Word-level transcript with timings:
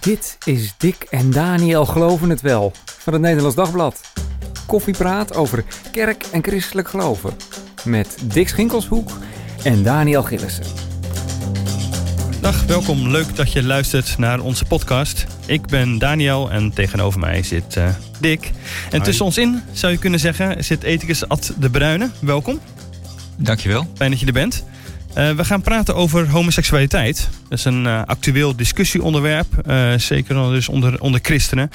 Dit 0.00 0.38
is 0.44 0.74
Dick 0.78 1.06
en 1.10 1.30
Daniel 1.30 1.86
Geloven 1.86 2.30
het 2.30 2.40
Wel 2.40 2.72
van 2.84 3.12
het 3.12 3.22
Nederlands 3.22 3.56
Dagblad. 3.56 4.00
Koffiepraat 4.66 5.34
over 5.34 5.64
kerk 5.92 6.24
en 6.32 6.42
christelijk 6.42 6.88
geloven. 6.88 7.32
Met 7.84 8.16
Dick 8.24 8.48
Schinkelshoek 8.48 9.10
en 9.62 9.82
Daniel 9.82 10.22
Gillissen. 10.22 10.64
Dag, 12.40 12.64
welkom. 12.64 13.08
Leuk 13.08 13.36
dat 13.36 13.52
je 13.52 13.62
luistert 13.62 14.18
naar 14.18 14.40
onze 14.40 14.64
podcast. 14.64 15.26
Ik 15.46 15.66
ben 15.66 15.98
Daniel 15.98 16.50
en 16.50 16.72
tegenover 16.72 17.20
mij 17.20 17.42
zit 17.42 17.76
uh, 17.76 17.88
Dick. 18.20 18.50
En 18.90 19.02
tussen 19.02 19.24
ons 19.24 19.38
in, 19.38 19.62
zou 19.72 19.92
je 19.92 19.98
kunnen 19.98 20.20
zeggen, 20.20 20.64
zit 20.64 20.82
ethicus 20.82 21.28
Ad 21.28 21.52
de 21.58 21.70
Bruyne. 21.70 22.10
Welkom. 22.20 22.60
Dankjewel. 23.36 23.86
Fijn 23.94 24.10
dat 24.10 24.20
je 24.20 24.26
er 24.26 24.32
bent. 24.32 24.64
Uh, 25.16 25.30
we 25.30 25.44
gaan 25.44 25.62
praten 25.62 25.94
over 25.94 26.28
homoseksualiteit. 26.28 27.28
Dat 27.48 27.58
is 27.58 27.64
een 27.64 27.84
uh, 27.84 28.02
actueel 28.04 28.56
discussieonderwerp, 28.56 29.46
uh, 29.66 29.94
zeker 29.96 30.34
dus 30.34 30.68
onder, 30.68 31.00
onder 31.00 31.20
christenen. 31.22 31.70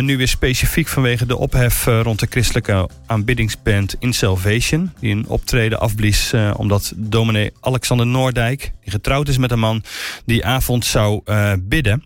nu 0.00 0.16
weer 0.16 0.28
specifiek 0.28 0.88
vanwege 0.88 1.26
de 1.26 1.36
ophef 1.36 1.84
rond 1.84 2.20
de 2.20 2.26
christelijke 2.30 2.88
aanbiddingsband 3.06 3.96
In 3.98 4.12
Salvation. 4.12 4.92
Die 5.00 5.14
een 5.14 5.28
optreden 5.28 5.80
afblies 5.80 6.32
omdat 6.56 6.92
dominee 6.96 7.52
Alexander 7.60 8.06
Noordijk, 8.06 8.72
die 8.82 8.90
getrouwd 8.90 9.28
is 9.28 9.38
met 9.38 9.50
een 9.50 9.58
man, 9.58 9.82
die 10.24 10.44
avond 10.44 10.84
zou 10.84 11.22
bidden. 11.58 12.04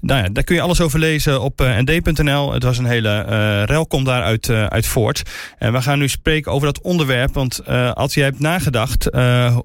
Nou 0.00 0.22
ja, 0.22 0.28
daar 0.28 0.44
kun 0.44 0.54
je 0.54 0.62
alles 0.62 0.80
over 0.80 0.98
lezen 0.98 1.40
op 1.40 1.60
uh, 1.60 1.76
nd.nl. 1.78 2.52
Het 2.52 2.62
was 2.62 2.78
een 2.78 2.84
hele 2.84 3.26
uh, 3.28 3.64
rel 3.64 3.86
komt 3.86 4.06
daaruit 4.06 4.48
uh, 4.48 4.66
uit 4.66 4.86
voort. 4.86 5.22
En 5.58 5.72
we 5.72 5.82
gaan 5.82 5.98
nu 5.98 6.08
spreken 6.08 6.52
over 6.52 6.66
dat 6.66 6.80
onderwerp. 6.80 7.34
Want 7.34 7.66
als 7.94 8.14
jij 8.14 8.24
hebt 8.24 8.40
nagedacht 8.40 9.12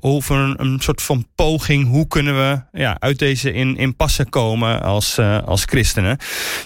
over 0.02 0.59
een, 0.59 0.80
soort 0.80 1.02
van 1.02 1.28
poging... 1.36 1.88
hoe 1.88 2.08
kunnen 2.08 2.36
we 2.36 2.80
ja, 2.80 2.96
uit 3.00 3.20
deze 3.20 3.54
in, 3.54 3.78
impasse 3.78 4.26
komen 4.26 4.82
als, 4.82 5.20
als 5.46 5.64
christenen. 5.66 6.18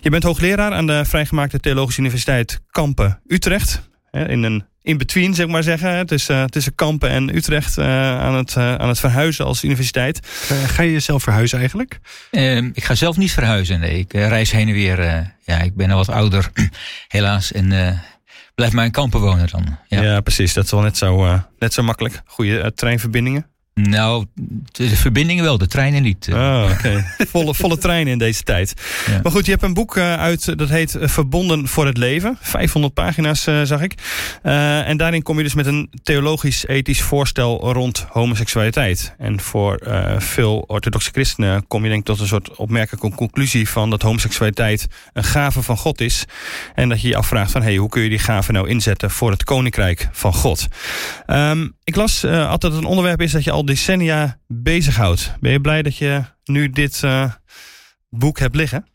Je 0.02 0.10
bent 0.10 0.24
hoogleraar 0.24 0.72
aan 0.72 0.88
de 0.88 1.06
vrijgemaakte 1.06 1.60
Theologische 1.60 2.00
Universiteit 2.00 2.60
Kampen 2.72 3.22
Utrecht. 3.28 3.82
In 4.26 4.44
een 4.44 4.66
in-between, 4.88 5.34
zeg 5.34 5.48
maar 5.48 5.64
zeggen. 5.64 6.06
Tussen, 6.06 6.50
tussen 6.50 6.76
Kampen 6.76 7.10
en 7.10 7.36
Utrecht 7.36 7.78
uh, 7.78 7.86
aan, 8.20 8.36
het, 8.36 8.56
uh, 8.58 8.76
aan 8.76 8.88
het 8.88 9.00
verhuizen 9.00 9.46
als 9.46 9.64
universiteit. 9.64 10.20
Uh, 10.52 10.64
ga 10.64 10.84
je 10.84 10.92
jezelf 10.92 11.24
verhuizen 11.24 11.58
eigenlijk? 11.58 12.00
Ehm, 12.32 12.70
ik 12.74 12.84
ga 12.84 12.96
zelf 12.96 13.18
niet 13.18 13.32
verhuizen, 13.32 13.80
nee. 13.80 14.00
Ik 14.00 14.14
reis 14.14 14.52
heen 14.52 14.68
en 14.68 14.74
weer. 14.74 15.00
ja, 15.44 15.60
ik 15.62 15.76
ben 15.76 15.92
al 15.92 15.98
wat 15.98 16.10
ouder, 16.10 16.50
helaas. 17.08 17.52
En 17.52 18.00
blijf 18.56 18.74
maar 18.74 18.86
in 18.86 18.92
Kampen 18.92 19.20
wonen 19.20 19.48
dan. 19.48 19.78
Ja, 19.88 20.02
ja 20.02 20.22
precies. 20.22 20.54
Dat 20.54 20.64
is 20.64 20.72
wel 20.72 20.82
net 20.82 20.98
zo, 20.98 21.42
net 21.60 21.74
zo 21.74 21.84
makkelijk. 21.84 22.22
Goede 22.26 22.74
treinverbindingen. 22.76 23.46
Nou, 23.80 24.26
de 24.72 24.96
verbindingen 24.96 25.44
wel, 25.44 25.58
de 25.58 25.68
treinen 25.68 26.02
niet. 26.02 26.30
Oh, 26.34 26.70
oké. 26.72 27.06
volle, 27.32 27.54
volle 27.54 27.78
treinen 27.78 28.14
in 28.14 28.20
deze 28.20 28.44
tijd. 28.44 28.74
Ja. 29.06 29.20
Maar 29.24 29.32
goed, 29.32 29.46
je 29.46 29.52
hebt 29.52 29.64
een 29.64 29.74
boek 29.74 29.96
uh, 29.96 30.14
uit, 30.14 30.58
dat 30.58 30.70
heet 30.70 30.98
Verbonden 31.00 31.68
voor 31.68 31.86
het 31.86 31.98
Leven. 31.98 32.38
500 32.42 32.94
pagina's 32.94 33.48
uh, 33.48 33.62
zag 33.64 33.82
ik. 33.82 33.94
Uh, 34.44 34.88
en 34.88 34.98
daarin 34.98 35.22
kom 35.22 35.38
je 35.38 35.44
dus 35.44 35.54
met 35.54 35.66
een 35.66 35.90
theologisch-ethisch 36.04 37.02
voorstel 37.02 37.74
rond 37.74 38.06
homoseksualiteit. 38.10 39.16
En 39.18 39.40
voor 39.40 39.80
veel 40.18 40.64
orthodoxe 40.68 41.12
christenen 41.12 41.68
kom 41.68 41.84
je 41.84 41.90
denk 41.90 42.00
ik 42.00 42.06
tot 42.06 42.20
een 42.20 42.28
soort 42.28 42.56
opmerkelijke 42.56 43.16
conclusie 43.16 43.70
van 43.70 43.90
dat 43.90 44.02
homoseksualiteit 44.02 44.88
een 45.14 45.24
gave 45.24 45.62
van 45.62 45.78
God 45.78 46.02
is. 46.02 46.26
En 46.76 46.90
dat 46.90 47.02
je 47.02 47.08
je 47.08 47.16
afvraagt 47.16 47.52
van, 47.52 47.62
hey, 47.62 47.76
hoe 47.76 47.90
kun 47.90 48.02
je 48.02 48.10
die 48.10 48.20
gave 48.20 48.52
nou 48.52 48.70
inzetten 48.70 49.12
voor 49.12 49.32
het 49.32 49.44
koninkrijk 49.44 50.10
van 50.12 50.34
God? 50.34 50.68
Um, 51.28 51.77
ik 51.88 51.96
las 51.96 52.26
altijd 52.26 52.74
dat 52.74 52.82
een 52.82 52.86
onderwerp 52.86 53.22
is 53.22 53.32
dat 53.32 53.44
je 53.44 53.52
al 53.52 53.66
decennia 53.66 54.40
bezighoudt. 54.48 55.34
Ben 55.40 55.52
je 55.52 55.62
blij 55.62 55.82
dat 55.82 55.98
je 55.98 56.24
nu 56.44 56.70
dit 56.70 57.02
uh, 57.06 57.32
boek 58.10 58.40
hebt 58.40 58.56
liggen? 58.56 58.86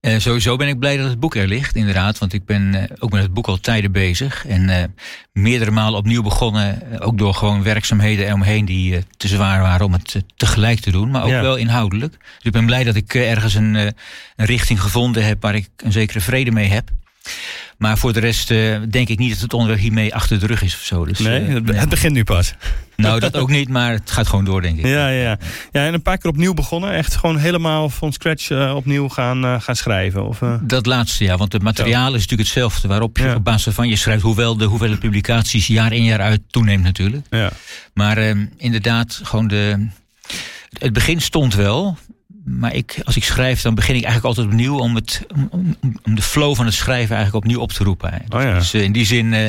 Uh, 0.00 0.18
sowieso 0.18 0.56
ben 0.56 0.68
ik 0.68 0.78
blij 0.78 0.96
dat 0.96 1.08
het 1.08 1.20
boek 1.20 1.34
er 1.34 1.48
ligt, 1.48 1.76
inderdaad. 1.76 2.18
Want 2.18 2.32
ik 2.32 2.44
ben 2.44 2.74
uh, 2.74 2.82
ook 2.98 3.10
met 3.10 3.22
het 3.22 3.34
boek 3.34 3.46
al 3.46 3.60
tijden 3.60 3.92
bezig. 3.92 4.46
En 4.46 4.94
meerdere 5.32 5.70
malen 5.70 5.98
opnieuw 5.98 6.22
begonnen. 6.22 7.00
ook 7.00 7.18
door 7.18 7.34
gewoon 7.34 7.62
werkzaamheden 7.62 8.26
eromheen 8.26 8.64
die 8.64 9.04
te 9.16 9.28
zwaar 9.28 9.60
waren 9.60 9.86
om 9.86 9.92
het 9.92 10.24
tegelijk 10.36 10.80
te 10.80 10.90
doen. 10.90 11.10
Maar 11.10 11.22
ook 11.22 11.30
ja. 11.30 11.42
wel 11.42 11.56
inhoudelijk. 11.56 12.12
Dus 12.18 12.42
ik 12.42 12.52
ben 12.52 12.66
blij 12.66 12.84
dat 12.84 12.94
ik 12.94 13.14
ergens 13.14 13.54
een, 13.54 13.74
een 13.74 13.94
richting 14.36 14.80
gevonden 14.80 15.24
heb 15.24 15.42
waar 15.42 15.54
ik 15.54 15.68
een 15.76 15.92
zekere 15.92 16.20
vrede 16.20 16.50
mee 16.50 16.68
heb. 16.68 16.90
Maar 17.82 17.98
voor 17.98 18.12
de 18.12 18.20
rest 18.20 18.50
uh, 18.50 18.76
denk 18.90 19.08
ik 19.08 19.18
niet 19.18 19.30
dat 19.30 19.40
het 19.40 19.52
onderwerp 19.52 19.80
hiermee 19.80 20.14
achter 20.14 20.40
de 20.40 20.46
rug 20.46 20.62
is 20.62 20.74
of 20.74 20.80
zo. 20.80 21.04
Dus, 21.04 21.18
nee, 21.18 21.46
uh, 21.46 21.54
het, 21.64 21.88
begint 21.88 22.12
nu 22.12 22.24
pas. 22.24 22.54
Nou, 22.96 23.20
dat 23.20 23.36
ook 23.36 23.50
niet, 23.50 23.68
maar 23.68 23.92
het 23.92 24.10
gaat 24.10 24.26
gewoon 24.26 24.44
door, 24.44 24.62
denk 24.62 24.78
ik. 24.78 24.86
Ja, 24.86 25.08
ja. 25.08 25.38
ja 25.72 25.86
en 25.86 25.94
een 25.94 26.02
paar 26.02 26.18
keer 26.18 26.30
opnieuw 26.30 26.54
begonnen. 26.54 26.92
Echt 26.92 27.16
gewoon 27.16 27.36
helemaal 27.36 27.88
van 27.88 28.12
scratch 28.12 28.50
uh, 28.50 28.74
opnieuw 28.74 29.08
gaan, 29.08 29.60
gaan 29.60 29.76
schrijven. 29.76 30.26
Of, 30.26 30.40
Dat 30.60 30.86
laatste, 30.86 31.24
ja. 31.24 31.36
Want 31.36 31.52
het 31.52 31.62
materiaal 31.62 32.10
zo. 32.10 32.14
is 32.14 32.20
natuurlijk 32.20 32.48
hetzelfde. 32.48 32.88
Waarop 32.88 33.16
je 33.16 33.24
ja. 33.24 33.34
op 33.34 33.44
basis 33.44 33.74
van 33.74 33.88
je 33.88 33.96
schrijft. 33.96 34.22
Hoewel 34.22 34.56
de 34.56 34.64
hoeveelheid 34.64 35.00
publicaties 35.00 35.66
jaar 35.66 35.92
in 35.92 36.04
jaar 36.04 36.20
uit 36.20 36.40
toeneemt 36.46 36.82
natuurlijk. 36.82 37.26
Ja. 37.30 37.50
Maar 37.94 38.16
ehm, 38.16 38.46
inderdaad, 38.56 39.20
gewoon 39.22 39.48
de... 39.48 39.88
Het 40.78 40.92
begin 40.92 41.20
stond 41.20 41.54
wel 41.54 41.98
maar 42.44 42.74
ik, 42.74 43.00
als 43.04 43.16
ik 43.16 43.24
schrijf, 43.24 43.62
dan 43.62 43.74
begin 43.74 43.94
ik 43.94 44.04
eigenlijk 44.04 44.36
altijd 44.36 44.46
opnieuw 44.46 44.78
om, 44.78 44.94
het, 44.94 45.26
om, 45.50 45.76
om 46.02 46.14
de 46.14 46.22
flow 46.22 46.56
van 46.56 46.64
het 46.64 46.74
schrijven 46.74 47.16
eigenlijk 47.16 47.44
opnieuw 47.44 47.60
op 47.60 47.72
te 47.72 47.84
roepen. 47.84 48.22
Oh 48.28 48.42
ja. 48.42 48.54
Dus 48.54 48.74
uh, 48.74 48.82
in 48.82 48.92
die 48.92 49.04
zin 49.04 49.32
uh, 49.32 49.46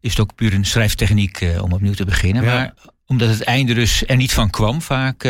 is 0.00 0.10
het 0.10 0.20
ook 0.20 0.34
puur 0.34 0.54
een 0.54 0.64
schrijftechniek 0.64 1.40
uh, 1.40 1.62
om 1.62 1.72
opnieuw 1.72 1.94
te 1.94 2.04
beginnen. 2.04 2.42
Ja. 2.42 2.54
Maar 2.54 2.74
omdat 3.06 3.28
het 3.28 3.42
einde 3.42 3.74
dus 3.74 4.06
er 4.06 4.16
niet 4.16 4.32
van 4.32 4.50
kwam 4.50 4.82
vaak, 4.82 5.28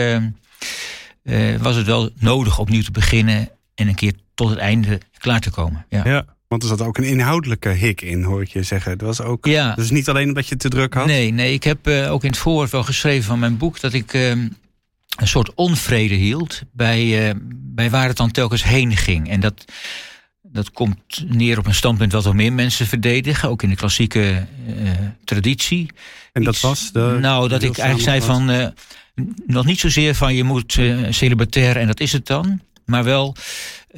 was 1.59 1.77
het 1.77 1.87
wel 1.87 2.11
nodig 2.19 2.59
opnieuw 2.59 2.83
te 2.83 2.91
beginnen 2.91 3.49
en 3.75 3.89
een 3.89 3.95
keer 3.95 4.13
tot 4.35 4.51
het 4.51 4.59
einde 4.59 5.01
klaar 5.19 5.41
te 5.41 5.51
komen. 5.51 5.87
Ja. 5.89 6.03
ja. 6.05 6.25
Want 6.49 6.63
er 6.63 6.69
zat 6.69 6.83
ook 6.83 6.99
een 6.99 7.05
inhoudelijke 7.05 7.69
hik 7.69 8.01
in, 8.01 8.23
hoor 8.23 8.43
ik 8.43 8.49
je 8.49 8.63
zeggen. 8.63 8.99
Dat 8.99 9.07
was 9.07 9.21
ook, 9.21 9.47
ja. 9.47 9.75
Dus 9.75 9.91
niet 9.91 10.09
alleen 10.09 10.29
omdat 10.29 10.49
je 10.49 10.57
te 10.57 10.69
druk 10.69 10.95
had? 10.95 11.07
Nee, 11.07 11.33
nee 11.33 11.53
ik 11.53 11.65
heb 11.65 11.89
ook 11.89 12.25
in 12.25 12.31
het 12.31 12.39
voorwoord 12.39 12.71
wel 12.71 12.83
geschreven 12.83 13.25
van 13.25 13.39
mijn 13.39 13.57
boek... 13.57 13.81
dat 13.81 13.93
ik 13.93 14.15
ehm, 14.15 14.49
een 15.17 15.29
soort 15.29 15.55
onvrede 15.55 16.15
hield 16.15 16.63
bij, 16.73 17.29
uh, 17.29 17.35
bij 17.51 17.91
waar 17.91 18.09
het 18.09 18.17
dan 18.17 18.31
telkens 18.31 18.65
heen 18.65 18.97
ging. 18.97 19.31
En 19.31 19.41
dat, 19.41 19.65
dat 20.43 20.71
komt 20.71 21.25
neer 21.29 21.59
op 21.59 21.67
een 21.67 21.75
standpunt 21.75 22.13
wat 22.13 22.25
wel 22.25 22.33
meer 22.33 22.53
mensen 22.53 22.87
verdedigen, 22.87 23.49
ook 23.49 23.63
in 23.63 23.69
de 23.69 23.77
klassieke 23.77 24.47
uh, 24.69 24.91
traditie. 25.25 25.91
En 26.33 26.43
dat 26.43 26.53
Iets, 26.55 26.63
was? 26.63 26.93
De, 26.93 27.19
nou, 27.21 27.49
dat 27.49 27.63
ik 27.63 27.79
eigenlijk 27.79 28.09
zei 28.09 28.21
van, 28.21 28.51
uh, 28.51 28.67
nog 29.47 29.65
niet 29.65 29.81
zozeer 29.81 30.15
van 30.15 30.35
je 30.35 30.45
moet 30.45 30.79
celibatair 31.11 31.77
en 31.77 31.87
dat 31.87 32.01
is 32.01 32.13
het 32.13 32.27
dan. 32.27 32.61
Maar 32.85 33.05
wel, 33.05 33.37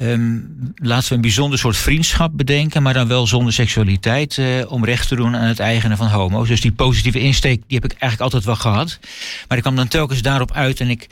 um, 0.01 0.73
laten 0.75 1.09
we 1.09 1.15
een 1.15 1.21
bijzonder 1.21 1.59
soort 1.59 1.77
vriendschap 1.77 2.31
bedenken, 2.37 2.83
maar 2.83 2.93
dan 2.93 3.07
wel 3.07 3.27
zonder 3.27 3.53
seksualiteit, 3.53 4.37
uh, 4.37 4.71
om 4.71 4.85
recht 4.85 5.07
te 5.07 5.15
doen 5.15 5.35
aan 5.35 5.47
het 5.47 5.59
eigenen 5.59 5.97
van 5.97 6.07
homo's. 6.07 6.47
Dus 6.47 6.61
die 6.61 6.71
positieve 6.71 7.19
insteek, 7.19 7.63
die 7.67 7.79
heb 7.79 7.91
ik 7.91 7.97
eigenlijk 7.97 8.21
altijd 8.21 8.43
wel 8.43 8.55
gehad. 8.55 8.99
Maar 9.47 9.57
ik 9.57 9.63
kwam 9.63 9.75
dan 9.75 9.87
telkens 9.87 10.21
daarop 10.21 10.51
uit 10.51 10.79
en 10.79 10.89
ik 10.89 11.07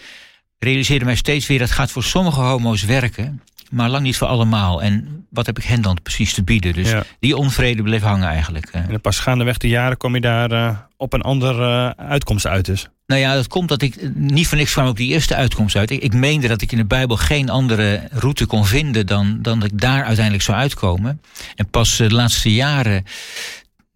realiseerde 0.60 1.06
mij 1.06 1.16
steeds 1.16 1.48
weer, 1.48 1.60
dat 1.60 1.72
gaat 1.72 1.92
voor 1.92 2.04
sommige 2.04 2.40
homo's 2.40 2.84
werken, 2.84 3.42
maar 3.72 3.90
lang 3.90 4.04
niet 4.04 4.18
voor 4.18 4.28
allemaal. 4.28 4.82
En 4.82 5.26
wat 5.30 5.46
heb 5.46 5.58
ik 5.58 5.64
hen 5.64 5.82
dan 5.82 5.98
precies 6.04 6.34
te 6.34 6.44
bieden? 6.44 6.74
Dus 6.74 6.90
ja. 6.90 7.04
die 7.20 7.38
onvrede 7.38 7.84
bleef 7.84 8.02
hangen 8.02 8.28
eigenlijk. 8.28 8.70
En 8.72 9.02
pas 9.02 9.20
gaandeweg 9.20 9.58
de 9.58 9.68
jaren 9.68 9.98
kom 9.98 10.16
je 10.16 10.22
daar 10.22 10.52
uh, 10.52 10.78
op 10.98 11.14
een 11.14 11.22
andere 11.22 11.94
uh, 11.98 12.10
uitkomst 12.10 12.48
uit 12.48 12.66
dus. 12.66 12.90
Nou 13.08 13.22
ja, 13.22 13.34
dat 13.34 13.48
komt 13.48 13.70
dat 13.70 13.82
ik 13.82 14.10
niet 14.14 14.48
voor 14.48 14.58
niks 14.58 14.72
kwam 14.72 14.88
op 14.88 14.98
die 14.98 15.12
eerste 15.12 15.36
uitkomst 15.36 15.76
uit. 15.76 15.92
Ik, 15.92 16.02
ik 16.02 16.14
meende 16.14 16.48
dat 16.48 16.62
ik 16.62 16.72
in 16.72 16.78
de 16.78 16.86
Bijbel 16.86 17.18
geen 17.18 17.50
andere 17.50 18.08
route 18.12 18.46
kon 18.46 18.66
vinden 18.66 19.06
dan, 19.06 19.42
dan 19.42 19.60
dat 19.60 19.72
ik 19.72 19.80
daar 19.80 20.04
uiteindelijk 20.04 20.44
zou 20.44 20.58
uitkomen. 20.58 21.22
En 21.56 21.70
pas 21.70 21.98
de 21.98 22.12
laatste 22.12 22.54
jaren 22.54 23.04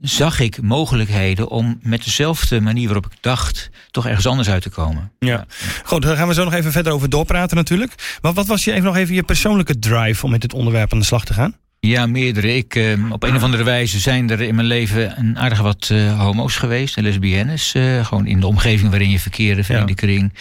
zag 0.02 0.40
ik 0.40 0.62
mogelijkheden 0.62 1.50
om 1.50 1.80
met 1.82 2.04
dezelfde 2.04 2.62
manier 2.62 2.86
waarop 2.86 3.06
ik 3.06 3.18
dacht, 3.22 3.70
toch 3.92 4.08
ergens 4.08 4.28
anders 4.28 4.50
uit 4.50 4.62
te 4.62 4.70
komen. 4.70 5.12
Ja, 5.20 5.46
goed, 5.84 6.02
daar 6.02 6.16
gaan 6.16 6.28
we 6.28 6.34
zo 6.34 6.44
nog 6.44 6.54
even 6.54 6.72
verder 6.72 6.94
over 6.94 7.10
doorpraten 7.10 7.58
natuurlijk. 7.58 8.18
Maar 8.22 8.34
wat 8.34 8.48
was 8.48 8.64
je 8.64 8.72
even 8.72 8.84
nog 8.84 8.96
even 8.96 9.16
je 9.16 9.24
persoonlijke 9.24 9.80
drive 9.80 10.26
om 10.26 10.32
met 10.32 10.42
dit 10.42 10.54
onderwerp 10.54 10.94
aan 10.94 11.00
de 11.00 11.06
slag 11.06 11.26
te 11.26 11.34
gaan? 11.34 11.56
Ja, 11.88 12.06
meerdere. 12.06 12.56
Ik, 12.56 12.76
uh, 12.76 13.12
op 13.12 13.24
een 13.24 13.36
of 13.36 13.44
andere 13.44 13.64
wijze 13.64 14.00
zijn 14.00 14.30
er 14.30 14.42
in 14.42 14.56
mijn 14.56 14.68
leven 14.68 15.20
een 15.20 15.38
aardig 15.38 15.60
wat 15.60 15.90
uh, 15.92 16.20
homo's 16.20 16.56
geweest 16.56 16.98
en 16.98 17.04
lesbiennes. 17.04 17.74
Uh, 17.76 18.06
gewoon 18.06 18.28
in 18.28 18.40
de 18.40 18.48
omgeving 18.48 18.90
waarin 18.90 19.10
je 19.10 19.20
verkeerde, 19.20 19.64
vriendenkring, 19.64 20.32
ja. 20.34 20.40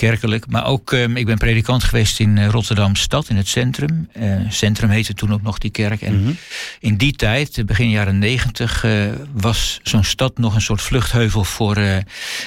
Kerkelijk. 0.00 0.46
Maar 0.48 0.66
ook, 0.66 0.92
um, 0.92 1.16
ik 1.16 1.26
ben 1.26 1.38
predikant 1.38 1.84
geweest 1.84 2.20
in 2.20 2.46
Rotterdam 2.46 2.96
stad, 2.96 3.28
in 3.28 3.36
het 3.36 3.48
centrum. 3.48 4.08
centrum 4.48 4.90
heette 4.90 5.14
toen 5.14 5.32
ook 5.32 5.42
nog 5.42 5.58
die 5.58 5.70
kerk. 5.70 6.02
En 6.02 6.18
mm 6.18 6.24
-hmm. 6.24 6.36
in 6.80 6.96
die 6.96 7.12
tijd, 7.12 7.66
begin 7.66 7.90
jaren 7.90 8.18
negentig, 8.18 8.84
was 9.32 9.80
zo'n 9.82 10.04
stad 10.04 10.38
nog 10.38 10.54
een 10.54 10.60
soort 10.60 10.82
vluchtheuvel 10.82 11.44
voor 11.44 11.78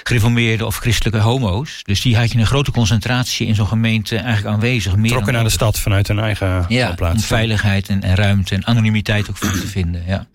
gereformeerde 0.04 0.66
of 0.66 0.78
christelijke 0.78 1.20
homo's. 1.20 1.80
Dus 1.84 2.02
die 2.02 2.18
had 2.18 2.32
je 2.32 2.40
een 2.40 2.46
grote 2.46 2.72
concentratie 2.72 3.48
in 3.48 3.56
zo'n 3.56 3.68
gemeente 3.68 4.16
eigenlijk 4.16 4.56
aanwezig. 4.56 4.96
Meer 4.96 5.12
Trokken 5.12 5.34
naar 5.34 5.44
de 5.44 5.50
stad 5.50 5.80
vanuit 5.80 6.08
hun 6.08 6.20
eigen 6.20 6.66
ja, 6.68 6.94
plaats. 6.94 7.16
Om 7.16 7.22
veiligheid 7.22 7.90
en, 7.90 8.02
en 8.02 8.16
ruimte 8.16 8.56
en 8.56 8.66
anonimiteit 8.66 9.30
ook 9.30 9.38
voor 9.38 9.52
te 9.52 9.68
vinden. 9.68 10.04
Ja. 10.08 10.28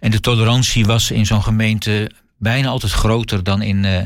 En 0.00 0.10
de 0.10 0.20
tolerantie 0.20 0.84
was 0.84 1.10
in 1.10 1.26
zo'n 1.26 1.42
gemeente 1.42 2.10
bijna 2.38 2.68
altijd 2.68 2.92
groter 2.92 3.42
dan 3.42 3.62
in, 3.62 3.84
uh, 3.84 4.00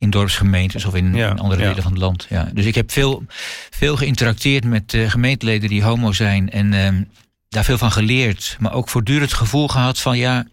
in 0.00 0.10
dorpsgemeentes 0.10 0.84
of 0.84 0.94
in, 0.94 1.14
Ja, 1.14 1.30
in 1.30 1.38
andere 1.38 1.62
ja. 1.62 1.68
delen 1.68 1.82
van 1.82 1.92
het 1.92 2.00
land. 2.00 2.26
Ja. 2.28 2.50
Dus 2.52 2.64
ik 2.64 2.74
heb 2.74 2.92
veel, 2.92 3.24
veel 3.70 3.96
geïnteracteerd 3.96 4.64
met 4.64 4.94
eh, 4.94 5.10
gemeenteleden 5.10 5.68
die 5.68 5.82
homo 5.82 6.12
zijn 6.12 6.50
en 6.50 6.72
ehm, 6.72 7.02
daar 7.48 7.64
veel 7.64 7.78
van 7.78 7.92
geleerd. 7.92 8.56
Maar 8.60 8.72
ook 8.72 8.88
voortdurend 8.88 9.30
het 9.30 9.38
gevoel 9.40 9.68
gehad 9.68 10.00
van 10.00 10.18
ja, 10.18 10.46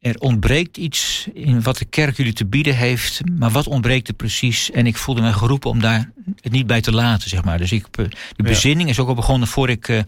er 0.00 0.18
ontbreekt 0.18 0.76
iets 0.76 1.28
in 1.34 1.62
wat 1.62 1.78
de 1.78 1.84
kerk 1.84 2.16
jullie 2.16 2.32
te 2.32 2.46
bieden 2.46 2.76
heeft. 2.76 3.20
Maar 3.38 3.50
wat 3.50 3.66
ontbreekt 3.66 4.08
er 4.08 4.14
precies? 4.14 4.70
En 4.70 4.86
ik 4.86 4.96
voelde 4.96 5.20
me 5.20 5.32
geroepen 5.32 5.70
om 5.70 5.80
daar 5.80 6.10
het 6.40 6.52
niet 6.52 6.66
bij 6.66 6.80
te 6.80 6.92
laten, 6.92 7.28
zeg 7.28 7.44
maar. 7.44 7.58
Dus 7.58 7.72
ik, 7.72 7.86
eh, 7.92 8.04
de 8.36 8.42
bezinning 8.42 8.88
is 8.88 8.98
ook 8.98 9.08
al 9.08 9.14
begonnen 9.14 9.48
voor 9.48 9.70
ik 9.70 9.88
eh, 9.88 10.00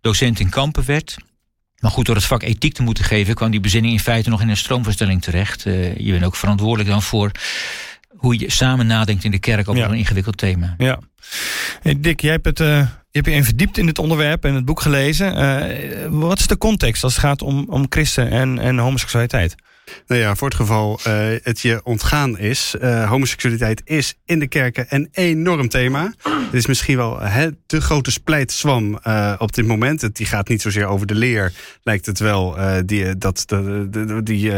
docent 0.00 0.40
in 0.40 0.48
Kampen 0.48 0.84
werd. 0.84 1.16
Maar 1.80 1.90
goed, 1.90 2.06
door 2.06 2.14
het 2.14 2.24
vak 2.24 2.42
ethiek 2.42 2.74
te 2.74 2.82
moeten 2.82 3.04
geven, 3.04 3.34
kwam 3.34 3.50
die 3.50 3.60
bezinning 3.60 3.92
in 3.92 4.00
feite 4.00 4.30
nog 4.30 4.40
in 4.40 4.48
een 4.48 4.56
stroomverstelling 4.56 5.22
terecht. 5.22 5.66
Eh, 5.66 5.96
je 5.96 6.12
bent 6.12 6.24
ook 6.24 6.36
verantwoordelijk 6.36 6.88
dan 6.88 7.02
voor 7.02 7.30
hoe 8.08 8.38
je 8.38 8.50
samen 8.50 8.86
nadenkt 8.86 9.24
in 9.24 9.30
de 9.30 9.38
kerk 9.38 9.68
over 9.68 9.82
Ja. 9.82 9.88
een 9.88 9.94
ingewikkeld 9.94 10.36
thema. 10.36 10.74
Ja. 10.78 10.98
Hey 11.82 12.00
Dick, 12.00 12.20
jij 12.20 12.30
hebt, 12.30 12.44
het, 12.44 12.60
eh, 12.60 12.66
je 12.66 12.86
hebt 13.10 13.26
je 13.26 13.32
in 13.32 13.44
verdiept 13.44 13.78
in 13.78 13.86
het 13.86 13.98
onderwerp 13.98 14.44
en 14.44 14.54
het 14.54 14.64
boek 14.64 14.80
gelezen. 14.80 15.36
Eh, 15.36 16.06
wat 16.10 16.38
is 16.38 16.46
de 16.46 16.58
context 16.58 17.04
als 17.04 17.12
het 17.14 17.24
gaat 17.24 17.42
om, 17.42 17.66
om 17.68 17.86
christen 17.88 18.30
en, 18.30 18.58
en 18.58 18.78
homoseksualiteit? 18.78 19.54
Nou 20.06 20.20
ja, 20.20 20.34
voor 20.34 20.48
het 20.48 20.56
geval 20.56 21.00
eh, 21.04 21.14
het 21.42 21.60
je 21.60 21.80
ontgaan 21.84 22.38
is. 22.38 22.74
eh, 22.80 23.08
homoseksualiteit 23.08 23.82
is 23.84 24.14
in 24.24 24.38
de 24.38 24.46
kerken 24.46 24.86
een 24.88 25.08
enorm 25.12 25.68
thema. 25.68 26.14
Het 26.22 26.54
is 26.54 26.66
misschien 26.66 26.96
wel 26.96 27.20
hè, 27.20 27.48
de 27.66 27.80
grote 27.80 28.10
splijtswam 28.10 28.98
eh, 29.02 29.34
op 29.38 29.54
dit 29.54 29.66
moment. 29.66 30.00
Het, 30.00 30.16
die 30.16 30.26
gaat 30.26 30.48
niet 30.48 30.62
zozeer 30.62 30.86
over 30.86 31.06
de 31.06 31.14
leer, 31.14 31.52
lijkt 31.82 32.06
het 32.06 32.18
wel. 32.18 32.56
die, 32.84 33.18
dat, 33.18 33.42
de, 33.46 34.20
die, 34.22 34.52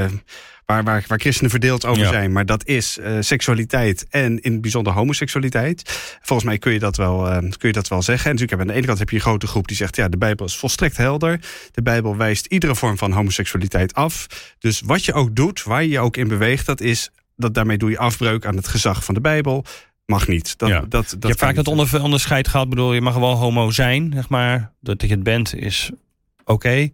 waar, 0.70 0.84
waar, 0.84 1.04
waar 1.08 1.18
christenen 1.20 1.50
verdeeld 1.50 1.86
over 1.86 2.02
Ja. 2.02 2.08
zijn. 2.08 2.32
Maar 2.32 2.46
dat 2.46 2.66
is 2.66 2.98
eh, 2.98 3.16
seksualiteit 3.20 4.06
en 4.10 4.40
in 4.40 4.52
het 4.52 4.60
bijzonder 4.60 4.92
homoseksualiteit. 4.92 5.82
Volgens 6.22 6.48
mij 6.48 6.58
kun 6.58 6.72
je 6.72 6.78
dat 6.78 6.96
wel, 6.96 7.28
eh, 7.28 7.38
kun 7.38 7.68
je 7.68 7.72
dat 7.72 7.88
wel 7.88 8.02
zeggen. 8.02 8.24
En 8.30 8.36
natuurlijk 8.36 8.50
heb 8.50 8.58
je 8.60 8.64
aan 8.66 8.72
de 8.72 8.74
ene 8.78 8.86
kant 8.86 8.98
heb 8.98 9.08
je 9.10 9.16
een 9.16 9.22
grote 9.22 9.46
groep 9.46 9.68
die 9.68 9.76
zegt... 9.76 9.96
ja, 9.96 10.08
de 10.08 10.18
Bijbel 10.18 10.46
is 10.46 10.56
volstrekt 10.56 10.96
helder. 10.96 11.40
De 11.72 11.82
Bijbel 11.82 12.16
wijst 12.16 12.46
iedere 12.46 12.74
vorm 12.74 12.98
van 12.98 13.12
homoseksualiteit 13.12 13.94
af. 13.94 14.26
Dus 14.58 14.80
wat 14.84 15.04
je 15.04 15.12
ook 15.12 15.36
doet, 15.36 15.62
waar 15.62 15.82
je 15.82 15.88
je 15.88 15.98
ook 16.00 16.16
in 16.16 16.28
beweegt... 16.28 16.66
dat 16.66 16.80
is 16.80 17.10
dat 17.36 17.54
daarmee 17.54 17.78
doe 17.78 17.90
je 17.90 17.98
afbreuk 17.98 18.46
aan 18.46 18.56
het 18.56 18.68
gezag 18.68 19.04
van 19.04 19.14
de 19.14 19.20
Bijbel. 19.20 19.64
Mag 20.06 20.28
niet. 20.28 20.58
Dat, 20.58 20.68
Ja. 20.68 20.80
dat, 20.80 20.90
dat 20.90 21.10
je 21.20 21.26
hebt 21.28 21.38
vaak 21.38 21.56
het 21.56 21.66
niet. 21.66 21.66
onder, 21.66 22.02
onderscheid 22.02 22.48
gehad. 22.48 22.64
Ik 22.64 22.70
bedoel, 22.70 22.92
je 22.94 23.00
mag 23.00 23.14
wel 23.14 23.34
homo 23.34 23.70
zijn, 23.70 24.10
zeg 24.14 24.28
maar. 24.28 24.72
Dat 24.80 25.00
je 25.02 25.06
het 25.08 25.22
bent 25.22 25.54
is 25.54 25.90
oké. 26.44 26.88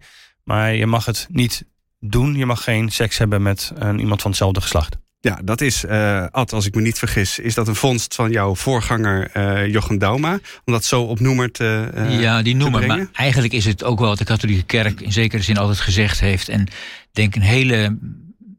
maar 0.44 0.74
je 0.74 0.86
mag 0.86 1.04
het 1.04 1.26
niet 1.30 1.64
doen. 2.00 2.34
Je 2.34 2.46
mag 2.46 2.64
geen 2.64 2.90
seks 2.90 3.18
hebben 3.18 3.42
met 3.42 3.72
een, 3.74 3.98
iemand 3.98 4.22
van 4.22 4.30
hetzelfde 4.30 4.60
geslacht. 4.60 4.96
Ja, 5.20 5.38
dat 5.44 5.60
is, 5.60 5.84
eh 5.84 6.26
Ad, 6.30 6.52
als 6.52 6.66
ik 6.66 6.74
me 6.74 6.80
niet 6.80 6.98
vergis... 6.98 7.38
is 7.38 7.54
dat 7.54 7.68
een 7.68 7.74
vondst 7.74 8.14
van 8.14 8.30
jouw 8.30 8.54
voorganger 8.54 9.30
eh 9.32 9.66
Jochem 9.66 9.98
Dauma... 9.98 10.38
om 10.64 10.72
dat 10.72 10.84
zo 10.84 11.02
op 11.02 11.20
noemer 11.20 11.50
te 11.50 11.90
eh, 11.94 12.20
ja, 12.20 12.42
die 12.42 12.56
brengen? 12.56 12.86
Maar 12.86 13.08
eigenlijk 13.12 13.52
is 13.52 13.64
het 13.64 13.84
ook 13.84 13.98
wel 13.98 14.08
wat 14.08 14.18
de 14.18 14.24
katholieke 14.24 14.62
kerk 14.62 15.00
in 15.00 15.12
zekere 15.12 15.42
zin 15.42 15.56
altijd 15.56 15.80
gezegd 15.80 16.20
heeft. 16.20 16.48
En 16.48 16.60
ik 16.60 17.08
denk 17.12 17.34
een 17.34 17.42
hele 17.42 17.98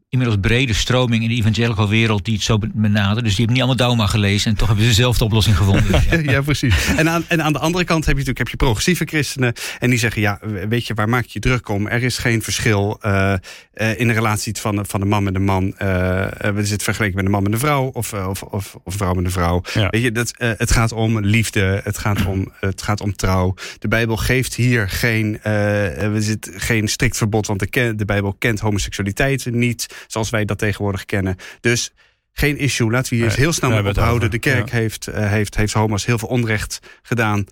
inmiddels 0.08 0.40
brede 0.40 0.72
stroming 0.72 1.22
in 1.22 1.28
de 1.28 1.34
evangelical 1.34 1.88
wereld 1.88 2.24
die 2.24 2.34
het 2.34 2.42
zo 2.42 2.58
benadert. 2.74 3.24
Dus 3.24 3.36
die 3.36 3.44
hebben 3.44 3.54
niet 3.54 3.62
allemaal 3.62 3.86
Dauma 3.86 4.06
gelezen 4.06 4.50
en 4.50 4.56
toch 4.56 4.68
hebben 4.68 4.86
ze 4.86 4.92
zelf 4.92 5.18
de 5.18 5.24
oplossing 5.24 5.56
gevonden. 5.56 5.86
Ja. 6.10 6.18
ja, 6.18 6.40
precies. 6.40 6.86
En 6.96 7.08
aan, 7.10 7.24
en 7.28 7.42
aan 7.42 7.52
de 7.52 7.58
andere 7.58 7.84
kant 7.84 8.06
heb 8.06 8.12
je 8.12 8.18
natuurlijk 8.18 8.38
heb 8.38 8.48
je 8.48 8.56
progressieve 8.56 9.04
christenen. 9.04 9.52
En 9.78 9.90
die 9.90 9.98
zeggen: 9.98 10.22
Ja, 10.22 10.40
weet 10.68 10.86
je, 10.86 10.94
waar 10.94 11.08
maak 11.08 11.24
je 11.24 11.30
je 11.32 11.40
druk 11.40 11.68
om? 11.68 11.86
Er 11.86 12.02
is 12.02 12.18
geen 12.18 12.42
verschil 12.42 12.98
eh, 13.00 13.32
eh, 13.32 13.98
in 13.98 14.08
de 14.08 14.14
relatie 14.14 14.56
van, 14.56 14.86
van 14.86 15.00
een 15.00 15.08
man 15.08 15.22
met 15.22 15.34
een 15.34 15.44
man. 15.44 15.76
eh 15.76 16.48
eh, 16.48 16.56
is 16.56 16.70
het 16.70 16.82
vergeleken 16.82 17.16
met 17.16 17.24
een 17.24 17.30
man 17.30 17.42
met 17.42 17.52
een 17.52 17.58
vrouw 17.58 17.90
of, 17.92 18.12
of, 18.12 18.42
of, 18.42 18.74
of 18.74 18.84
een 18.84 18.92
vrouw 18.92 19.14
met 19.14 19.24
een 19.24 19.30
vrouw? 19.30 19.62
Ja. 19.74 19.88
Weet 19.90 20.02
je, 20.02 20.12
dat, 20.12 20.36
eh, 20.36 20.50
het 20.56 20.70
gaat 20.70 20.92
om 20.92 21.20
liefde, 21.20 21.80
het 21.84 21.98
gaat 21.98 22.26
om, 22.26 22.52
het 22.60 22.82
gaat 22.82 23.00
om 23.00 23.16
trouw. 23.16 23.54
De 23.78 23.88
Bijbel 23.88 24.16
geeft 24.16 24.54
hier 24.54 24.88
geen, 24.88 25.38
eh, 25.42 26.02
er 26.02 26.22
zit 26.22 26.50
geen 26.54 26.88
strikt 26.88 27.16
verbod, 27.16 27.46
want 27.46 27.60
de, 27.72 27.94
de 27.96 28.04
Bijbel 28.04 28.34
kent 28.38 28.60
homoseksualiteit 28.60 29.46
niet 29.50 29.97
zoals 30.06 30.30
wij 30.30 30.44
dat 30.44 30.58
tegenwoordig 30.58 31.04
kennen. 31.04 31.36
Dus 31.60 31.92
geen 32.32 32.58
issue. 32.58 32.90
Laten 32.90 33.10
we 33.10 33.16
hier 33.16 33.24
eens 33.24 33.36
heel 33.36 33.52
snel 33.52 33.70
mee 33.70 33.88
ophouden. 33.88 34.30
De 34.30 34.38
kerk 34.38 34.70
ja. 34.70 34.76
heeft, 34.76 35.06
eh, 35.06 35.30
heeft, 35.30 35.56
heeft 35.56 35.72
homo's 35.72 36.06
heel 36.06 36.18
veel 36.18 36.28
onrecht 36.28 36.78
gedaan. 37.02 37.46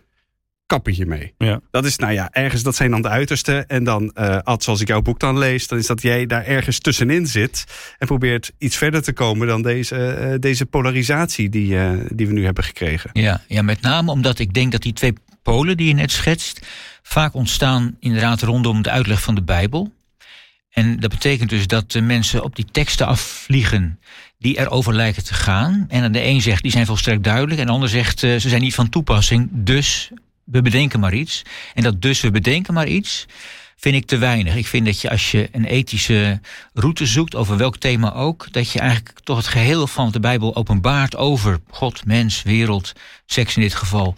Kappen 0.66 0.93
hiermee. 0.93 1.34
Ja. 1.38 1.60
Dat 1.70 1.84
is, 1.84 1.96
nou 1.96 2.12
ja, 2.12 2.28
ergens, 2.32 2.62
dat 2.62 2.76
zijn 2.76 2.90
dan 2.90 3.02
de 3.02 3.08
uiterste. 3.08 3.64
En 3.66 3.84
dan, 3.84 4.10
eh 4.14 4.38
Ad, 4.38 4.62
zoals 4.62 4.81
ik 4.81 4.88
jouw 4.88 5.02
boek 5.02 5.20
dan 5.20 5.38
lees, 5.38 5.69
dan 5.69 5.78
is 5.78 5.87
dat 5.87 6.02
jij 6.02 6.26
daar 6.26 6.44
ergens 6.44 6.78
tussenin 6.78 7.26
zit. 7.26 7.64
En 7.98 8.06
probeert 8.06 8.52
iets 8.58 8.76
verder 8.76 9.02
te 9.02 9.12
komen 9.12 9.46
dan 9.46 9.62
deze, 9.62 9.96
eh, 9.96 10.34
deze 10.40 10.66
polarisatie 10.66 11.48
die, 11.48 11.78
eh, 11.78 11.90
die 12.08 12.26
we 12.26 12.32
nu 12.32 12.44
hebben 12.44 12.64
gekregen. 12.64 13.10
Ja, 13.12 13.40
ja, 13.48 13.62
met 13.62 13.81
name 13.81 14.10
omdat 14.10 14.38
ik 14.38 14.54
denk 14.54 14.72
dat 14.72 14.82
die 14.82 14.93
twee 14.93 15.12
polen 15.43 15.76
die 15.76 15.88
je 15.88 15.94
net 15.94 16.10
schetst... 16.10 16.66
vaak 17.02 17.34
ontstaan 17.34 17.96
inderdaad 18.00 18.43
rondom 18.43 18.82
de 18.82 18.90
uitleg 18.90 19.22
van 19.22 19.34
de 19.34 19.43
Bijbel. 19.43 19.93
En 20.76 21.00
dat 21.00 21.11
betekent 21.11 21.50
dus 21.50 21.67
dat 21.67 21.93
de 21.93 22.00
mensen 22.00 22.43
op 22.43 22.56
die 22.56 22.64
teksten 22.70 23.06
afvliegen 23.06 23.99
die 24.38 24.58
erover 24.58 24.94
lijken 24.94 25.25
te 25.25 25.34
gaan. 25.34 25.84
En 25.88 26.12
de 26.12 26.25
een 26.25 26.43
zegt, 26.43 26.62
die 26.62 26.70
zijn 26.70 26.87
volstrekt 26.87 27.25
duidelijk. 27.25 27.61
En 27.61 27.67
de 27.67 27.73
ander 27.73 27.88
zegt, 27.88 28.23
eh, 28.23 28.37
ze 28.37 28.49
zijn 28.49 28.61
niet 28.61 28.75
van 28.75 28.88
toepassing, 28.88 29.49
dus 29.52 30.11
we 30.44 30.62
bedenken 30.62 31.00
maar 31.00 31.14
iets. 31.14 31.43
En 31.75 31.82
dat 31.82 32.02
dus 32.02 32.20
we 32.20 32.31
bedenken 32.31 32.75
maar 32.75 32.87
iets 32.87 33.26
vind 33.76 33.94
ik 33.94 34.06
te 34.06 34.17
weinig. 34.17 34.56
Ik 34.56 34.67
vind 34.67 34.87
dat 34.87 35.00
je 35.00 35.11
als 35.11 35.31
je 35.31 35.49
een 35.52 35.64
ethische 35.64 36.40
route 36.73 37.06
zoekt, 37.06 37.34
over 37.34 37.56
welk 37.56 37.76
thema 37.76 38.12
ook, 38.12 38.52
dat 38.52 38.70
je 38.70 38.79
eigenlijk 38.79 39.20
toch 39.20 39.37
het 39.37 39.46
geheel 39.46 39.87
van 39.87 40.11
de 40.11 40.20
Bijbel 40.20 40.56
openbaart 40.56 41.17
over 41.17 41.58
God, 41.70 42.05
mens, 42.05 42.43
wereld, 42.43 42.93
seks 43.26 43.56
in 43.56 43.62
dit 43.62 43.75
geval, 43.75 44.14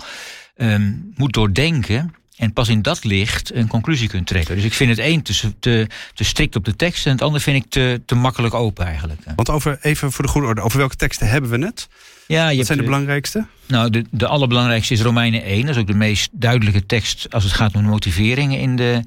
ehm, 0.57 0.93
moet 1.15 1.33
doordenken. 1.33 2.15
En 2.39 2.53
pas 2.53 2.69
in 2.69 2.83
dat 2.83 3.05
licht 3.05 3.55
een 3.55 3.69
conclusie 3.69 4.09
kunt 4.09 4.27
trekken. 4.27 4.55
Dus 4.55 4.65
ik 4.65 4.73
vind 4.73 4.91
het 4.91 4.99
een 4.99 5.23
te, 5.23 5.59
te, 5.59 5.87
te 6.15 6.25
strikt 6.25 6.57
op 6.57 6.65
de 6.65 6.77
tekst 6.77 7.07
en 7.07 7.13
het 7.13 7.23
ander 7.23 7.41
vind 7.41 7.65
ik 7.65 7.71
te, 7.71 8.01
te 8.07 8.15
makkelijk 8.15 8.55
open 8.55 8.87
eigenlijk. 8.87 9.21
Want 9.37 9.51
over, 9.51 9.79
even 9.83 10.13
voor 10.13 10.25
de 10.25 10.31
goede 10.31 10.47
orde, 10.47 10.61
over 10.61 10.79
welke 10.79 10.97
teksten 10.97 11.29
hebben 11.29 11.51
we 11.51 11.67
het? 11.67 11.89
Ja, 12.27 12.57
Wat 12.57 12.67
zijn 12.67 12.79
de 12.79 12.85
belangrijkste? 12.85 13.47
Nou, 13.67 13.91
de, 13.91 14.05
de 14.11 14.27
allerbelangrijkste 14.27 14.95
is 14.95 15.01
Romeinen 15.01 15.43
1. 15.43 15.61
Dat 15.61 15.75
is 15.75 15.81
ook 15.81 15.87
de 15.87 15.95
meest 15.95 16.29
duidelijke 16.33 16.87
tekst 16.87 17.33
als 17.33 17.45
het 17.45 17.53
gaat 17.53 17.75
om 17.75 17.85
motiveringen 17.85 18.59
in 18.59 18.77
de, 18.77 19.03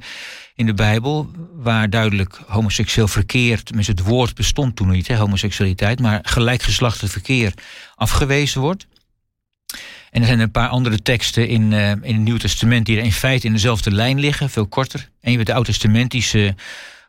in 0.55 0.65
de 0.65 0.73
Bijbel. 0.73 1.31
Waar 1.53 1.89
duidelijk 1.89 2.39
homoseksueel 2.47 3.07
verkeer, 3.07 3.63
tenminste 3.63 3.91
het 3.91 4.01
woord 4.01 4.35
bestond 4.35 4.75
toen 4.75 4.89
niet, 4.89 5.07
hè, 5.07 5.15
homoseksualiteit, 5.15 5.99
maar 5.99 6.19
gelijkgeslachtelijk 6.21 7.13
verkeer 7.13 7.53
afgewezen 7.95 8.61
wordt. 8.61 8.87
En 10.11 10.21
er 10.21 10.27
zijn 10.27 10.39
een 10.39 10.51
paar 10.51 10.67
andere 10.67 11.01
teksten 11.01 11.47
in, 11.47 11.73
eh, 11.73 11.89
in 11.89 12.01
het 12.01 12.17
Nieuw 12.17 12.37
Testament 12.37 12.85
die 12.85 12.97
er 12.97 13.03
in 13.03 13.11
feite 13.11 13.47
in 13.47 13.53
dezelfde 13.53 13.91
lijn 13.91 14.19
liggen, 14.19 14.49
veel 14.49 14.67
korter. 14.67 15.09
En 15.21 15.31
je 15.31 15.35
hebt 15.35 15.49
de 15.49 15.55
oud-testamentische 15.55 16.55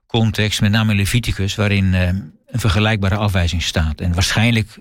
context, 0.07 0.61
met 0.61 0.71
name 0.71 0.95
Leviticus, 0.95 1.55
waarin 1.55 1.95
eh, 1.95 2.07
een 2.07 2.61
vergelijkbare 2.61 3.17
afwijzing 3.17 3.63
staat. 3.63 4.01
En 4.01 4.15
waarschijnlijk 4.15 4.79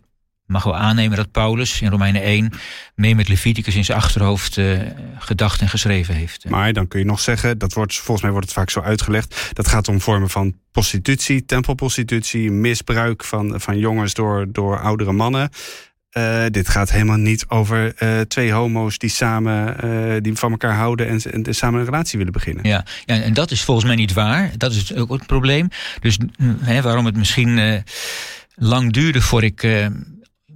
mag 0.52 0.64
wel 0.64 0.76
aannemen 0.76 1.18
dat 1.18 1.32
Paulus 1.32 1.82
in 1.82 1.90
Romeinen 1.90 2.24
1 2.24 2.52
mee 2.96 3.16
met 3.16 3.28
Leviticus 3.28 3.76
in 3.76 3.86
zijn 3.86 3.98
achterhoofd 3.98 4.58
eh, 4.58 4.80
gedacht 5.18 5.62
en 5.62 5.70
geschreven 5.70 6.16
heeft. 6.16 6.50
Maar 6.50 6.74
dan 6.74 6.88
kun 6.88 7.00
je 7.00 7.06
nog 7.06 7.20
zeggen, 7.20 7.58
dat 7.58 7.74
wordt, 7.74 7.94
volgens 7.94 8.22
mij 8.22 8.32
wordt 8.32 8.46
het 8.46 8.56
vaak 8.56 8.70
zo 8.70 8.80
uitgelegd. 8.80 9.50
Dat 9.54 9.68
gaat 9.68 9.88
om 9.88 10.02
vormen 10.02 10.30
van 10.30 10.56
prostitutie, 10.72 11.46
tempelprostitutie, 11.46 12.52
misbruik 12.52 13.24
van, 13.24 13.62
van 13.62 13.78
jongens 13.78 14.14
door, 14.14 14.52
door 14.52 14.80
oudere 14.80 15.12
mannen. 15.12 15.50
Uh, 16.18 16.46
dit 16.50 16.70
gaat 16.70 16.92
helemaal 16.92 17.18
niet 17.18 17.46
over 17.48 17.94
uh, 18.04 18.20
twee 18.20 18.52
homo's 18.52 18.98
die 18.98 19.10
samen 19.10 19.86
uh, 19.86 20.22
die 20.22 20.36
van 20.36 20.52
elkaar 20.52 20.76
houden 20.76 21.08
en, 21.08 21.46
en, 21.46 21.56
samen 21.56 21.80
een 21.80 21.86
relatie 21.86 22.18
willen 22.18 22.34
beginnen. 22.34 22.68
Ja, 22.68 22.86
ja, 23.06 23.22
en 23.22 23.34
dat 23.34 23.52
is 23.52 23.64
volgens 23.64 23.86
mij 23.86 23.96
niet 23.96 24.14
waar. 24.14 24.52
Dat 24.58 24.72
is 24.72 24.94
ook 24.94 25.10
het 25.10 25.26
probleem. 25.26 25.68
Dus 26.00 26.18
hè, 26.60 26.82
waarom 26.82 27.06
het 27.06 27.18
misschien 27.18 27.84
lang 28.56 28.94
duurde 28.94 29.22
voor 29.22 29.44
ik 29.44 29.90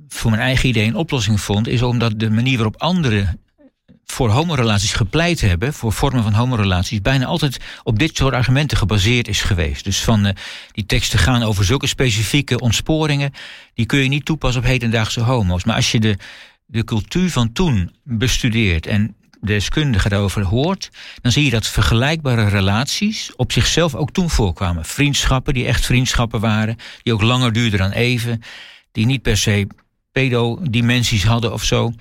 voor 0.08 0.32
mijn 0.32 0.44
eigen 0.44 0.70
idee 0.70 0.88
een 0.88 0.96
oplossing 0.96 1.42
vond, 1.42 1.68
is 1.68 1.82
omdat 1.82 2.20
de 2.20 2.30
manier 2.30 2.56
waarop 2.56 2.82
anderen 2.82 3.40
voor 4.06 4.30
homorelaties 4.30 4.94
gepleit 4.94 5.42
hebben, 5.42 5.74
voor 5.74 5.94
vormen 5.94 6.24
van 6.24 6.34
homorelaties, 6.34 7.02
bijna 7.02 7.26
altijd 7.26 7.58
op 7.84 8.00
dit 8.00 8.18
soort 8.18 8.34
argumenten 8.34 8.78
gebaseerd 8.78 9.28
is 9.28 9.42
geweest. 9.42 9.84
Dus 9.84 10.04
van 10.04 10.26
uh, 10.26 10.32
die 10.72 10.86
teksten 10.86 11.20
gaan 11.20 11.44
over 11.44 11.66
zulke 11.66 11.88
specifieke 11.88 12.60
ontsporingen, 12.60 13.34
die 13.74 13.86
kun 13.86 14.00
je 14.00 14.10
niet 14.10 14.26
toepassen 14.26 14.62
op 14.62 14.68
hedendaagse 14.68 15.22
homo's. 15.22 15.64
Maar 15.64 15.76
als 15.76 15.92
je 15.92 16.00
de, 16.00 16.18
de 16.66 16.84
cultuur 16.84 17.30
van 17.32 17.52
toen 17.52 17.96
bestudeert 18.04 18.86
en 18.86 19.16
deskundigen 19.42 20.10
daarover 20.10 20.44
hoort, 20.44 20.90
dan 21.22 21.32
zie 21.32 21.44
je 21.44 21.50
dat 21.50 21.68
vergelijkbare 21.68 22.48
relaties 22.48 23.36
op 23.36 23.52
zichzelf 23.52 23.96
ook 23.96 24.12
toen 24.12 24.30
voorkwamen. 24.30 24.86
Vriendschappen 24.86 25.54
die 25.54 25.66
echt 25.66 25.86
vriendschappen 25.86 26.40
waren, 26.40 26.78
die 27.04 27.14
ook 27.14 27.22
langer 27.22 27.54
duurden 27.54 27.80
dan 27.80 27.92
even, 27.92 28.42
die 28.92 29.06
niet 29.06 29.22
per 29.22 29.38
se 29.38 29.68
pedo-dimensies 30.12 31.24
hadden 31.24 31.54
of 31.54 31.64
zo. 31.64 31.94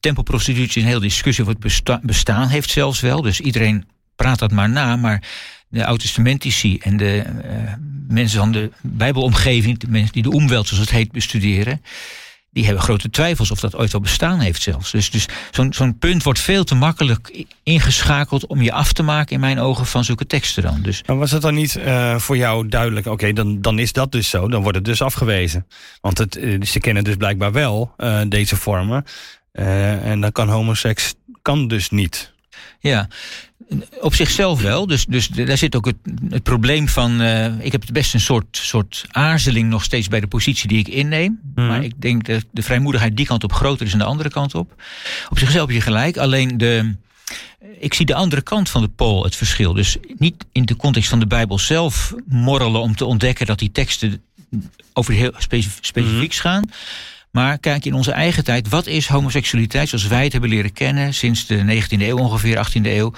Tempelprostitutie 0.00 0.76
is 0.76 0.82
een 0.82 0.88
hele 0.88 1.00
discussie 1.00 1.44
over 1.44 1.56
het 1.56 1.64
besta 1.64 2.00
bestaan 2.02 2.48
heeft 2.48 2.70
zelfs 2.70 3.00
wel. 3.00 3.22
Dus 3.22 3.40
iedereen 3.40 3.84
praat 4.16 4.38
dat 4.38 4.52
maar 4.52 4.70
na. 4.70 4.96
Maar 4.96 5.22
de 5.68 5.86
oud-testamentici 5.86 6.78
en 6.78 6.96
de 6.96 7.24
uh, 7.26 7.72
mensen 8.08 8.38
van 8.38 8.52
de 8.52 8.70
Bijbelomgeving, 8.82 9.78
de 9.78 9.88
mensen 9.88 10.12
die 10.12 10.22
de 10.22 10.30
omwelt, 10.30 10.66
zoals 10.66 10.82
het 10.82 10.92
heet, 10.92 11.12
bestuderen, 11.12 11.82
die 12.50 12.64
hebben 12.64 12.82
grote 12.82 13.10
twijfels 13.10 13.50
of 13.50 13.60
dat 13.60 13.76
ooit 13.76 13.92
wel 13.92 14.00
bestaan 14.00 14.40
heeft 14.40 14.62
zelfs. 14.62 14.90
Dus, 14.90 15.10
dus 15.10 15.28
zo'n 15.50 15.72
zo'n 15.72 15.98
punt 15.98 16.22
wordt 16.22 16.38
veel 16.38 16.64
te 16.64 16.74
makkelijk 16.74 17.44
ingeschakeld 17.62 18.46
om 18.46 18.62
je 18.62 18.72
af 18.72 18.92
te 18.92 19.02
maken, 19.02 19.34
in 19.34 19.40
mijn 19.40 19.58
ogen, 19.58 19.86
van 19.86 20.04
zulke 20.04 20.26
teksten 20.26 20.62
dan. 20.62 20.82
Dus, 20.82 21.02
Maar 21.06 21.18
was 21.18 21.30
het 21.30 21.42
dan 21.42 21.54
niet 21.54 21.76
uh, 21.76 22.18
voor 22.18 22.36
jou 22.36 22.68
duidelijk, 22.68 23.06
oké, 23.06 23.32
dan, 23.32 23.60
dan 23.60 23.78
is 23.78 23.92
dat 23.92 24.12
dus 24.12 24.28
zo, 24.28 24.48
dan 24.48 24.62
wordt 24.62 24.76
het 24.76 24.86
dus 24.86 25.02
afgewezen. 25.02 25.66
Want 26.00 26.18
het, 26.18 26.36
uh, 26.36 26.62
ze 26.62 26.80
kennen 26.80 27.04
dus 27.04 27.16
blijkbaar 27.16 27.52
wel 27.52 27.94
deze 28.28 28.56
vormen. 28.56 29.04
En 29.56 30.20
dan 30.20 30.32
kan 30.32 30.48
homoseks 30.48 31.14
kan 31.42 31.68
dus 31.68 31.90
niet. 31.90 32.34
Ja, 32.80 33.08
op 34.00 34.14
zichzelf 34.14 34.62
wel. 34.62 34.86
Dus, 34.86 35.06
dus 35.06 35.28
daar 35.28 35.56
zit 35.56 35.76
ook 35.76 35.86
het, 35.86 35.96
het 36.28 36.42
probleem 36.42 36.88
van. 36.88 37.22
Uh, 37.22 37.60
ik 37.60 37.72
heb 37.72 37.84
best 37.92 38.14
een 38.14 38.20
soort, 38.20 38.56
soort 38.56 39.04
aarzeling 39.10 39.68
nog 39.68 39.84
steeds 39.84 40.08
bij 40.08 40.20
de 40.20 40.26
positie 40.26 40.68
die 40.68 40.78
ik 40.78 40.88
inneem. 40.88 41.40
Mm. 41.54 41.66
Maar 41.66 41.84
ik 41.84 42.00
denk 42.00 42.24
dat 42.24 42.44
de 42.50 42.62
vrijmoedigheid 42.62 43.16
die 43.16 43.26
kant 43.26 43.44
op 43.44 43.52
groter 43.52 43.86
is 43.86 43.90
dan 43.90 44.00
de 44.00 44.06
andere 44.06 44.30
kant 44.30 44.54
op. 44.54 44.82
Op 45.30 45.38
zichzelf 45.38 45.66
heb 45.66 45.76
je 45.76 45.82
gelijk. 45.82 46.16
Alleen 46.16 46.58
de. 46.58 46.94
Ik 47.80 47.94
zie 47.94 48.06
de 48.06 48.14
andere 48.14 48.42
kant 48.42 48.70
van 48.70 48.82
de 48.82 48.88
pool 48.88 49.24
het 49.24 49.36
verschil. 49.36 49.72
Dus 49.72 49.96
niet 50.18 50.44
in 50.52 50.64
de 50.64 50.76
context 50.76 51.08
van 51.08 51.18
de 51.18 51.26
Bijbel 51.26 51.58
zelf 51.58 52.14
morrelen 52.26 52.80
om 52.80 52.96
te 52.96 53.04
ontdekken 53.04 53.46
dat 53.46 53.58
die 53.58 53.72
teksten 53.72 54.22
over 54.92 55.14
heel 55.14 55.32
specifiek 55.38 56.32
mm. 56.32 56.40
gaan. 56.40 56.70
Maar 57.36 57.58
kijk 57.58 57.84
in 57.84 57.94
onze 57.94 58.12
eigen 58.12 58.44
tijd, 58.44 58.68
wat 58.68 58.86
is 58.86 59.06
homoseksualiteit 59.06 59.88
zoals 59.88 60.06
wij 60.06 60.22
het 60.22 60.32
hebben 60.32 60.50
leren 60.50 60.72
kennen 60.72 61.14
sinds 61.14 61.46
de 61.46 61.82
19e 61.82 62.00
eeuw 62.00 62.16
ongeveer, 62.18 62.66
18e 62.66 62.82
eeuw, 62.82 63.12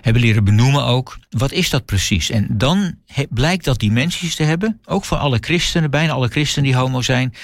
hebben 0.00 0.22
leren 0.22 0.44
benoemen 0.44 0.84
ook. 0.84 1.18
Wat 1.30 1.52
is 1.52 1.70
dat 1.70 1.84
precies? 1.84 2.30
En 2.30 2.46
dan 2.50 2.94
blijkt 3.30 3.64
dat 3.64 3.78
dimensies 3.78 4.34
te 4.34 4.42
hebben, 4.42 4.80
ook 4.84 5.04
voor 5.04 5.16
alle 5.16 5.38
christenen, 5.40 5.90
bijna 5.90 6.12
alle 6.12 6.28
christenen 6.28 6.70
die 6.70 6.78
homo 6.78 7.02
zijn, 7.02 7.34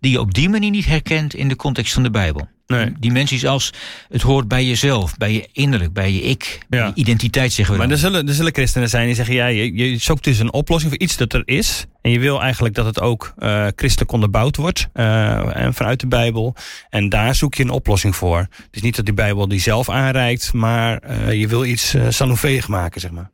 die 0.00 0.10
je 0.10 0.20
op 0.20 0.34
die 0.34 0.48
manier 0.48 0.70
niet 0.70 0.86
herkent 0.86 1.34
in 1.34 1.48
de 1.48 1.56
context 1.56 1.92
van 1.92 2.02
de 2.02 2.10
Bijbel. 2.10 2.48
Nee. 2.70 2.92
Dimensies 2.98 3.46
als 3.46 3.72
het 4.08 4.22
hoort 4.22 4.48
bij 4.48 4.64
jezelf, 4.64 5.16
bij 5.16 5.32
je 5.32 5.48
innerlijk, 5.52 5.92
bij 5.92 6.12
je 6.12 6.22
ik, 6.22 6.58
je 6.68 6.90
identiteit 6.94 7.52
zeggen 7.52 7.74
we. 7.74 7.80
Maar 7.80 7.90
er 7.90 7.98
zullen, 7.98 8.28
er 8.28 8.34
zullen 8.34 8.52
christenen 8.52 8.88
zijn 8.88 9.06
die 9.06 9.14
zeggen: 9.14 9.34
ja, 9.34 9.46
je, 9.46 9.74
je 9.74 9.98
zoekt 9.98 10.24
dus 10.24 10.38
een 10.38 10.52
oplossing 10.52 10.92
voor 10.92 11.00
iets 11.00 11.16
dat 11.16 11.32
er 11.32 11.42
is. 11.44 11.86
En 12.02 12.10
je 12.10 12.18
wil 12.18 12.42
eigenlijk 12.42 12.74
dat 12.74 12.86
het 12.86 13.00
ook 13.00 13.34
uh, 13.38 13.66
christelijk 13.76 14.12
onderbouwd 14.12 14.56
wordt. 14.56 14.88
Uh, 14.94 15.56
en 15.56 15.74
vanuit 15.74 16.00
de 16.00 16.06
Bijbel. 16.06 16.54
En 16.88 17.08
daar 17.08 17.34
zoek 17.34 17.54
je 17.54 17.62
een 17.62 17.70
oplossing 17.70 18.16
voor. 18.16 18.38
Het 18.38 18.68
is 18.70 18.82
niet 18.82 18.96
dat 18.96 19.04
die 19.04 19.14
Bijbel 19.14 19.48
die 19.48 19.60
zelf 19.60 19.88
aanreikt, 19.88 20.52
maar 20.52 21.02
uh, 21.10 21.32
je 21.32 21.48
wil 21.48 21.64
iets 21.64 21.94
uh, 21.94 22.66
maken, 22.66 23.00
zeg 23.00 23.10
maar. 23.10 23.30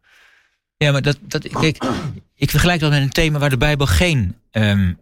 Ja, 0.76 0.92
maar 0.92 1.02
dat, 1.02 1.18
dat, 1.22 1.48
kijk, 1.48 1.84
ik 2.34 2.50
vergelijk 2.50 2.80
dat 2.80 2.90
met 2.90 3.02
een 3.02 3.10
thema 3.10 3.38
waar 3.38 3.50
de 3.50 3.56
Bijbel 3.56 3.86
geen 3.86 4.36
um, 4.52 4.98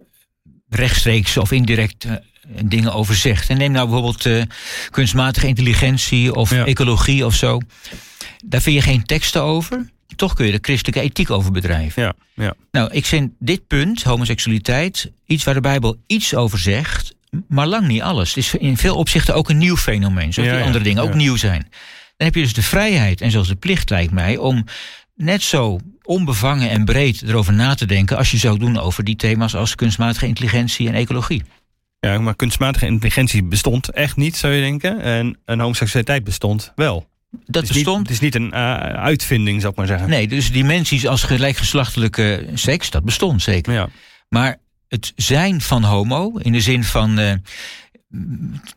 rechtstreeks 0.69 1.37
of 1.37 1.53
indirect 1.53 2.07
dingen 2.65 2.93
over 2.93 3.15
zegt. 3.15 3.51
En 3.51 3.57
neem 3.57 3.73
nou 3.73 3.89
bijvoorbeeld 3.89 4.25
uh, 4.25 4.43
kunstmatige 4.91 5.47
intelligentie 5.47 6.35
of 6.35 6.53
ecologie 6.53 7.27
of 7.27 7.35
zo. 7.35 7.61
Daar 8.45 8.61
vind 8.61 8.77
je 8.77 8.83
geen 8.83 9.05
teksten 9.05 9.43
over. 9.43 9.93
Toch 10.17 10.35
kun 10.35 10.47
je 10.47 10.53
de 10.53 10.59
christelijke 10.61 11.01
ethiek 11.01 11.31
over 11.31 11.53
bedrijven. 11.53 12.03
Ja, 12.03 12.15
ja. 12.35 12.55
Nou, 12.71 12.93
ik 12.93 13.07
vind 13.07 13.33
dit 13.39 13.67
punt, 13.67 14.03
homoseksualiteit, 14.03 15.11
iets 15.27 15.45
waar 15.45 15.55
de 15.55 15.61
Bijbel 15.61 15.97
iets 16.07 16.35
over 16.35 16.59
zegt, 16.59 17.15
maar 17.49 17.67
lang 17.67 17.87
niet 17.87 18.03
alles. 18.03 18.29
Het 18.29 18.37
is 18.37 18.55
in 18.55 18.77
veel 18.77 18.97
opzichten 18.97 19.35
ook 19.35 19.49
een 19.49 19.59
nieuw 19.59 19.77
fenomeen, 19.77 20.33
zoals 20.33 20.51
die 20.51 20.63
andere 20.63 20.85
dingen 20.85 21.03
ook 21.03 21.15
nieuw 21.15 21.37
zijn. 21.37 21.67
Dan 22.17 22.27
heb 22.27 22.35
je 22.35 22.43
dus 22.43 22.53
de 22.53 22.63
vrijheid 22.63 23.21
en 23.21 23.31
zelfs 23.31 23.49
de 23.49 23.55
plicht, 23.55 23.91
lijkt 23.91 24.13
mij, 24.13 24.37
om 24.37 24.65
net 25.15 25.43
zo 25.43 25.81
onbevangen 26.03 26.71
en 26.71 26.85
breed 26.85 27.23
erover 27.23 27.53
na 27.53 27.75
te 27.75 27.87
denken 27.87 28.17
als 28.17 28.31
je 28.31 28.37
zou 28.37 28.59
doen 28.59 28.79
over 28.79 29.05
die 29.05 29.17
thema's 29.17 29.55
als 29.55 29.75
kunstmatige 29.75 30.27
intelligentie 30.27 30.89
en 30.89 30.95
ecologie. 30.95 31.43
Ja, 32.05 32.19
maar 32.19 32.37
kunstmatige 32.37 32.87
intelligentie 32.87 33.45
bestond 33.45 33.91
echt 33.91 34.17
niet, 34.17 34.37
zou 34.37 34.53
je 34.53 34.61
denken. 34.61 35.01
En 35.01 35.39
een 35.45 35.61
homoseksualiteit 35.61 36.25
bestond 36.25 36.73
wel. 36.75 37.07
Dat 37.47 37.63
het 37.63 37.73
bestond. 37.73 37.99
Niet, 37.99 38.07
het 38.07 38.17
is 38.17 38.21
niet 38.21 38.35
een 38.35 38.51
uh, 38.55 38.77
uitvinding, 38.79 39.61
zou 39.61 39.73
ik 39.73 39.79
maar 39.79 39.87
zeggen. 39.87 40.09
Nee, 40.09 40.29
dus 40.29 40.53
dimensies 40.53 41.07
als 41.07 41.23
gelijkgeslachtelijke 41.23 42.47
seks, 42.55 42.91
dat 42.91 43.05
bestond 43.05 43.43
zeker. 43.43 43.73
Ja. 43.73 43.89
Maar 44.29 44.57
het 44.89 45.13
zijn 45.17 45.61
van 45.61 45.85
homo, 45.85 46.39
in 46.39 46.53
de 46.53 46.61
zin 46.61 46.85
van. 46.85 47.19
Uh, 47.19 47.33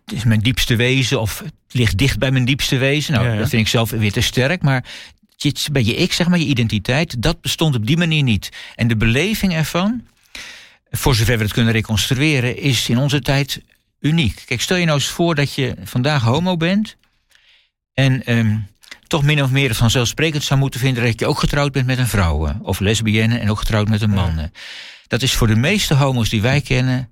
het 0.05 0.13
is 0.15 0.24
mijn 0.24 0.39
diepste 0.39 0.75
wezen, 0.75 1.22
of 1.22 1.39
het 1.39 1.53
ligt 1.72 1.98
dicht 1.98 2.19
bij 2.19 2.31
mijn 2.31 2.46
diepste 2.46 2.77
wezen. 2.77 3.13
Nou, 3.13 3.25
ja, 3.25 3.34
ja. 3.34 3.39
dat 3.39 3.50
vind 3.50 3.62
ik 3.62 3.67
zelf 3.67 3.89
weer 3.89 4.12
te 4.12 4.22
sterk. 4.22 4.62
Maar 4.62 4.84
bij 5.72 5.84
je 5.84 5.96
ik, 5.96 6.13
zeg 6.13 6.27
maar, 6.27 6.39
je 6.39 6.46
identiteit, 6.46 7.22
dat 7.22 7.41
bestond 7.41 7.75
op 7.75 7.86
die 7.86 7.98
manier 7.98 8.24
niet. 8.24 8.50
En 8.75 8.88
de 8.88 8.98
beleving 8.98 9.53
ervan, 9.53 10.01
voor 10.91 11.15
zover 11.15 11.38
we 11.38 11.44
het 11.44 11.53
kunnen 11.53 11.74
reconstrueren, 11.74 12.58
is 12.58 12.89
in 12.89 12.98
onze 12.98 13.22
tijd 13.22 13.62
uniek. 14.00 14.44
Kijk, 14.46 14.62
stel 14.62 14.77
je 14.77 14.86
nou 14.86 14.98
eens 14.98 15.08
voor 15.08 15.36
dat 15.36 15.53
je 15.53 15.75
vandaag 15.84 16.24
homo 16.24 16.58
bent. 16.58 16.98
En 17.94 18.38
um, 18.38 18.67
toch 19.08 19.24
min 19.24 19.44
of 19.44 19.50
meer 19.50 19.75
vanzelfsprekend 19.75 20.44
zou 20.44 20.60
moeten 20.60 20.79
vinden 20.79 21.03
dat 21.03 21.20
je 21.20 21.25
ook 21.25 21.39
getrouwd 21.39 21.72
bent 21.72 21.86
met 21.86 21.98
een 21.98 22.08
vrouw. 22.08 22.53
Of 22.62 22.79
lesbienne 22.79 23.38
en 23.38 23.50
ook 23.50 23.60
getrouwd 23.60 23.89
met 23.89 24.01
een 24.01 24.10
man. 24.10 24.34
Ja. 24.38 24.50
Dat 25.08 25.22
is 25.22 25.34
voor 25.34 25.48
de 25.48 25.56
meeste 25.56 25.94
homo's 25.94 26.29
die 26.29 26.41
wij 26.41 26.62
kennen, 26.62 27.12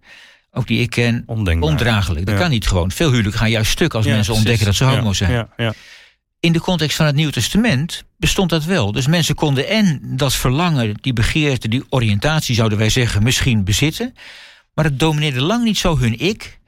ook 0.52 0.68
die 0.68 0.80
ik 0.80 0.90
ken, 0.90 1.24
Ondenkbaar. 1.26 1.70
ondraaglijk. 1.70 2.26
Dat 2.26 2.36
ja. 2.36 2.42
kan 2.42 2.50
niet 2.50 2.68
gewoon. 2.68 2.92
Veel 2.92 3.10
huwelijken 3.10 3.40
gaan 3.40 3.50
juist 3.50 3.72
stuk 3.72 3.94
als 3.94 4.06
ja, 4.06 4.14
mensen 4.14 4.34
precies. 4.34 4.52
ontdekken 4.52 4.66
dat 4.66 4.90
ze 4.90 4.96
homo 4.96 5.14
zijn. 5.14 5.48
Ja, 5.58 5.74
In 6.40 6.52
de 6.52 6.60
context 6.60 6.96
van 6.98 7.06
het 7.06 7.16
Nieuw 7.16 7.30
Testament 7.30 8.04
bestond 8.18 8.50
dat 8.50 8.64
wel. 8.64 8.92
Dus 8.92 9.08
mensen 9.08 9.36
konden 9.36 9.68
en 9.68 10.00
dat 10.04 10.34
verlangen, 10.34 10.98
die 11.02 11.14
begeerte, 11.14 11.68
die 11.68 11.84
oriëntatie, 11.90 12.56
zouden 12.56 12.78
wij 12.78 12.90
zeggen, 12.90 13.24
misschien 13.24 13.64
bezitten. 13.64 14.14
Maar 14.74 14.86
het 14.86 15.00
domineerde 15.00 15.42
lang 15.42 15.64
niet 15.64 15.78
zo 15.78 15.98
hun 15.98 16.20
ik. 16.20 16.60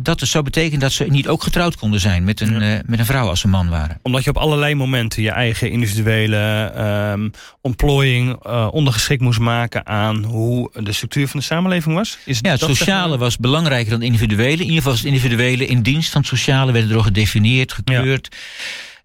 Dat 0.00 0.20
het 0.20 0.28
zou 0.28 0.44
betekenen 0.44 0.80
dat 0.80 0.92
ze 0.92 1.04
niet 1.04 1.28
ook 1.28 1.42
getrouwd 1.42 1.76
konden 1.76 2.00
zijn 2.00 2.24
met 2.24 2.40
een, 2.40 2.62
uh, 2.62 2.78
met 2.86 2.98
een 2.98 3.06
vrouw 3.06 3.28
als 3.28 3.40
ze 3.40 3.48
man 3.48 3.68
waren. 3.68 3.98
Omdat 4.02 4.24
je 4.24 4.30
op 4.30 4.36
allerlei 4.36 4.74
momenten 4.74 5.22
je 5.22 5.30
eigen 5.30 5.70
individuele 5.70 6.72
um, 7.12 7.30
ontplooiing 7.60 8.46
uh, 8.46 8.68
ondergeschikt 8.70 9.22
moest 9.22 9.38
maken 9.38 9.86
aan 9.86 10.24
hoe 10.24 10.70
de 10.72 10.92
structuur 10.92 11.28
van 11.28 11.40
de 11.40 11.46
samenleving 11.46 11.94
was? 11.94 12.18
Is 12.24 12.38
ja, 12.42 12.50
het 12.50 12.60
sociale 12.60 13.18
was 13.18 13.36
belangrijker 13.36 13.90
dan 13.90 14.02
individuele. 14.02 14.52
In 14.52 14.60
ieder 14.60 14.76
geval 14.76 14.92
was 14.92 15.00
het 15.00 15.12
individuele 15.12 15.66
in 15.66 15.82
dienst 15.82 16.10
van 16.10 16.20
het 16.20 16.30
sociale, 16.30 16.72
werden 16.72 16.96
er 16.96 17.02
gedefinieerd, 17.02 17.72
gekleurd. 17.72 18.28
Ja. 18.30 18.38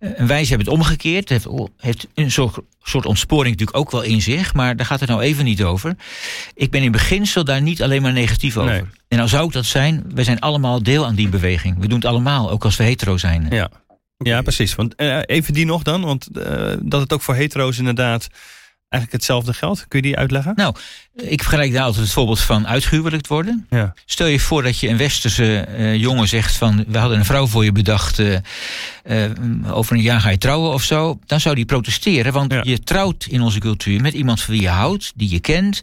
En 0.03 0.27
wij 0.27 0.39
hebben 0.39 0.59
het 0.59 0.67
omgekeerd. 0.67 1.29
Het 1.29 1.43
heeft, 1.43 1.69
heeft 1.77 2.07
een 2.13 2.31
soort, 2.31 2.57
soort 2.81 3.05
ontsporing 3.05 3.51
natuurlijk 3.51 3.77
ook 3.77 3.91
wel 3.91 4.01
in 4.01 4.21
zich. 4.21 4.53
Maar 4.53 4.75
daar 4.75 4.85
gaat 4.85 4.99
het 4.99 5.09
nou 5.09 5.21
even 5.21 5.45
niet 5.45 5.63
over. 5.63 5.95
Ik 6.53 6.71
ben 6.71 6.81
in 6.81 6.91
beginsel 6.91 7.43
daar 7.43 7.61
niet 7.61 7.83
alleen 7.83 8.01
maar 8.01 8.13
negatief 8.13 8.57
over. 8.57 8.71
Nee. 8.71 8.83
En 9.07 9.17
nou 9.17 9.29
zou 9.29 9.45
ik 9.47 9.53
dat 9.53 9.65
zijn. 9.65 10.03
Wij 10.13 10.23
zijn 10.23 10.39
allemaal 10.39 10.83
deel 10.83 11.05
aan 11.05 11.15
die 11.15 11.29
beweging. 11.29 11.79
We 11.79 11.87
doen 11.87 11.99
het 11.99 12.07
allemaal, 12.07 12.51
ook 12.51 12.63
als 12.63 12.75
we 12.75 12.83
hetero 12.83 13.17
zijn. 13.17 13.47
Ja, 13.49 13.69
ja 14.17 14.41
precies. 14.41 14.75
Want 14.75 14.93
uh, 14.97 15.19
even 15.25 15.53
die 15.53 15.65
nog 15.65 15.83
dan. 15.83 16.01
Want 16.01 16.27
uh, 16.33 16.73
dat 16.81 17.01
het 17.01 17.13
ook 17.13 17.21
voor 17.21 17.35
hetero's 17.35 17.77
inderdaad 17.77 18.29
eigenlijk 18.93 19.11
hetzelfde 19.11 19.53
geldt. 19.53 19.85
Kun 19.87 19.99
je 19.99 20.05
die 20.05 20.17
uitleggen? 20.17 20.53
Nou, 20.55 20.75
ik 21.15 21.41
vergelijk 21.41 21.73
daar 21.73 21.83
altijd 21.83 22.03
het 22.03 22.13
voorbeeld 22.13 22.39
van 22.39 22.67
uitgehuwelijkt 22.67 23.27
worden. 23.27 23.67
Ja. 23.69 23.93
Stel 24.05 24.27
je 24.27 24.39
voor 24.39 24.63
dat 24.63 24.79
je 24.79 24.87
een 24.87 24.97
westerse 24.97 25.67
uh, 25.69 25.95
jongen 25.95 26.27
zegt 26.27 26.55
van... 26.55 26.83
we 26.87 26.97
hadden 26.97 27.17
een 27.17 27.25
vrouw 27.25 27.47
voor 27.47 27.63
je 27.63 27.71
bedacht, 27.71 28.19
uh, 28.19 28.37
uh, 29.05 29.31
over 29.75 29.95
een 29.95 30.01
jaar 30.01 30.21
ga 30.21 30.29
je 30.29 30.37
trouwen 30.37 30.73
of 30.73 30.83
zo. 30.83 31.19
Dan 31.25 31.39
zou 31.39 31.55
die 31.55 31.65
protesteren, 31.65 32.33
want 32.33 32.51
ja. 32.51 32.61
je 32.63 32.79
trouwt 32.79 33.25
in 33.25 33.41
onze 33.41 33.59
cultuur... 33.59 34.01
met 34.01 34.13
iemand 34.13 34.41
voor 34.41 34.53
wie 34.53 34.63
je 34.63 34.69
houdt, 34.69 35.11
die 35.15 35.29
je 35.29 35.39
kent... 35.39 35.81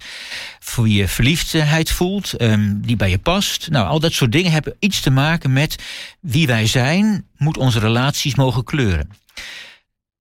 voor 0.60 0.84
wie 0.84 0.96
je 0.96 1.08
verliefdheid 1.08 1.90
voelt, 1.90 2.42
um, 2.42 2.80
die 2.86 2.96
bij 2.96 3.10
je 3.10 3.18
past. 3.18 3.70
Nou, 3.70 3.86
al 3.86 4.00
dat 4.00 4.12
soort 4.12 4.32
dingen 4.32 4.52
hebben 4.52 4.76
iets 4.78 5.00
te 5.00 5.10
maken 5.10 5.52
met 5.52 5.76
wie 6.20 6.46
wij 6.46 6.66
zijn... 6.66 7.24
moet 7.36 7.58
onze 7.58 7.78
relaties 7.78 8.34
mogen 8.34 8.64
kleuren 8.64 9.08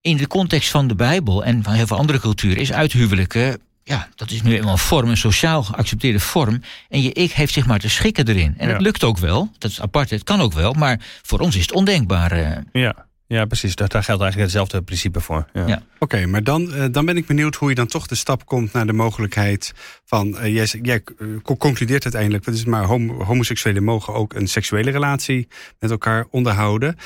in 0.01 0.17
de 0.17 0.27
context 0.27 0.69
van 0.69 0.87
de 0.87 0.95
Bijbel 0.95 1.43
en 1.43 1.63
van 1.63 1.73
heel 1.73 1.87
veel 1.87 1.97
andere 1.97 2.19
culturen 2.19 2.57
is 2.57 2.71
uithuwelijken. 2.71 3.61
Ja, 3.83 4.07
dat 4.15 4.31
is 4.31 4.41
nu 4.41 4.55
eenmaal 4.55 4.71
een 4.71 4.77
vorm, 4.77 5.09
een 5.09 5.17
sociaal 5.17 5.63
geaccepteerde 5.63 6.19
vorm. 6.19 6.61
En 6.89 7.01
je 7.01 7.13
ik 7.13 7.31
heeft 7.31 7.53
zich 7.53 7.65
maar 7.65 7.79
te 7.79 7.89
schikken 7.89 8.27
erin. 8.27 8.53
En 8.57 8.67
ja. 8.67 8.73
het 8.73 8.81
lukt 8.81 9.03
ook 9.03 9.17
wel, 9.17 9.51
dat 9.57 9.71
is 9.71 9.81
apart, 9.81 10.09
het 10.09 10.23
kan 10.23 10.41
ook 10.41 10.53
wel, 10.53 10.73
maar 10.73 10.99
voor 11.21 11.39
ons 11.39 11.55
is 11.55 11.61
het 11.61 11.71
ondenkbaar. 11.71 12.39
Uh. 12.39 12.57
Ja. 12.71 13.07
Ja, 13.27 13.45
precies. 13.45 13.75
Daar, 13.75 13.87
daar 13.87 14.03
geldt 14.03 14.21
eigenlijk 14.21 14.51
hetzelfde 14.51 14.81
principe 14.85 15.19
voor. 15.19 15.45
Ja. 15.53 15.67
ja. 15.67 15.75
Oké, 15.75 15.83
okay, 15.99 16.25
maar 16.25 16.43
dan, 16.43 16.75
uh, 16.75 16.85
dan 16.91 17.05
ben 17.05 17.17
ik 17.17 17.25
benieuwd 17.25 17.55
hoe 17.55 17.69
je 17.69 17.75
dan 17.75 17.87
toch 17.87 18.07
de 18.07 18.15
stap 18.15 18.45
komt 18.45 18.73
naar 18.73 18.85
de 18.85 18.93
mogelijkheid 18.93 19.73
van. 20.05 20.27
Uh, 20.27 20.53
jij, 20.53 20.67
jij 20.81 21.03
concludeert 21.43 22.03
uiteindelijk, 22.03 22.45
het 22.45 22.55
is 22.55 22.65
maar 22.65 22.85
hom 22.85 23.21
homoseksuelen 23.21 23.83
mogen 23.83 24.13
ook 24.13 24.33
een 24.33 24.47
seksuele 24.47 24.91
relatie 24.91 25.47
met 25.79 25.91
elkaar 25.91 26.25
onderhouden. 26.29 26.97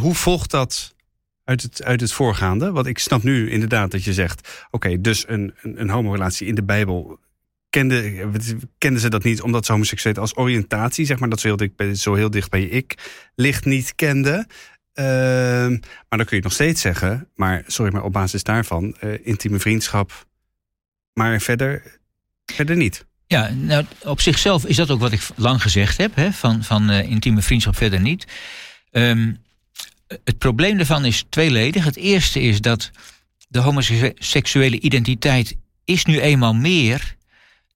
hoe 0.00 0.14
volgt 0.14 0.50
dat 0.50 0.94
uit 1.44 1.62
het, 1.62 1.82
uit 1.84 2.00
het 2.00 2.12
voorgaande? 2.12 2.72
Want 2.72 2.86
ik 2.86 2.98
snap 2.98 3.22
nu 3.22 3.50
inderdaad 3.50 3.90
dat 3.90 4.04
je 4.04 4.12
zegt: 4.12 4.66
oké, 4.70 5.00
dus 5.00 5.24
een, 5.28 5.54
een, 5.62 5.80
een 5.80 5.90
homorelatie 5.90 6.46
in 6.46 6.54
de 6.54 6.64
Bijbel. 6.64 7.20
Kende, 7.70 8.26
kenden 8.78 9.00
ze 9.00 9.08
dat 9.08 9.24
niet 9.24 9.42
omdat 9.42 9.66
ze 9.66 9.72
homoseksueel 9.72 10.14
als 10.14 10.36
oriëntatie, 10.36 11.06
zeg 11.06 11.18
maar, 11.18 11.28
dat 11.28 11.40
zo 11.40 11.46
heel 11.46 11.56
dicht, 11.56 11.98
zo 11.98 12.14
heel 12.14 12.30
dicht 12.30 12.50
bij 12.50 12.60
je 12.60 12.68
ik 12.68 12.94
ligt, 13.34 13.64
niet 13.64 13.94
kenden. 13.94 14.46
Uh, 14.94 15.04
maar 15.04 16.18
dan 16.18 16.24
kun 16.24 16.36
je 16.36 16.42
nog 16.42 16.52
steeds 16.52 16.80
zeggen, 16.80 17.28
maar 17.34 17.62
sorry, 17.66 17.92
maar 17.92 18.02
op 18.02 18.12
basis 18.12 18.42
daarvan, 18.42 18.96
uh, 19.00 19.26
intieme 19.26 19.58
vriendschap 19.58 20.26
maar 21.12 21.40
verder, 21.40 22.00
verder 22.46 22.76
niet. 22.76 23.06
Ja, 23.26 23.50
nou, 23.50 23.84
op 24.02 24.20
zichzelf 24.20 24.66
is 24.66 24.76
dat 24.76 24.90
ook 24.90 25.00
wat 25.00 25.12
ik 25.12 25.28
lang 25.36 25.62
gezegd 25.62 25.96
heb, 25.96 26.14
hè, 26.14 26.32
van, 26.32 26.64
van 26.64 26.90
uh, 26.90 27.10
intieme 27.10 27.42
vriendschap 27.42 27.76
verder 27.76 28.00
niet. 28.00 28.26
Um, 28.90 29.38
het 30.24 30.38
probleem 30.38 30.76
daarvan 30.76 31.04
is 31.04 31.24
tweeledig. 31.28 31.84
Het 31.84 31.96
eerste 31.96 32.40
is 32.40 32.60
dat 32.60 32.90
de 33.48 33.58
homoseksuele 33.58 34.80
identiteit 34.80 35.56
is 35.84 36.04
nu 36.04 36.20
eenmaal 36.20 36.54
meer 36.54 37.16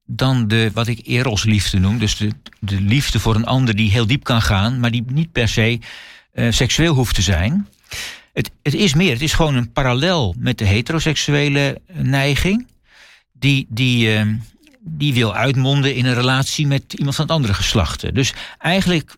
dan 0.06 0.48
de, 0.48 0.70
wat 0.74 0.86
ik 0.86 1.00
erosliefde 1.06 1.78
noem. 1.78 1.98
Dus 1.98 2.16
de, 2.16 2.30
de 2.60 2.80
liefde 2.80 3.20
voor 3.20 3.34
een 3.34 3.46
ander 3.46 3.76
die 3.76 3.90
heel 3.90 4.06
diep 4.06 4.24
kan 4.24 4.42
gaan, 4.42 4.80
maar 4.80 4.90
die 4.90 5.04
niet 5.06 5.32
per 5.32 5.48
se 5.48 5.78
uh, 6.34 6.50
seksueel 6.50 6.94
hoeft 6.94 7.14
te 7.14 7.22
zijn. 7.22 7.68
Het, 8.32 8.50
het 8.62 8.74
is 8.74 8.94
meer, 8.94 9.12
het 9.12 9.22
is 9.22 9.32
gewoon 9.32 9.54
een 9.54 9.72
parallel 9.72 10.34
met 10.38 10.58
de 10.58 10.64
heteroseksuele 10.64 11.80
neiging. 11.92 12.66
Die, 13.32 13.66
die, 13.68 14.18
uh, 14.18 14.34
die 14.80 15.14
wil 15.14 15.34
uitmonden 15.34 15.94
in 15.94 16.06
een 16.06 16.14
relatie 16.14 16.66
met 16.66 16.92
iemand 16.92 17.14
van 17.16 17.24
het 17.24 17.34
andere 17.34 17.54
geslacht. 17.54 18.14
Dus 18.14 18.34
eigenlijk 18.58 19.16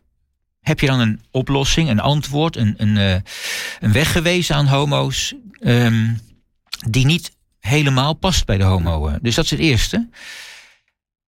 heb 0.69 0.81
je 0.81 0.87
dan 0.87 1.01
een 1.01 1.21
oplossing, 1.31 1.89
een 1.89 2.01
antwoord, 2.01 2.57
een, 2.57 2.75
een, 2.77 2.97
uh, 2.97 3.15
een 3.81 3.93
weg 3.93 4.13
gewezen 4.13 4.55
aan 4.55 4.67
homo's. 4.67 5.35
Um, 5.61 6.21
die 6.87 7.07
niet 7.07 7.33
helemaal 7.61 8.15
past 8.15 8.47
bij 8.47 8.57
de 8.57 8.65
homo. 8.65 9.19
Dus 9.23 9.35
dat 9.35 9.45
is 9.45 9.51
het 9.51 9.61
eerste. 9.61 10.09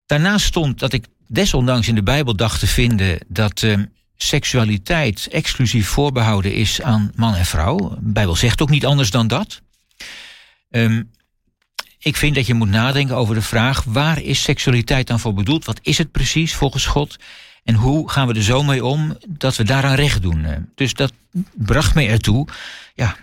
Daarnaast 0.05 0.45
stond 0.45 0.79
dat 0.79 0.93
ik 0.93 1.05
desondanks 1.27 1.87
in 1.87 1.95
de 1.95 2.03
Bijbel 2.03 2.35
dacht 2.35 2.59
te 2.59 2.67
vinden 2.67 3.19
dat 3.27 3.61
uh, 3.61 3.77
seksualiteit 4.15 5.27
exclusief 5.31 5.87
voorbehouden 5.87 6.53
is 6.53 6.81
aan 6.81 7.11
man 7.15 7.35
en 7.35 7.45
vrouw. 7.45 7.77
De 7.89 8.11
Bijbel 8.11 8.35
zegt 8.35 8.61
ook 8.61 8.69
niet 8.69 8.85
anders 8.85 9.11
dan 9.11 9.27
dat. 9.27 9.61
Um, 10.69 11.11
ik 11.99 12.15
vind 12.17 12.35
dat 12.35 12.45
je 12.45 12.53
moet 12.53 12.69
nadenken 12.69 13.15
over 13.15 13.35
de 13.35 13.41
vraag: 13.41 13.83
waar 13.83 14.21
is 14.21 14.41
seksualiteit 14.41 15.07
dan 15.07 15.19
voor 15.19 15.33
bedoeld? 15.33 15.65
Wat 15.65 15.79
is 15.81 15.97
het 15.97 16.11
precies 16.11 16.53
volgens 16.53 16.85
God? 16.85 17.17
En 17.63 17.75
hoe 17.75 18.09
gaan 18.09 18.27
we 18.27 18.33
er 18.33 18.43
zo 18.43 18.63
mee 18.63 18.85
om 18.85 19.17
dat 19.27 19.55
we 19.55 19.63
daaraan 19.63 19.95
recht 19.95 20.21
doen? 20.21 20.67
Dus 20.75 20.93
dat 20.93 21.13
bracht 21.53 21.95
mij 21.95 22.09
ertoe. 22.09 22.47
Ja, 22.95 23.15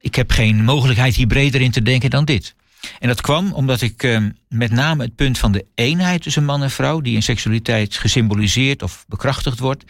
ik 0.00 0.14
heb 0.14 0.30
geen 0.30 0.64
mogelijkheid 0.64 1.14
hier 1.14 1.26
breder 1.26 1.60
in 1.60 1.70
te 1.70 1.82
denken 1.82 2.10
dan 2.10 2.24
dit. 2.24 2.54
En 2.98 3.08
dat 3.08 3.20
kwam 3.20 3.52
omdat 3.52 3.80
ik 3.80 4.02
uh, 4.02 4.26
met 4.48 4.70
name 4.70 5.04
het 5.04 5.14
punt 5.14 5.38
van 5.38 5.52
de 5.52 5.66
eenheid 5.74 6.22
tussen 6.22 6.44
man 6.44 6.62
en 6.62 6.70
vrouw, 6.70 7.00
die 7.00 7.14
in 7.14 7.22
seksualiteit 7.22 7.96
gesymboliseerd 7.96 8.82
of 8.82 9.04
bekrachtigd 9.08 9.58
wordt, 9.58 9.84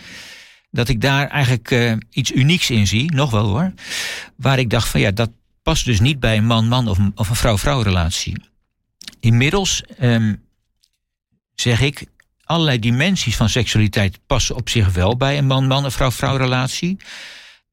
dat 0.70 0.88
ik 0.88 1.00
daar 1.00 1.28
eigenlijk 1.28 1.70
uh, 1.70 1.92
iets 2.10 2.32
unieks 2.32 2.70
in 2.70 2.86
zie, 2.86 3.14
nog 3.14 3.30
wel 3.30 3.46
hoor. 3.46 3.72
Waar 4.36 4.58
ik 4.58 4.70
dacht 4.70 4.88
van 4.88 5.00
ja, 5.00 5.10
dat 5.10 5.30
past 5.62 5.84
dus 5.84 6.00
niet 6.00 6.20
bij 6.20 6.36
een 6.36 6.46
man-man 6.46 6.88
of, 6.88 6.98
of, 7.14 7.28
een 7.28 7.36
vrouw-vrouw 7.36 7.80
relatie. 7.80 8.42
Inmiddels 9.20 9.82
um, 10.00 10.42
zeg 11.54 11.80
ik, 11.80 12.06
allerlei 12.46 12.78
dimensies 12.78 13.36
van 13.36 13.48
seksualiteit 13.48 14.18
passen 14.26 14.56
op 14.56 14.68
zich 14.68 14.92
wel 14.92 15.16
bij 15.16 15.38
een 15.38 15.46
man-man 15.46 15.84
of 15.84 15.94
vrouw-vrouw 15.94 16.36
relatie 16.36 16.98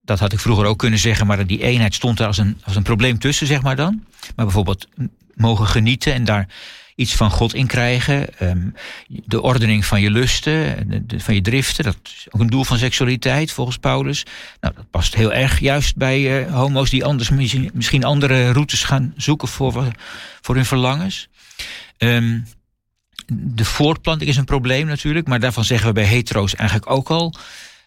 dat 0.03 0.19
had 0.19 0.33
ik 0.33 0.39
vroeger 0.39 0.65
ook 0.65 0.77
kunnen 0.77 0.99
zeggen, 0.99 1.27
maar 1.27 1.47
die 1.47 1.61
eenheid 1.61 1.93
stond 1.93 2.19
er 2.19 2.27
als 2.27 2.37
een, 2.37 2.57
als 2.63 2.75
een 2.75 2.83
probleem 2.83 3.19
tussen, 3.19 3.47
zeg 3.47 3.61
maar 3.61 3.75
dan. 3.75 4.03
Maar 4.35 4.45
bijvoorbeeld 4.45 4.87
mogen 5.33 5.67
genieten 5.67 6.13
en 6.13 6.23
daar 6.23 6.47
iets 6.95 7.15
van 7.15 7.31
God 7.31 7.53
in 7.53 7.67
krijgen. 7.67 8.27
Um, 8.41 8.73
de 9.07 9.41
ordening 9.41 9.85
van 9.85 10.01
je 10.01 10.11
lusten, 10.11 10.87
van 11.17 11.33
je 11.33 11.41
driften, 11.41 11.83
dat 11.83 11.97
is 12.03 12.27
ook 12.29 12.41
een 12.41 12.49
doel 12.49 12.63
van 12.63 12.77
seksualiteit 12.77 13.51
volgens 13.51 13.77
Paulus. 13.77 14.25
Nou, 14.59 14.73
dat 14.75 14.89
past 14.89 15.15
heel 15.15 15.33
erg 15.33 15.59
juist 15.59 15.95
bij 15.95 16.45
uh, 16.45 16.53
homo's 16.53 16.89
die 16.89 17.05
anders 17.05 17.29
misschien 17.73 18.03
andere 18.03 18.51
routes 18.51 18.83
gaan 18.83 19.13
zoeken 19.17 19.47
voor, 19.47 19.87
voor 20.41 20.55
hun 20.55 20.65
verlangens. 20.65 21.27
Um, 21.97 22.45
de 23.25 23.65
voortplanting 23.65 24.29
is 24.29 24.37
een 24.37 24.45
probleem 24.45 24.87
natuurlijk, 24.87 25.27
maar 25.27 25.39
daarvan 25.39 25.63
zeggen 25.63 25.87
we 25.87 25.93
bij 25.93 26.03
hetero's 26.03 26.55
eigenlijk 26.55 26.89
ook 26.89 27.09
al 27.09 27.33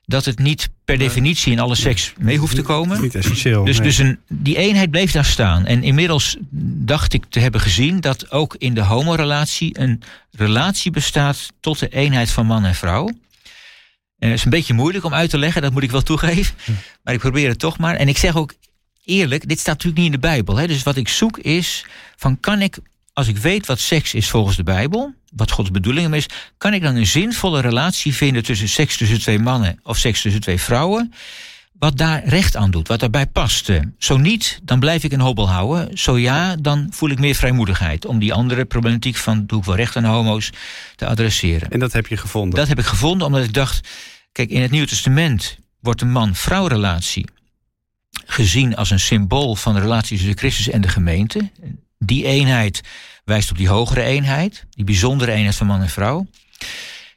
dat 0.06 0.24
het 0.24 0.38
niet 0.38 0.68
per 0.84 0.98
definitie 0.98 1.52
in 1.52 1.60
alle 1.60 1.74
seks 1.74 2.12
mee 2.18 2.38
hoeft 2.38 2.54
te 2.54 2.62
komen. 2.62 3.00
Niet 3.00 3.14
essentieel. 3.14 3.64
Dus, 3.64 3.78
dus 3.78 3.98
een, 3.98 4.18
die 4.28 4.56
eenheid 4.56 4.90
bleef 4.90 5.12
daar 5.12 5.24
staan. 5.24 5.66
En 5.66 5.82
inmiddels 5.82 6.36
dacht 6.84 7.12
ik 7.12 7.24
te 7.28 7.40
hebben 7.40 7.60
gezien 7.60 8.00
dat 8.00 8.30
ook 8.30 8.54
in 8.58 8.74
de 8.74 8.82
homorelatie 8.82 9.78
een 9.80 10.02
relatie 10.30 10.90
bestaat 10.90 11.52
tot 11.60 11.78
de 11.78 11.88
eenheid 11.88 12.30
van 12.30 12.46
man 12.46 12.64
en 12.64 12.74
vrouw. 12.74 13.06
En 14.18 14.28
het 14.28 14.38
is 14.38 14.44
een 14.44 14.50
beetje 14.50 14.74
moeilijk 14.74 15.04
om 15.04 15.14
uit 15.14 15.30
te 15.30 15.38
leggen, 15.38 15.62
dat 15.62 15.72
moet 15.72 15.82
ik 15.82 15.90
wel 15.90 16.02
toegeven. 16.02 16.54
Maar 17.02 17.14
ik 17.14 17.20
probeer 17.20 17.48
het 17.48 17.58
toch 17.58 17.78
maar. 17.78 17.94
En 17.94 18.08
ik 18.08 18.18
zeg 18.18 18.36
ook 18.36 18.54
eerlijk, 19.04 19.48
dit 19.48 19.58
staat 19.58 19.74
natuurlijk 19.74 20.02
niet 20.02 20.14
in 20.14 20.20
de 20.20 20.26
Bijbel. 20.26 20.56
Hè? 20.56 20.66
Dus 20.66 20.82
wat 20.82 20.96
ik 20.96 21.08
zoek 21.08 21.38
is, 21.38 21.86
van 22.16 22.40
kan 22.40 22.62
ik, 22.62 22.78
als 23.12 23.28
ik 23.28 23.36
weet 23.36 23.66
wat 23.66 23.78
seks 23.78 24.14
is 24.14 24.28
volgens 24.28 24.56
de 24.56 24.62
Bijbel, 24.62 25.14
wat 25.36 25.50
Gods 25.50 25.70
bedoeling 25.70 26.14
is, 26.14 26.26
kan 26.58 26.74
ik 26.74 26.82
dan 26.82 26.94
een 26.94 27.06
zinvolle 27.06 27.60
relatie 27.60 28.14
vinden 28.14 28.42
tussen 28.42 28.68
seks 28.68 28.96
tussen 28.96 29.20
twee 29.20 29.38
mannen 29.38 29.80
of 29.82 29.98
seks 29.98 30.22
tussen 30.22 30.40
twee 30.40 30.60
vrouwen, 30.60 31.12
wat 31.78 31.96
daar 31.96 32.24
recht 32.24 32.56
aan 32.56 32.70
doet, 32.70 32.88
wat 32.88 33.00
daarbij 33.00 33.26
past. 33.26 33.70
Zo 33.98 34.16
niet, 34.16 34.60
dan 34.62 34.80
blijf 34.80 35.04
ik 35.04 35.12
een 35.12 35.20
hobbel 35.20 35.48
houden. 35.48 35.98
Zo 35.98 36.18
ja, 36.18 36.56
dan 36.56 36.86
voel 36.90 37.10
ik 37.10 37.18
meer 37.18 37.34
vrijmoedigheid 37.34 38.06
om 38.06 38.18
die 38.18 38.32
andere 38.32 38.64
problematiek 38.64 39.16
van 39.16 39.46
doe 39.46 39.58
ik 39.58 39.64
wel 39.64 39.76
recht 39.76 39.96
aan 39.96 40.04
homo's 40.04 40.50
te 40.96 41.06
adresseren. 41.06 41.70
En 41.70 41.78
dat 41.78 41.92
heb 41.92 42.06
je 42.06 42.16
gevonden? 42.16 42.58
Dat 42.58 42.68
heb 42.68 42.78
ik 42.78 42.84
gevonden 42.84 43.26
omdat 43.26 43.44
ik 43.44 43.52
dacht, 43.52 43.88
kijk, 44.32 44.50
in 44.50 44.62
het 44.62 44.70
Nieuwe 44.70 44.86
Testament 44.86 45.58
wordt 45.80 46.00
de 46.00 46.06
man-vrouw 46.06 46.66
relatie 46.66 47.26
gezien 48.26 48.76
als 48.76 48.90
een 48.90 49.00
symbool 49.00 49.54
van 49.54 49.74
de 49.74 49.80
relatie 49.80 50.16
tussen 50.16 50.38
Christus 50.38 50.68
en 50.68 50.80
de 50.80 50.88
gemeente. 50.88 51.50
Die 51.98 52.24
eenheid 52.24 52.80
wijst 53.26 53.50
op 53.50 53.56
die 53.56 53.68
hogere 53.68 54.02
eenheid, 54.02 54.66
die 54.70 54.84
bijzondere 54.84 55.32
eenheid 55.32 55.54
van 55.54 55.66
man 55.66 55.80
en 55.80 55.88
vrouw. 55.88 56.26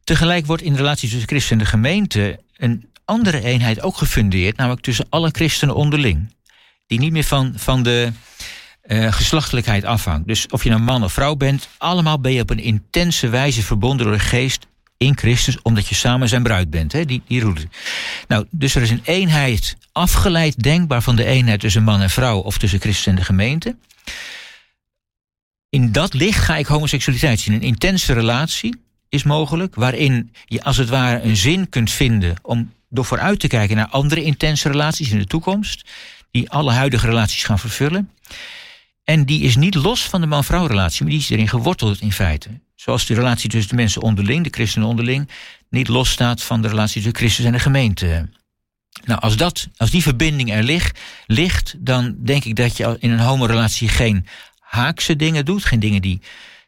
Tegelijk 0.04 0.46
wordt 0.46 0.64
in 0.64 0.72
de 0.72 0.78
relatie 0.78 1.10
tussen 1.10 1.28
Christen 1.28 1.52
en 1.52 1.64
de 1.64 1.70
gemeente 1.70 2.40
een 2.58 2.90
andere 3.06 3.44
eenheid 3.44 3.82
ook 3.82 3.98
gefundeerd, 3.98 4.58
namelijk 4.58 4.82
tussen 4.82 5.06
alle 5.10 5.30
christenen 5.32 5.76
onderling. 5.76 6.34
Die 6.88 7.00
niet 7.00 7.12
meer 7.12 7.24
van, 7.24 7.54
van 7.56 7.84
de 7.84 8.12
uh, 8.88 9.14
geslachtelijkheid 9.14 9.84
afhangt. 9.84 10.28
Dus 10.28 10.48
of 10.48 10.64
je 10.64 10.70
nou 10.70 10.82
man 10.82 11.04
of 11.04 11.14
vrouw 11.14 11.36
bent, 11.36 11.68
allemaal 11.78 12.20
ben 12.20 12.34
je 12.34 12.42
op 12.42 12.50
een 12.50 12.60
intense 12.60 13.30
wijze 13.30 13.64
verbonden 13.64 14.06
door 14.06 14.16
de 14.16 14.22
geest 14.22 14.68
in 14.98 15.18
Christus, 15.18 15.62
omdat 15.62 15.88
je 15.88 15.96
samen 15.96 16.30
zijn 16.30 16.44
bruid 16.44 16.70
bent. 16.70 16.92
Hè? 16.92 17.06
Die, 17.06 17.22
die 17.28 17.42
route. 17.42 17.68
Nou, 18.28 18.46
dus 18.50 18.76
er 18.76 18.82
is 18.82 18.90
een 18.90 19.04
eenheid 19.04 19.78
afgeleid 19.92 20.64
denkbaar 20.64 21.02
van 21.02 21.16
de 21.16 21.26
eenheid 21.26 21.60
tussen 21.60 21.84
man 21.84 22.02
en 22.02 22.10
vrouw 22.10 22.40
of 22.40 22.58
tussen 22.58 22.80
Christus 22.80 23.06
en 23.06 23.16
de 23.16 23.24
gemeente 23.24 23.76
in 25.70 25.92
dat 25.92 26.14
licht 26.14 26.44
ga 26.44 26.56
ik 26.56 26.66
homoseksualiteit 26.66 27.40
zien. 27.40 27.54
Een 27.54 27.62
intense 27.62 28.14
relatie 28.14 28.76
is 29.10 29.24
mogelijk, 29.24 29.76
waarin 29.76 30.34
je 30.46 30.64
als 30.64 30.78
het 30.78 30.90
ware 30.90 31.22
een 31.22 31.36
zin 31.36 31.70
kunt 31.70 31.92
vinden 31.92 32.36
om 32.42 32.74
door 32.90 33.06
vooruit 33.06 33.40
te 33.40 33.48
kijken 33.48 33.76
naar 33.76 33.88
andere 33.88 34.24
intense 34.24 34.70
relaties 34.70 35.12
in 35.12 35.18
de 35.18 35.26
toekomst, 35.26 35.90
die 36.32 36.50
alle 36.50 36.72
huidige 36.72 37.08
relaties 37.08 37.44
gaan 37.44 37.60
vervullen. 37.60 38.10
En 39.04 39.26
die 39.26 39.42
is 39.42 39.56
niet 39.56 39.76
los 39.76 40.02
van 40.02 40.22
de 40.22 40.28
man-vrouw 40.28 40.66
relatie, 40.66 41.02
maar 41.02 41.12
die 41.12 41.20
is 41.20 41.30
erin 41.30 41.48
geworteld 41.48 42.02
in 42.02 42.12
feite. 42.12 42.50
Zoals 42.76 43.06
de 43.06 43.14
relatie 43.14 43.50
tussen 43.50 43.70
de 43.70 43.76
mensen 43.76 44.02
onderling, 44.02 44.44
de 44.44 44.50
christenen 44.50 44.88
onderling, 44.88 45.30
niet 45.70 45.88
losstaat 45.88 46.44
van 46.44 46.62
de 46.62 46.68
relatie 46.68 46.96
tussen 46.96 47.16
Christus 47.16 47.46
en 47.46 47.52
de 47.52 47.60
gemeente. 47.60 48.30
Nou, 49.06 49.22
als, 49.22 49.38
dat, 49.38 49.68
als 49.78 49.90
die 49.90 50.02
verbinding 50.02 50.52
er 50.52 50.64
ligt, 50.64 51.00
ligt, 51.26 51.76
dan 51.78 52.16
denk 52.18 52.46
ik 52.46 52.56
dat 52.56 52.78
je 52.78 52.96
in 53.00 53.12
een 53.12 53.20
homorelatie 53.20 53.88
geen 53.88 54.26
haakse 54.70 55.16
dingen 55.16 55.46
doet. 55.46 55.66
Geen 55.66 55.80
dingen 55.80 56.02
die, 56.02 56.22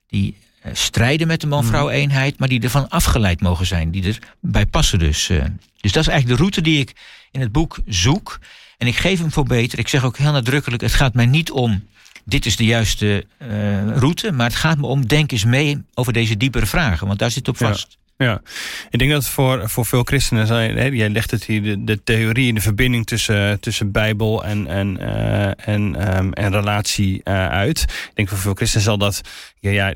die 0.07 0.37
uh, 0.65 0.71
strijden 0.73 1.27
met 1.27 1.41
de 1.41 1.47
man-vrouw 1.47 1.85
mhm. 1.85 1.93
eenheid, 1.95 2.39
maar 2.39 2.47
die 2.47 2.61
ervan 2.61 2.89
afgeleid 2.89 3.41
mogen 3.41 3.65
zijn. 3.65 3.91
Die 3.91 4.17
erbij 4.41 4.65
passen 4.65 4.99
dus. 4.99 5.29
Uh. 5.29 5.43
Dus 5.81 5.91
dat 5.91 6.03
is 6.03 6.09
eigenlijk 6.09 6.27
de 6.27 6.35
route 6.35 6.61
die 6.61 6.79
ik 6.79 6.93
in 7.31 7.41
het 7.41 7.51
boek 7.51 7.79
zoek. 7.85 8.39
En 8.77 8.87
ik 8.87 8.95
geef 8.95 9.19
hem 9.19 9.31
voor 9.31 9.45
beter. 9.45 9.79
Ik 9.79 9.87
zeg 9.87 10.03
ook 10.03 10.17
heel 10.17 10.31
nadrukkelijk, 10.31 10.81
het 10.81 10.93
gaat 10.93 11.13
mij 11.13 11.25
niet 11.25 11.51
om... 11.51 11.87
dit 12.25 12.45
is 12.45 12.55
de 12.55 12.65
juiste 12.65 13.25
uh, 13.41 13.97
route, 13.97 14.31
maar 14.31 14.45
het 14.45 14.55
gaat 14.55 14.77
me 14.77 14.87
om... 14.87 15.07
denk 15.07 15.31
eens 15.31 15.45
mee 15.45 15.83
over 15.93 16.13
deze 16.13 16.37
diepere 16.37 16.65
vragen, 16.65 17.07
want 17.07 17.19
daar 17.19 17.31
zit 17.31 17.47
op 17.47 17.57
vast. 17.57 17.87
Ja. 17.89 18.00
Ja, 18.17 18.41
ik 18.89 18.99
denk 18.99 19.11
dat 19.11 19.27
voor, 19.27 19.69
voor 19.69 19.85
veel 19.85 20.03
christenen, 20.03 20.47
hè, 20.47 20.85
jij 20.85 21.09
legt 21.09 21.31
het 21.31 21.43
hier, 21.43 21.61
de, 21.61 21.83
de 21.83 22.03
theorie 22.03 22.49
en 22.49 22.55
de 22.55 22.61
verbinding 22.61 23.05
tussen, 23.05 23.59
tussen 23.59 23.91
Bijbel 23.91 24.43
en, 24.43 24.67
en, 24.67 24.97
uh, 25.01 25.67
en, 25.67 26.17
um, 26.17 26.33
en 26.33 26.51
relatie 26.51 27.21
uh, 27.23 27.47
uit. 27.47 27.81
Ik 27.81 28.11
denk 28.13 28.29
voor 28.29 28.37
veel 28.37 28.53
christenen 28.53 28.85
zal 28.85 28.97
dat, 28.97 29.21
ja, 29.59 29.71
ja 29.71 29.93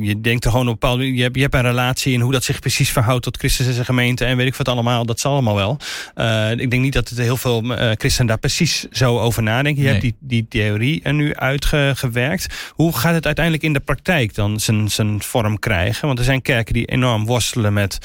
je 0.00 0.20
denkt 0.20 0.44
er 0.44 0.50
gewoon 0.50 0.68
op 0.68 0.80
bepaalde, 0.80 1.14
je 1.14 1.22
hebt, 1.22 1.36
je 1.36 1.42
hebt 1.42 1.54
een 1.54 1.62
relatie 1.62 2.14
en 2.14 2.20
hoe 2.20 2.32
dat 2.32 2.44
zich 2.44 2.58
precies 2.58 2.90
verhoudt 2.90 3.22
tot 3.22 3.36
Christus 3.36 3.66
en 3.66 3.72
zijn 3.72 3.84
gemeente 3.84 4.24
en 4.24 4.36
weet 4.36 4.46
ik 4.46 4.54
wat 4.54 4.68
allemaal, 4.68 5.06
dat 5.06 5.20
zal 5.20 5.32
allemaal 5.32 5.54
wel. 5.54 5.78
Uh, 6.14 6.50
ik 6.50 6.70
denk 6.70 6.82
niet 6.82 6.92
dat 6.92 7.08
het 7.08 7.18
heel 7.18 7.36
veel 7.36 7.62
christenen 7.76 8.26
daar 8.26 8.38
precies 8.38 8.86
zo 8.90 9.18
over 9.18 9.42
nadenken. 9.42 9.82
Je 9.82 9.88
nee. 9.90 10.00
hebt 10.00 10.02
die, 10.02 10.16
die 10.20 10.46
theorie 10.48 11.00
er 11.02 11.14
nu 11.14 11.34
uitgewerkt. 11.34 12.46
Hoe 12.70 12.96
gaat 12.96 13.14
het 13.14 13.26
uiteindelijk 13.26 13.64
in 13.64 13.72
de 13.72 13.80
praktijk 13.80 14.34
dan 14.34 14.60
zijn, 14.60 14.90
zijn 14.90 15.22
vorm 15.22 15.58
krijgen? 15.58 16.06
Want 16.06 16.18
er 16.18 16.24
zijn 16.24 16.42
kerken 16.42 16.74
die 16.74 16.84
enorm 16.84 17.24
worstelen 17.24 17.54
met 17.56 17.98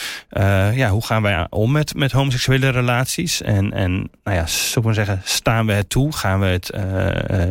ja, 0.74 0.90
hoe 0.90 1.06
gaan 1.06 1.22
wij 1.22 1.48
om 1.50 1.72
met, 1.72 1.96
met 1.96 2.12
homoseksuele 2.12 2.70
relaties. 2.70 3.42
En, 3.42 3.74
en 3.74 3.92
nou 4.24 4.38
ja, 4.38 4.48
zou 4.48 4.88
ik 4.88 4.94
zeggen, 4.94 5.22
staan 5.24 5.66
we 5.66 5.74
het 5.74 5.90
toe? 5.90 6.16
Gaan 6.16 6.40
we 6.40 6.46
het 6.46 6.72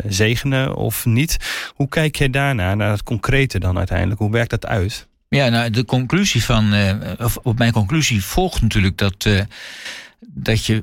zegenen 0.08 0.76
of 0.76 1.04
niet? 1.04 1.36
Hoe 1.74 1.88
kijk 1.88 2.16
jij 2.16 2.30
daarna, 2.30 2.74
naar 2.74 2.90
het 2.90 3.02
concrete 3.02 3.58
dan 3.58 3.78
uiteindelijk? 3.78 4.20
Hoe 4.20 4.30
werkt 4.30 4.50
dat 4.50 4.66
uit? 4.66 5.08
Ja, 5.28 5.48
nou, 5.48 5.70
de 5.70 5.84
conclusie 5.84 6.44
van, 6.44 6.74
of 7.18 7.36
op 7.36 7.58
mijn 7.58 7.72
conclusie 7.72 8.24
volgt 8.24 8.62
natuurlijk 8.62 8.98
dat, 8.98 9.28
dat 10.20 10.66
je 10.66 10.82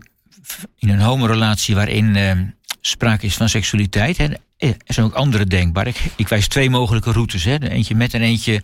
in 0.77 0.89
een 0.89 0.99
homorelatie 0.99 1.75
waarin 1.75 2.15
sprake 2.81 3.25
is 3.25 3.35
van 3.35 3.49
seksualiteit. 3.49 4.17
Hè, 4.17 4.27
er 4.57 4.93
zijn 4.93 5.05
ook 5.05 5.13
andere 5.13 5.45
denkbaar. 5.45 5.87
Ik, 5.87 5.99
ik 6.15 6.27
wijs 6.27 6.47
twee 6.47 6.69
mogelijke 6.69 7.11
routes. 7.11 7.43
Hè. 7.43 7.69
Eentje 7.69 7.95
met 7.95 8.13
en 8.13 8.21
eentje 8.21 8.61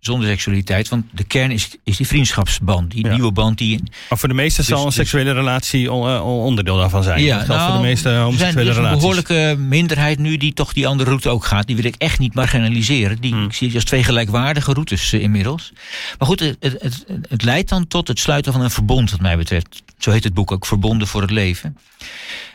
zonder 0.00 0.28
seksualiteit. 0.28 0.88
Want 0.88 1.04
de 1.12 1.24
kern 1.24 1.50
is, 1.50 1.68
is 1.84 1.96
die 1.96 2.06
vriendschapsband. 2.06 2.90
Die 2.90 3.08
nieuwe 3.08 3.32
band 3.32 3.58
die. 3.58 3.82
Maar 4.08 4.18
voor 4.18 4.28
de 4.28 4.34
meesten 4.34 4.64
dus, 4.64 4.72
zal 4.72 4.78
een 4.78 4.86
dus- 4.86 4.94
seksuele 4.94 5.32
relatie 5.32 5.92
onderdeel 5.92 6.76
daarvan 6.76 7.02
zijn. 7.02 7.22
Ja, 7.22 7.38
dat 7.38 7.46
nou, 7.46 7.58
voor 7.58 7.68
de 7.68 7.74
nou, 7.74 7.86
meeste 7.86 8.08
homoseksuele 8.08 8.70
relaties. 8.72 8.76
Er 8.76 8.84
is 8.84 8.92
een 8.92 8.98
behoorlijke 8.98 9.56
minderheid 9.58 10.18
nu 10.18 10.36
die 10.36 10.52
toch 10.52 10.72
die 10.72 10.86
andere 10.86 11.08
route 11.08 11.28
ook 11.28 11.44
gaat. 11.44 11.66
Die 11.66 11.76
wil 11.76 11.84
ik 11.84 11.94
echt 11.98 12.18
niet 12.18 12.34
marginaliseren. 12.34 13.20
Die 13.20 13.32
hmm. 13.32 13.44
ik 13.44 13.52
zie 13.52 13.74
als 13.74 13.84
twee 13.84 14.04
gelijkwaardige 14.04 14.72
routes 14.72 15.12
uh, 15.12 15.22
inmiddels. 15.22 15.72
Maar 16.18 16.28
goed, 16.28 16.40
het, 16.40 16.56
het, 16.60 16.82
het, 16.82 17.04
het 17.28 17.42
leidt 17.42 17.68
dan 17.68 17.86
tot 17.86 18.08
het 18.08 18.18
sluiten 18.18 18.52
van 18.52 18.60
een 18.60 18.70
verbond, 18.70 19.10
wat 19.10 19.20
mij 19.20 19.36
betreft. 19.36 19.82
Zo 19.98 20.10
heet 20.10 20.24
het 20.24 20.34
boek 20.34 20.52
ook, 20.52 20.66
Verbonden 20.66 21.08
voor 21.08 21.20
het 21.20 21.30
Leven. 21.30 21.76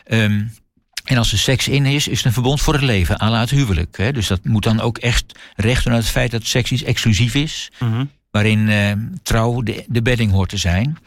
Um, 0.06 0.52
en 1.12 1.18
als 1.18 1.32
er 1.32 1.38
seks 1.38 1.68
in 1.68 1.86
is, 1.86 2.08
is 2.08 2.16
het 2.16 2.26
een 2.26 2.32
verbond 2.32 2.60
voor 2.60 2.74
het 2.74 2.82
leven, 2.82 3.20
à 3.20 3.30
la 3.30 3.40
het 3.40 3.50
huwelijk. 3.50 3.96
Hè? 3.96 4.12
Dus 4.12 4.26
dat 4.26 4.44
moet 4.44 4.62
dan 4.62 4.80
ook 4.80 4.98
echt 4.98 5.38
recht 5.56 5.84
doen 5.84 5.92
uit 5.92 6.02
het 6.02 6.12
feit 6.12 6.30
dat 6.30 6.46
seks 6.46 6.72
iets 6.72 6.82
exclusief 6.82 7.34
is, 7.34 7.70
mhm. 7.78 8.04
waarin 8.30 8.58
uh, 8.58 8.92
trouw 9.22 9.62
de, 9.62 9.84
de 9.88 10.02
bedding 10.02 10.32
hoort 10.32 10.48
te 10.48 10.56
zijn. 10.56 10.98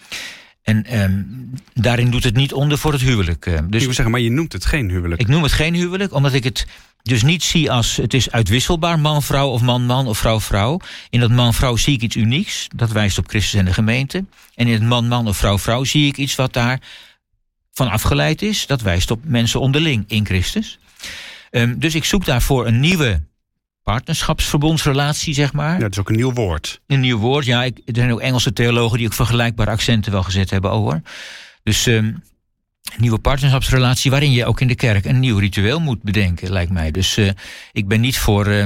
En 0.63 1.02
um, 1.02 1.52
daarin 1.74 2.10
doet 2.12 2.24
het 2.24 2.36
niet 2.36 2.54
onder 2.54 2.78
voor 2.78 2.91
het 2.91 3.02
huwelijk. 3.02 3.46
Uh, 3.46 3.54
dus, 3.54 3.63
ik 3.63 3.86
wil 3.86 3.94
zeggen, 3.94 4.12
maar 4.12 4.20
je 4.20 4.32
noemt 4.32 4.54
het 4.54 4.65
geen 4.65 4.89
huwelijk. 4.89 5.22
Ik 5.22 5.28
noem 5.28 5.44
het 5.44 5.52
geen 5.52 5.74
huwelijk, 5.74 6.13
omdat 6.13 6.34
ik 6.34 6.44
het 6.44 6.65
dus 7.02 7.24
niet 7.24 7.44
zie 7.44 7.72
als 7.72 7.96
het 7.96 8.13
is 8.13 8.32
uitwisselbaar 8.32 9.00
man-vrouw 9.00 9.50
of 9.50 9.62
man-man 9.62 10.08
of 10.08 10.18
vrouw-vrouw. 10.18 10.80
In 11.10 11.20
dat 11.20 11.32
man-vrouw 11.32 11.76
zie 11.76 11.94
ik 11.94 12.02
iets 12.02 12.15
unieks, 12.15 12.68
dat 12.76 12.91
wijst 12.91 13.18
op 13.18 13.28
Christus 13.28 13.60
en 13.60 13.65
de 13.65 13.74
gemeente. 13.74 14.26
En 14.56 14.68
in 14.68 14.74
het 14.74 14.84
man-man 14.84 15.28
of 15.28 15.38
vrouw-vrouw 15.38 15.84
zie 15.84 16.08
ik 16.08 16.18
iets 16.18 16.36
wat 16.36 16.54
daar 16.54 16.80
van 17.75 17.89
afgeleid 17.89 18.41
is. 18.41 18.67
Dat 18.67 18.81
wijst 18.81 19.11
op 19.11 19.19
mensen 19.23 19.59
onderling 19.59 20.03
in 20.07 20.25
Christus. 20.25 20.79
Um, 21.51 21.79
dus 21.79 21.95
ik 21.95 22.03
zoek 22.03 22.25
daarvoor 22.25 22.67
een 22.67 22.79
nieuwe 22.79 23.21
partnerschapsverbondsrelatie, 23.83 25.33
zeg 25.33 25.53
maar. 25.53 25.73
Ja, 25.73 25.79
dat 25.79 25.91
is 25.91 25.99
ook 25.99 26.09
een 26.09 26.15
nieuw 26.15 26.33
woord. 26.33 26.81
Een 26.88 26.99
nieuw 26.99 27.17
woord, 27.17 27.45
ja. 27.45 27.63
Ik, 27.63 27.77
er 27.85 27.95
zijn 27.95 28.11
ook 28.11 28.19
Engelse 28.19 28.53
theologen 28.53 28.97
die 28.97 29.07
ook 29.07 29.13
vergelijkbare 29.13 29.71
accenten 29.71 30.11
wel 30.11 30.23
gezet 30.23 30.49
hebben 30.49 30.71
over. 30.71 31.01
Dus 31.63 31.85
um, 31.85 32.05
een 32.05 32.23
nieuwe 32.97 33.19
partnerschapsrelatie 33.19 34.11
waarin 34.11 34.31
je 34.31 34.45
ook 34.45 34.61
in 34.61 34.67
de 34.67 34.75
kerk 34.75 35.05
een 35.05 35.19
nieuw 35.19 35.38
ritueel 35.38 35.79
moet 35.79 36.03
bedenken, 36.03 36.51
lijkt 36.51 36.71
mij. 36.71 36.91
Dus 36.91 37.17
uh, 37.17 37.29
ik 37.71 37.88
ben 37.88 38.01
niet 38.01 38.17
voor 38.17 38.47
uh, 38.47 38.63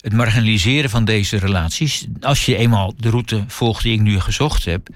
het 0.00 0.12
marginaliseren 0.12 0.90
van 0.90 1.04
deze 1.04 1.36
relaties. 1.36 2.06
Als 2.20 2.44
je 2.44 2.56
eenmaal 2.56 2.94
de 2.96 3.10
route 3.10 3.44
volgt 3.46 3.82
die 3.82 3.92
ik 3.92 4.00
nu 4.00 4.20
gezocht 4.20 4.64
heb, 4.64 4.88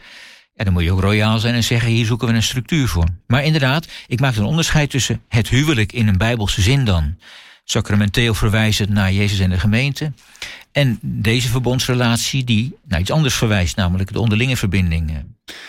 en 0.60 0.66
dan 0.66 0.74
moet 0.74 0.84
je 0.84 0.92
ook 0.92 1.00
royaal 1.00 1.38
zijn 1.38 1.54
en 1.54 1.64
zeggen: 1.64 1.90
hier 1.90 2.06
zoeken 2.06 2.28
we 2.28 2.34
een 2.34 2.42
structuur 2.42 2.88
voor. 2.88 3.04
Maar 3.26 3.44
inderdaad, 3.44 3.88
ik 4.06 4.20
maak 4.20 4.36
een 4.36 4.44
onderscheid 4.44 4.90
tussen 4.90 5.22
het 5.28 5.48
huwelijk 5.48 5.92
in 5.92 6.08
een 6.08 6.18
bijbelse 6.18 6.60
zin 6.62 6.84
dan. 6.84 7.16
Sacramenteel 7.64 8.34
verwijzend 8.34 8.88
naar 8.88 9.12
Jezus 9.12 9.38
en 9.38 9.50
de 9.50 9.58
gemeente. 9.58 10.12
En 10.72 10.98
deze 11.02 11.48
verbondsrelatie 11.48 12.44
die 12.44 12.76
naar 12.84 13.00
iets 13.00 13.10
anders 13.10 13.34
verwijst, 13.34 13.76
namelijk 13.76 14.12
de 14.12 14.20
onderlinge 14.20 14.56
verbinding. 14.56 15.24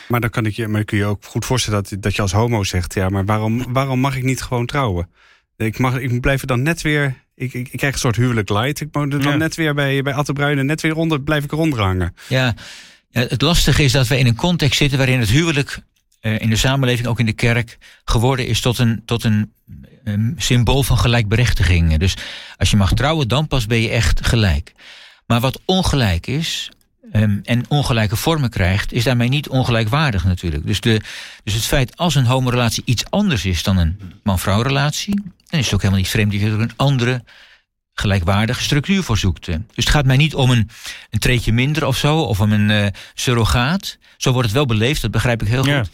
Maar 0.07 0.19
dan 0.19 0.29
kan 0.29 0.45
ik 0.45 0.55
je, 0.55 0.67
maar 0.67 0.83
kun 0.83 0.97
je 0.97 1.05
ook 1.05 1.25
goed 1.25 1.45
voorstellen 1.45 1.83
dat, 1.83 2.01
dat 2.01 2.15
je 2.15 2.21
als 2.21 2.31
homo 2.31 2.63
zegt: 2.63 2.93
ja, 2.93 3.09
maar 3.09 3.25
waarom, 3.25 3.73
waarom 3.73 3.99
mag 3.99 4.15
ik 4.15 4.23
niet 4.23 4.41
gewoon 4.41 4.65
trouwen? 4.65 5.09
Ik, 5.57 5.77
mag, 5.77 5.99
ik 5.99 6.21
blijf 6.21 6.41
er 6.41 6.47
dan 6.47 6.61
net 6.61 6.81
weer. 6.81 7.15
Ik, 7.35 7.53
ik, 7.53 7.67
ik 7.71 7.77
krijg 7.77 7.93
een 7.93 7.99
soort 7.99 8.15
huwelijk 8.15 8.49
light. 8.49 8.81
Ik 8.81 8.87
moet 8.91 9.13
er 9.13 9.21
dan 9.21 9.37
net 9.37 9.55
weer 9.55 9.73
bij, 9.73 10.01
bij 10.01 10.13
Atte 10.13 10.33
Bruinen 10.33 10.65
net 10.65 10.81
weer 10.81 10.95
onder, 10.95 11.21
blijf 11.21 11.43
ik 11.43 11.51
eronder 11.51 11.79
hangen. 11.79 12.15
Ja, 12.27 12.55
het 13.11 13.41
lastige 13.41 13.83
is 13.83 13.91
dat 13.91 14.07
we 14.07 14.17
in 14.17 14.27
een 14.27 14.35
context 14.35 14.77
zitten 14.77 14.97
waarin 14.97 15.19
het 15.19 15.29
huwelijk 15.29 15.79
uh, 16.21 16.39
in 16.39 16.49
de 16.49 16.55
samenleving, 16.55 17.07
ook 17.07 17.19
in 17.19 17.25
de 17.25 17.33
kerk, 17.33 17.77
geworden 18.05 18.47
is 18.47 18.61
tot 18.61 18.77
een, 18.77 19.01
tot 19.05 19.23
een 19.23 19.53
um, 20.03 20.35
symbool 20.37 20.83
van 20.83 20.97
gelijkberechtiging. 20.97 21.97
Dus 21.97 22.13
als 22.57 22.71
je 22.71 22.77
mag 22.77 22.93
trouwen, 22.93 23.27
dan 23.27 23.47
pas 23.47 23.65
ben 23.65 23.81
je 23.81 23.89
echt 23.89 24.25
gelijk. 24.25 24.73
Maar 25.25 25.39
wat 25.39 25.61
ongelijk 25.65 26.27
is, 26.27 26.71
um, 27.13 27.39
en 27.43 27.65
ongelijke 27.67 28.15
vormen 28.15 28.49
krijgt, 28.49 28.93
is 28.93 29.03
daarmee 29.03 29.29
niet 29.29 29.49
ongelijkwaardig 29.49 30.23
natuurlijk. 30.23 30.67
Dus, 30.67 30.81
de, 30.81 31.01
dus 31.43 31.53
het 31.53 31.65
feit 31.65 31.97
als 31.97 32.15
een 32.15 32.25
homorelatie 32.25 32.83
iets 32.85 33.09
anders 33.09 33.45
is 33.45 33.63
dan 33.63 33.77
een 33.77 33.99
man-vrouw 34.23 34.61
relatie, 34.61 35.21
dan 35.47 35.59
is 35.59 35.65
het 35.65 35.73
ook 35.73 35.81
helemaal 35.81 36.01
niet 36.01 36.11
vreemd 36.11 36.31
dat 36.31 36.41
je 36.41 36.47
er 36.47 36.59
een 36.59 36.75
andere 36.75 37.23
gelijkwaardige 38.01 38.61
structuur 38.61 39.03
voor 39.03 39.17
zoekt. 39.17 39.45
Dus 39.45 39.57
het 39.75 39.89
gaat 39.89 40.05
mij 40.05 40.17
niet 40.17 40.35
om 40.35 40.49
een, 40.49 40.69
een 41.09 41.19
treetje 41.19 41.53
minder 41.53 41.85
of 41.85 41.97
zo, 41.97 42.17
of 42.17 42.39
om 42.39 42.51
een 42.51 42.69
uh, 42.69 42.87
surrogaat. 43.13 43.97
Zo 44.17 44.31
wordt 44.31 44.47
het 44.47 44.55
wel 44.55 44.65
beleefd, 44.65 45.01
dat 45.01 45.11
begrijp 45.11 45.41
ik 45.41 45.47
heel 45.47 45.63
goed. 45.63 45.89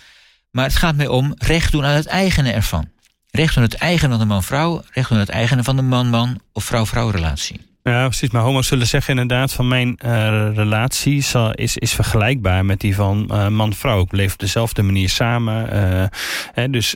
Maar 0.52 0.66
het 0.66 0.76
gaat 0.76 0.96
mij 0.96 1.08
om 1.08 1.34
recht 1.38 1.72
doen 1.72 1.86
aan 1.86 1.96
het 1.96 2.06
eigene 2.06 2.52
ervan. 2.52 2.90
Recht 3.32 3.54
doen 3.54 3.64
het 3.64 3.76
eigene 3.76 4.10
van 4.10 4.20
de 4.20 4.26
man-vrouw, 4.26 4.84
recht 4.92 5.10
doen 5.10 5.20
het 5.20 5.30
eigene 5.30 5.64
van 5.64 5.76
de 5.76 5.82
man-man 5.82 6.40
of 6.54 6.64
vrouw-vrouw 6.64 7.10
relatie. 7.10 7.66
Ja, 7.84 8.06
precies. 8.08 8.30
Maar 8.30 8.42
homo's 8.42 8.68
zullen 8.68 8.88
zeggen 8.88 9.20
inderdaad 9.20 9.54
van 9.54 9.68
mijn 9.68 10.00
uh, 10.06 10.12
relatie 10.54 11.22
zal, 11.22 11.54
is, 11.54 11.78
is 11.78 11.94
vergelijkbaar 11.94 12.66
met 12.66 12.80
die 12.80 12.96
van 12.96 13.30
uh, 13.32 13.48
man-vrouw. 13.48 14.02
Ik 14.02 14.12
leef 14.12 14.34
op 14.34 14.40
dezelfde 14.40 14.82
manier 14.82 15.10
samen. 15.10 15.74
Uh, 15.74 16.06
hè, 16.54 16.70
dus 16.70 16.96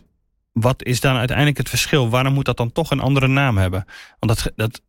wat 0.51 0.83
is 0.83 0.99
dan 0.99 1.15
uiteindelijk 1.15 1.57
het 1.57 1.69
verschil? 1.69 2.09
Waarom 2.09 2.33
moet 2.33 2.45
dat 2.45 2.57
dan 2.57 2.71
toch 2.71 2.91
een 2.91 2.99
andere 2.99 3.27
naam 3.27 3.57
hebben? 3.57 3.85
Want 4.19 4.43
dat, 4.43 4.53
dat 4.55 4.81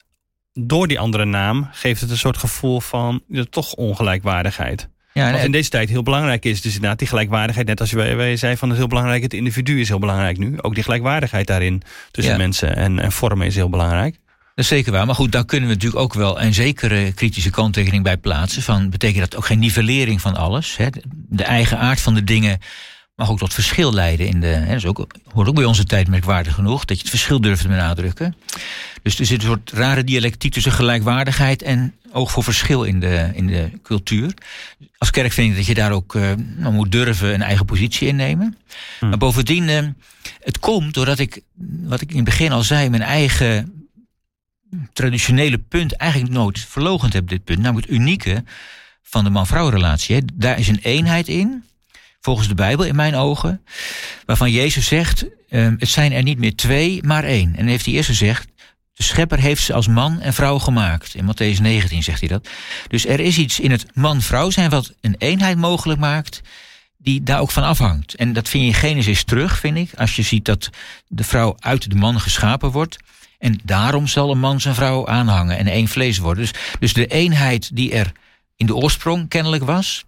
door 0.53 0.89
die 0.89 0.99
andere 0.99 1.25
naam 1.25 1.69
geeft 1.73 2.01
het 2.01 2.11
een 2.11 2.19
soort 2.19 2.37
gevoel 2.37 2.81
van 2.81 3.23
ja, 3.29 3.45
toch 3.51 3.75
ongelijkwaardigheid. 3.75 4.89
Ja, 5.13 5.33
Wat 5.33 5.45
in 5.45 5.53
deze 5.53 5.71
tijd 5.71 5.89
heel 5.89 6.03
belangrijk 6.03 6.45
is. 6.45 6.61
Dus 6.61 6.75
inderdaad 6.75 6.99
die 6.99 7.09
gelijkwaardigheid. 7.09 7.67
Net 7.67 7.81
als 7.81 7.91
je 7.91 8.33
zei 8.37 8.57
van 8.57 8.69
het 8.69 8.79
heel 8.79 8.87
belangrijk. 8.87 9.23
Het 9.23 9.35
individu 9.35 9.81
is 9.81 9.89
heel 9.89 9.99
belangrijk 9.99 10.39
nu. 10.39 10.61
Ook 10.61 10.75
die 10.75 10.83
gelijkwaardigheid 10.83 11.47
daarin 11.47 11.83
tussen 12.11 12.37
mensen 12.37 12.77
en, 12.77 12.99
en 12.99 13.13
vormen 13.13 13.47
is 13.47 13.55
heel 13.55 13.69
belangrijk. 13.69 14.21
Dat 14.55 14.65
is 14.65 14.69
zeker 14.69 14.93
waar. 14.93 15.07
Maar 15.07 15.15
goed, 15.15 15.33
daar 15.33 15.45
kunnen 15.45 15.69
we 15.69 15.75
natuurlijk 15.75 16.03
ook 16.03 16.15
wel 16.15 16.41
een 16.41 16.55
zekere 16.55 17.13
kritische 17.13 17.51
kanttekening 17.51 18.03
bij 18.03 18.17
plaatsen. 18.17 18.63
Van, 18.63 18.91
betekent 18.91 19.31
dat 19.31 19.37
ook 19.37 19.47
geen 19.47 19.59
nivellering 19.59 20.21
van 20.21 20.37
alles? 20.37 20.77
Hè? 20.77 20.87
De 21.29 21.45
eigen 21.45 21.79
aard 21.79 22.01
van 22.01 22.15
de 22.15 22.25
dingen 22.25 22.59
mag 23.15 23.31
ook 23.31 23.39
tot 23.39 23.55
verschil 23.55 23.93
leiden. 23.93 24.27
In 24.27 24.41
de, 24.41 24.47
hè, 24.47 24.67
dat 24.67 24.77
is 24.77 24.87
ook, 24.87 25.07
hoort 25.33 25.49
ook 25.49 25.55
bij 25.55 25.65
onze 25.65 25.85
tijd 25.85 26.09
merkwaardig 26.09 26.55
genoeg. 26.55 26.85
Dat 26.85 26.97
je 26.97 27.03
het 27.03 27.11
verschil 27.11 27.41
durft 27.41 27.63
te 27.63 27.69
benadrukken. 27.69 28.37
Dus 29.03 29.19
er 29.19 29.27
zit 29.27 29.41
een 29.43 29.49
soort 29.49 29.71
rare 29.73 30.05
dialectiek 30.05 30.53
tussen 30.53 30.73
gelijkwaardigheid 30.73 31.63
en 31.63 31.95
oog 32.13 32.31
voor 32.31 32.43
verschil 32.43 32.85
in 32.85 33.01
de, 33.01 33.31
in 33.35 33.47
de 33.47 33.71
cultuur. 33.83 34.35
Als 34.99 35.11
kerk 35.11 35.33
vind 35.33 35.51
ik 35.51 35.57
dat 35.57 35.67
je 35.67 35.75
daar 35.75 35.93
ook 35.93 36.15
uh, 36.15 36.33
nou 36.57 36.75
moet 36.75 36.93
durven 36.93 37.35
een 37.35 37.43
eigen 37.43 37.65
positie 37.65 38.09
innemen. 38.09 38.57
Hmm. 38.99 39.09
Maar 39.09 39.19
bovendien, 39.19 39.69
uh, 39.69 39.81
het 40.41 40.59
komt 40.59 40.95
doordat 40.95 41.19
ik, 41.19 41.41
wat 41.83 42.01
ik 42.01 42.11
in 42.11 42.17
het 42.17 42.25
begin 42.25 42.53
al 42.53 42.63
zei, 42.63 42.89
mijn 42.89 43.03
eigen 43.03 43.83
traditionele 44.93 45.59
punt 45.59 45.97
eigenlijk 45.97 46.33
nooit 46.33 46.61
verlogend 46.61 47.13
heb, 47.13 47.29
dit 47.29 47.45
punt. 47.45 47.59
Namelijk 47.59 47.87
het 47.87 47.97
unieke 47.97 48.45
van 49.03 49.25
de 49.25 49.31
man-vrouw 49.31 49.69
relatie. 49.69 50.23
Daar 50.35 50.59
is 50.59 50.69
een 50.69 50.81
eenheid 50.83 51.29
in, 51.29 51.65
volgens 52.23 52.49
de 52.49 52.55
Bijbel 52.55 52.85
in 52.85 52.97
mijn 52.97 53.15
ogen, 53.15 53.65
waarvan 54.27 54.51
Jezus 54.51 54.87
zegt, 54.87 55.25
uh, 55.49 55.69
het 55.79 55.89
zijn 55.89 56.13
er 56.13 56.23
niet 56.23 56.39
meer 56.39 56.57
twee, 56.57 57.03
maar 57.03 57.25
één. 57.25 57.57
En 57.57 57.67
heeft 57.67 57.85
hij 57.85 57.95
eerst 57.95 58.09
gezegd, 58.09 58.47
de 58.93 59.03
schepper 59.03 59.39
heeft 59.39 59.63
ze 59.63 59.73
als 59.73 59.87
man 59.87 60.21
en 60.21 60.35
vrouw 60.35 60.59
gemaakt. 60.59 61.15
In 61.15 61.25
Matthäus 61.25 61.61
19 61.61 62.03
zegt 62.03 62.21
hij 62.21 62.29
dat. 62.29 62.49
Dus 62.89 63.07
er 63.07 63.21
is 63.21 63.39
iets 63.39 63.61
in 63.61 63.71
het 63.71 63.87
man-vrouw 63.95 64.51
zijn 64.51 64.71
wat 64.71 64.93
een 65.01 65.15
eenheid 65.19 65.57
mogelijk 65.57 66.01
maakt, 66.01 66.41
die 66.99 67.23
daar 67.23 67.41
ook 67.41 67.51
van 67.51 67.63
afhangt. 67.63 68.15
En 68.15 68.33
dat 68.33 68.49
vind 68.49 68.63
je 68.63 68.69
in 68.69 68.75
Genesis 68.75 69.25
terug, 69.25 69.59
vind 69.59 69.77
ik, 69.77 69.95
als 69.95 70.17
je 70.17 70.23
ziet 70.23 70.45
dat 70.45 70.71
de 71.09 71.25
vrouw 71.25 71.57
uit 71.59 71.91
de 71.91 71.97
man 71.97 72.21
geschapen 72.21 72.71
wordt. 72.71 72.97
En 73.39 73.61
daarom 73.65 74.07
zal 74.07 74.31
een 74.31 74.41
man 74.41 74.61
zijn 74.61 74.75
vrouw 74.75 75.07
aanhangen 75.07 75.59
en 75.59 75.67
één 75.67 75.89
vlees 75.89 76.19
worden. 76.19 76.43
Dus, 76.43 76.55
dus 76.79 76.93
de 76.93 77.07
eenheid 77.07 77.77
die 77.77 77.93
er 77.93 78.13
in 78.57 78.67
de 78.67 78.75
oorsprong 78.75 79.29
kennelijk 79.29 79.65
was, 79.65 80.05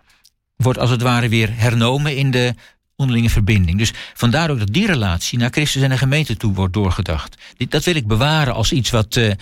wordt 0.65 0.79
als 0.79 0.91
het 0.91 1.03
ware 1.03 1.29
weer 1.29 1.51
hernomen 1.53 2.17
in 2.17 2.31
de 2.31 2.55
onderlinge 2.97 3.31
verbinding. 3.31 3.79
Dus 3.79 3.93
vandaar 4.15 4.51
ook 4.51 4.59
dat 4.59 4.73
die 4.73 4.87
relatie 4.87 5.39
naar 5.39 5.51
Christus 5.51 5.83
en 5.83 5.89
de 5.89 5.99
gemeente 5.99 6.37
toe 6.37 6.55
wordt 6.55 6.73
doorgedacht. 6.73 7.37
Dat 7.69 7.85
wil 7.85 7.95
ik 7.95 8.07
bewaren 8.07 8.55
als 8.55 8.73
iets 8.73 8.91
wat 8.91 9.17
uh, 9.17 9.33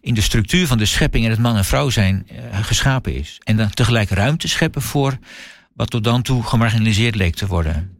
in 0.00 0.14
de 0.14 0.20
structuur 0.20 0.66
van 0.66 0.78
de 0.78 0.86
schepping 0.86 1.24
en 1.24 1.30
het 1.30 1.40
man 1.40 1.56
en 1.56 1.64
vrouw 1.64 1.90
zijn 1.90 2.26
uh, 2.32 2.38
geschapen 2.64 3.14
is. 3.14 3.40
En 3.44 3.56
dan 3.56 3.70
tegelijk 3.70 4.10
ruimte 4.10 4.48
scheppen 4.48 4.82
voor 4.82 5.18
wat 5.74 5.90
tot 5.90 6.04
dan 6.04 6.22
toe 6.22 6.42
gemarginaliseerd 6.42 7.14
leek 7.14 7.34
te 7.34 7.46
worden. 7.46 7.98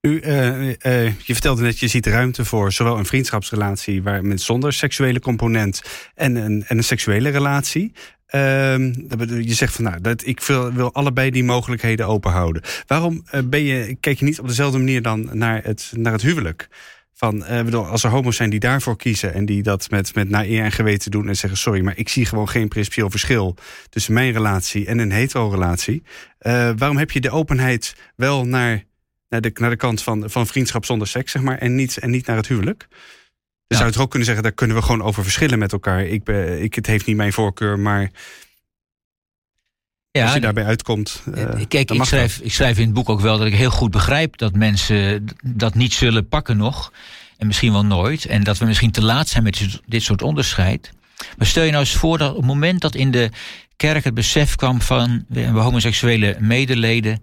U, 0.00 0.20
uh, 0.20 0.72
je 1.04 1.32
vertelde 1.32 1.62
net, 1.62 1.78
je 1.78 1.88
ziet 1.88 2.06
ruimte 2.06 2.44
voor 2.44 2.72
zowel 2.72 2.98
een 2.98 3.06
vriendschapsrelatie 3.06 4.02
waar 4.02 4.24
met 4.24 4.40
zonder 4.40 4.72
seksuele 4.72 5.20
component 5.20 5.82
en 6.14 6.36
een, 6.36 6.64
en 6.66 6.76
een 6.76 6.84
seksuele 6.84 7.28
relatie. 7.28 7.92
Ehm, 8.32 8.92
je 9.40 9.54
zegt 9.54 9.74
van 9.74 9.84
nou, 9.84 10.00
dat 10.00 10.26
ik 10.26 10.40
wil, 10.40 10.72
wil 10.72 10.92
allebei 10.92 11.30
die 11.30 11.44
mogelijkheden 11.44 12.06
open 12.06 12.30
houden. 12.30 12.62
Waarom 12.86 13.22
eh, 13.30 13.40
ben 13.44 13.62
je, 13.62 13.96
kijk 14.00 14.18
je 14.18 14.24
niet 14.24 14.40
op 14.40 14.48
dezelfde 14.48 14.78
manier 14.78 15.02
dan 15.02 15.28
naar 15.32 15.62
het, 15.64 15.92
naar 15.96 16.12
het 16.12 16.22
huwelijk? 16.22 16.68
Van, 17.14 17.36
uh, 17.36 17.62
bedoel, 17.62 17.86
als 17.86 18.04
er 18.04 18.10
homo's 18.10 18.36
zijn 18.36 18.50
die 18.50 18.60
daarvoor 18.60 18.96
kiezen 18.96 19.34
en 19.34 19.44
die 19.44 19.62
dat 19.62 19.90
met, 19.90 20.14
met 20.14 20.28
naar 20.28 20.44
eer 20.44 20.64
en 20.64 20.72
geweten 20.72 21.10
doen 21.10 21.28
en 21.28 21.36
zeggen: 21.36 21.58
Sorry, 21.58 21.80
maar 21.80 21.98
ik 21.98 22.08
zie 22.08 22.26
gewoon 22.26 22.48
geen 22.48 22.68
principieel 22.68 23.10
verschil 23.10 23.56
tussen 23.88 24.12
mijn 24.12 24.32
relatie 24.32 24.86
en 24.86 24.98
een 24.98 25.12
hetero-relatie. 25.12 26.02
Uh, 26.40 26.70
waarom 26.76 26.96
heb 26.96 27.10
je 27.10 27.20
de 27.20 27.30
openheid 27.30 27.96
wel 28.16 28.44
naar, 28.44 28.84
naar, 29.28 29.40
de, 29.40 29.50
naar 29.54 29.70
de 29.70 29.76
kant 29.76 30.02
van, 30.02 30.30
van 30.30 30.46
vriendschap 30.46 30.84
zonder 30.84 31.08
seks, 31.08 31.32
zeg 31.32 31.42
maar, 31.42 31.58
en 31.58 31.74
niet, 31.74 31.98
en 31.98 32.10
niet 32.10 32.26
naar 32.26 32.36
het 32.36 32.48
huwelijk? 32.48 32.88
Dan 33.72 33.80
zou 33.80 33.86
je 33.86 33.92
toch 33.92 34.02
ook 34.02 34.10
kunnen 34.10 34.26
zeggen, 34.26 34.44
daar 34.44 34.54
kunnen 34.54 34.76
we 34.76 34.82
gewoon 34.82 35.02
over 35.02 35.22
verschillen 35.22 35.58
met 35.58 35.72
elkaar. 35.72 36.04
Ik, 36.04 36.24
ben, 36.24 36.62
ik, 36.62 36.74
het 36.74 36.86
heeft 36.86 37.06
niet 37.06 37.16
mijn 37.16 37.32
voorkeur, 37.32 37.78
maar 37.78 38.10
ja, 40.10 40.24
als 40.24 40.34
je 40.34 40.40
daarbij 40.40 40.64
uitkomt. 40.64 41.22
Uh, 41.34 41.44
kijk, 41.68 41.90
ik 41.90 42.04
schrijf, 42.04 42.38
ik 42.38 42.52
schrijf 42.52 42.78
in 42.78 42.84
het 42.84 42.94
boek 42.94 43.08
ook 43.08 43.20
wel 43.20 43.38
dat 43.38 43.46
ik 43.46 43.54
heel 43.54 43.70
goed 43.70 43.90
begrijp 43.90 44.36
dat 44.36 44.54
mensen 44.54 45.26
dat 45.44 45.74
niet 45.74 45.92
zullen 45.92 46.28
pakken 46.28 46.56
nog. 46.56 46.92
En 47.36 47.46
misschien 47.46 47.72
wel 47.72 47.84
nooit. 47.84 48.26
En 48.26 48.44
dat 48.44 48.58
we 48.58 48.64
misschien 48.64 48.90
te 48.90 49.02
laat 49.02 49.28
zijn 49.28 49.42
met 49.42 49.80
dit 49.86 50.02
soort 50.02 50.22
onderscheid. 50.22 50.92
Maar 51.36 51.46
stel 51.46 51.64
je 51.64 51.70
nou 51.70 51.82
eens 51.82 51.94
voor 51.94 52.18
dat 52.18 52.30
op 52.30 52.36
het 52.36 52.46
moment 52.46 52.80
dat 52.80 52.94
in 52.94 53.10
de 53.10 53.30
kerk 53.76 54.04
het 54.04 54.14
besef 54.14 54.56
kwam 54.56 54.80
van 54.80 55.24
we 55.28 55.46
homoseksuele 55.46 56.36
medeleden. 56.38 57.22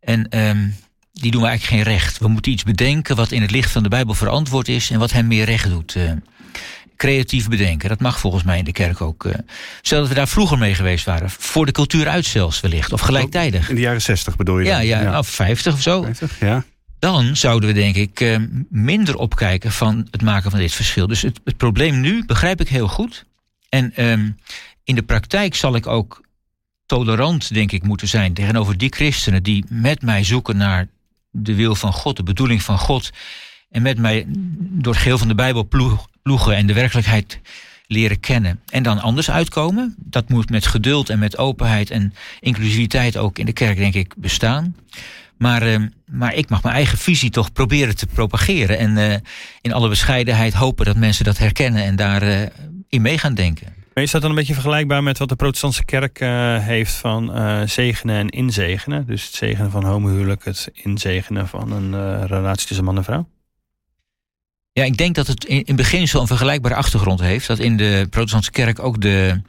En 0.00 0.38
um, 0.38 0.74
die 1.20 1.30
doen 1.30 1.42
we 1.42 1.48
eigenlijk 1.48 1.82
geen 1.82 1.92
recht. 1.94 2.18
We 2.18 2.28
moeten 2.28 2.52
iets 2.52 2.62
bedenken 2.62 3.16
wat 3.16 3.32
in 3.32 3.42
het 3.42 3.50
licht 3.50 3.70
van 3.70 3.82
de 3.82 3.88
Bijbel 3.88 4.14
verantwoord 4.14 4.68
is 4.68 4.90
en 4.90 4.98
wat 4.98 5.12
hem 5.12 5.26
meer 5.26 5.44
recht 5.44 5.68
doet. 5.68 5.94
Uh, 5.94 6.12
creatief 6.96 7.48
bedenken. 7.48 7.88
Dat 7.88 8.00
mag 8.00 8.18
volgens 8.18 8.42
mij 8.42 8.58
in 8.58 8.64
de 8.64 8.72
kerk 8.72 9.00
ook. 9.00 9.24
Uh, 9.24 9.34
stel 9.82 9.98
dat 9.98 10.08
we 10.08 10.14
daar 10.14 10.28
vroeger 10.28 10.58
mee 10.58 10.74
geweest 10.74 11.04
waren. 11.04 11.30
Voor 11.30 11.66
de 11.66 11.72
cultuur 11.72 12.08
uit 12.08 12.24
zelfs 12.24 12.60
wellicht. 12.60 12.92
Of 12.92 13.00
gelijktijdig. 13.00 13.68
In 13.68 13.74
de 13.74 13.80
jaren 13.80 14.02
60 14.02 14.36
bedoel 14.36 14.58
je? 14.58 14.64
Ja, 14.64 14.78
ja, 14.78 15.00
ja. 15.00 15.18
of 15.18 15.28
50 15.28 15.72
of 15.72 15.82
zo. 15.82 16.02
50, 16.02 16.40
ja. 16.40 16.64
Dan 16.98 17.36
zouden 17.36 17.68
we 17.68 17.74
denk 17.74 17.94
ik 17.94 18.20
uh, 18.20 18.36
minder 18.68 19.16
opkijken 19.16 19.72
van 19.72 20.06
het 20.10 20.22
maken 20.22 20.50
van 20.50 20.60
dit 20.60 20.72
verschil. 20.72 21.06
Dus 21.06 21.22
het, 21.22 21.40
het 21.44 21.56
probleem 21.56 22.00
nu 22.00 22.24
begrijp 22.26 22.60
ik 22.60 22.68
heel 22.68 22.88
goed. 22.88 23.24
En 23.68 24.04
um, 24.04 24.38
in 24.84 24.94
de 24.94 25.02
praktijk 25.02 25.54
zal 25.54 25.74
ik 25.74 25.86
ook 25.86 26.22
tolerant, 26.86 27.54
denk 27.54 27.72
ik, 27.72 27.82
moeten 27.82 28.08
zijn 28.08 28.34
tegenover 28.34 28.78
die 28.78 28.92
christenen 28.92 29.42
die 29.42 29.64
met 29.68 30.02
mij 30.02 30.24
zoeken 30.24 30.56
naar 30.56 30.88
de 31.30 31.54
wil 31.54 31.74
van 31.74 31.92
God, 31.92 32.16
de 32.16 32.22
bedoeling 32.22 32.62
van 32.62 32.78
God. 32.78 33.10
En 33.70 33.82
met 33.82 33.98
mij 33.98 34.24
door 34.58 34.92
het 34.92 35.02
geheel 35.02 35.18
van 35.18 35.28
de 35.28 35.34
Bijbel 35.34 35.68
ploegen 36.22 36.56
en 36.56 36.66
de 36.66 36.72
werkelijkheid 36.72 37.40
leren 37.86 38.20
kennen. 38.20 38.60
En 38.68 38.82
dan 38.82 38.98
anders 38.98 39.30
uitkomen. 39.30 39.94
Dat 39.98 40.28
moet 40.28 40.50
met 40.50 40.66
geduld 40.66 41.08
en 41.08 41.18
met 41.18 41.38
openheid 41.38 41.90
en 41.90 42.14
inclusiviteit 42.40 43.16
ook 43.16 43.38
in 43.38 43.46
de 43.46 43.52
kerk, 43.52 43.76
denk 43.76 43.94
ik, 43.94 44.14
bestaan. 44.16 44.76
Maar, 45.38 45.66
uh, 45.66 45.86
maar 46.06 46.34
ik 46.34 46.48
mag 46.48 46.62
mijn 46.62 46.74
eigen 46.74 46.98
visie 46.98 47.30
toch 47.30 47.52
proberen 47.52 47.96
te 47.96 48.06
propageren. 48.06 48.78
En 48.78 48.96
uh, 48.96 49.14
in 49.60 49.72
alle 49.72 49.88
bescheidenheid 49.88 50.54
hopen 50.54 50.84
dat 50.84 50.96
mensen 50.96 51.24
dat 51.24 51.38
herkennen 51.38 51.82
en 51.82 51.96
daarin 51.96 52.40
uh, 52.40 52.46
in 52.88 53.02
mee 53.02 53.18
gaan 53.18 53.34
denken. 53.34 53.77
Is 54.02 54.10
dat 54.10 54.20
dan 54.20 54.30
een 54.30 54.36
beetje 54.36 54.52
vergelijkbaar 54.54 55.02
met 55.02 55.18
wat 55.18 55.28
de 55.28 55.36
protestantse 55.36 55.84
kerk 55.84 56.20
uh, 56.20 56.58
heeft 56.58 56.92
van 56.92 57.36
uh, 57.36 57.62
zegenen 57.66 58.16
en 58.16 58.28
inzegenen? 58.28 59.06
Dus 59.06 59.24
het 59.24 59.34
zegenen 59.34 59.70
van 59.70 59.84
homohuwelijk, 59.84 60.44
het 60.44 60.70
inzegenen 60.72 61.48
van 61.48 61.72
een 61.72 61.92
uh, 61.92 62.24
relatie 62.24 62.66
tussen 62.66 62.84
man 62.84 62.96
en 62.96 63.04
vrouw? 63.04 63.28
Ja, 64.72 64.84
ik 64.84 64.96
denk 64.96 65.14
dat 65.14 65.26
het 65.26 65.44
in, 65.44 65.64
in 65.64 65.76
beginsel 65.76 66.20
een 66.20 66.26
vergelijkbare 66.26 66.74
achtergrond 66.74 67.20
heeft. 67.20 67.46
Dat 67.46 67.58
in 67.58 67.76
de 67.76 68.06
protestantse 68.10 68.50
kerk 68.50 68.78
ook 68.78 69.00
de, 69.00 69.40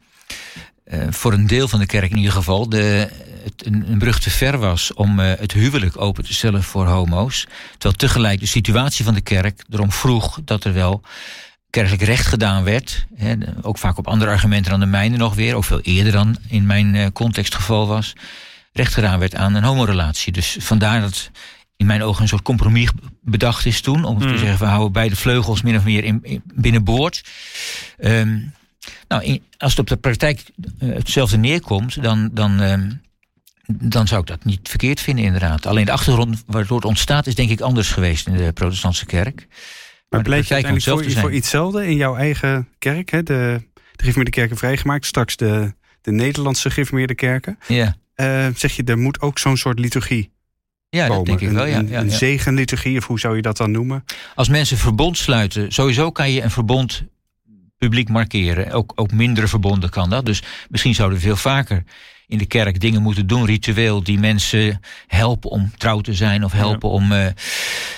voor 1.10 1.34
een 1.34 1.48
deel 1.48 1.68
van 1.68 1.80
de 1.80 1.86
kerk 1.86 2.12
in 2.12 2.18
ieder 2.18 2.32
geval, 2.32 2.70
de, 2.70 3.10
het 3.44 3.66
een, 3.66 3.92
een 3.92 4.00
brug 4.00 4.20
te 4.20 4.30
ver 4.30 4.58
was 4.58 4.94
om 4.94 5.20
het 5.20 5.52
huwelijk 5.52 6.02
open 6.02 6.24
te 6.24 6.34
stellen 6.34 6.64
voor 6.64 6.86
homo's. 6.86 7.48
Terwijl 7.72 7.96
tegelijk 7.96 8.40
de 8.40 8.46
situatie 8.46 9.06
van 9.06 9.14
de 9.14 9.22
kerk 9.22 9.64
erom 9.70 9.92
vroeg 9.92 10.40
dat 10.44 10.64
er 10.64 10.74
wel 10.74 11.02
kerkelijk 11.70 12.02
recht 12.02 12.26
gedaan 12.26 12.64
werd. 12.64 13.06
Hè, 13.16 13.36
ook 13.62 13.78
vaak 13.78 13.98
op 13.98 14.08
andere 14.08 14.32
argumenten 14.32 14.72
dan 14.72 14.80
de 14.80 14.86
mijne 14.86 15.18
nog 15.18 15.36
weer. 15.36 15.56
Ook 15.56 15.64
veel 15.64 15.82
eerder 15.82 16.12
dan 16.12 16.38
in 16.48 16.66
mijn 16.66 16.96
uh, 16.96 17.06
context 17.14 17.56
geval 17.56 17.88
was. 17.88 18.14
Recht 18.74 18.94
gedaan 18.94 19.20
werd 19.20 19.36
aan 19.36 19.56
een 19.56 19.64
homorelatie. 19.64 20.32
Dus 20.32 20.58
vandaar 20.60 21.02
dat 21.02 21.32
in 21.78 21.86
mijn 21.86 22.04
ogen 22.04 22.22
een 22.22 22.28
soort 22.28 22.42
compromis 22.42 22.90
bedacht 23.22 23.66
is 23.66 23.82
toen. 23.82 24.04
Om 24.04 24.20
te 24.20 24.28
mm. 24.28 24.38
zeggen, 24.38 24.60
we 24.60 24.66
houden 24.66 24.92
beide 24.92 25.16
vleugels 25.16 25.62
min 25.62 25.76
of 25.76 25.84
meer 25.84 26.04
in, 26.04 26.20
in 26.22 26.42
binnenboord. 26.54 27.24
Um, 28.00 28.54
nou, 29.08 29.24
in, 29.24 29.44
als 29.58 29.72
het 29.72 29.80
op 29.80 29.88
de 29.88 29.98
praktijk 29.98 30.44
uh, 30.80 30.96
hetzelfde 30.96 31.38
neerkomt, 31.38 32.04
dan, 32.04 32.30
dan, 32.34 32.60
um, 32.60 33.02
dan 33.66 34.08
zou 34.08 34.22
ik 34.22 34.28
dat 34.28 34.46
niet 34.46 34.70
verkeerd 34.70 35.02
vinden 35.02 35.26
inderdaad. 35.26 35.66
Alleen 35.66 35.86
de 35.86 35.92
achtergrond 35.92 36.44
waardoor 36.46 36.78
het 36.78 36.86
ontstaat 36.86 37.28
is 37.28 37.36
denk 37.36 37.50
ik 37.50 37.62
anders 37.62 37.92
geweest 37.92 38.28
in 38.28 38.38
de 38.38 38.52
protestantse 38.52 39.06
kerk. 39.06 39.48
Maar, 40.10 40.22
bleek 40.22 40.44
je 40.44 40.54
uiteindelijk 40.54 41.04
voor, 41.04 41.22
voor 41.22 41.32
iets 41.32 41.40
hetzelfde 41.40 41.88
in 41.88 41.96
jouw 41.96 42.16
eigen 42.16 42.68
kerk? 42.78 43.10
Hè? 43.10 43.24
De, 43.24 43.62
de 43.96 44.30
kerken 44.30 44.58
vrijgemaakt, 44.58 45.06
straks 45.06 45.36
de, 45.36 45.74
de 46.02 46.12
Nederlandse 46.12 46.70
gereformeerde 46.70 47.16
kerken. 47.16 47.60
Ja. 47.68 47.96
Uh, 48.16 48.48
zeg 48.56 48.76
je, 48.76 48.84
er 48.84 48.98
moet 48.98 49.22
ook 49.22 49.40
zo'n 49.40 49.58
soort 49.58 49.80
liturgie 49.80 50.32
ja, 50.90 51.08
komen. 51.08 51.26
dat 51.26 51.40
denk 51.40 51.52
ik 51.52 51.58
wel. 51.58 51.66
Ja, 51.66 51.78
een, 51.78 51.88
ja, 51.88 52.00
een 52.00 52.12
zegenliturgie, 52.12 52.98
of 52.98 53.08
hoe 53.08 53.20
zou 53.20 53.36
je 53.36 53.42
dat 53.42 53.58
dan 53.58 53.72
noemen? 53.72 54.06
Als 54.36 54.50
mensen 54.50 54.78
verbond 54.78 55.18
sluiten, 55.18 55.72
sowieso 55.72 56.12
kan 56.12 56.32
je 56.32 56.42
een 56.42 56.52
verbond 56.52 57.04
publiek 57.78 58.10
markeren. 58.10 58.72
Ook, 58.72 58.92
ook 58.96 59.12
mindere 59.12 59.48
verbonden 59.48 59.90
kan 59.90 60.10
dat. 60.10 60.26
Dus 60.26 60.44
misschien 60.70 60.96
zouden 60.96 61.18
we 61.18 61.24
veel 61.24 61.36
vaker 61.36 61.84
in 62.30 62.38
de 62.38 62.46
kerk 62.46 62.80
dingen 62.80 63.02
moeten 63.02 63.28
doen, 63.28 63.46
ritueel, 63.46 64.04
die 64.04 64.20
mensen 64.20 64.80
helpen 65.08 65.50
om 65.50 65.72
trouw 65.78 66.02
te 66.02 66.14
zijn 66.14 66.44
of 66.44 66.52
helpen 66.52 66.90
om 66.90 67.12
uh, 67.12 67.26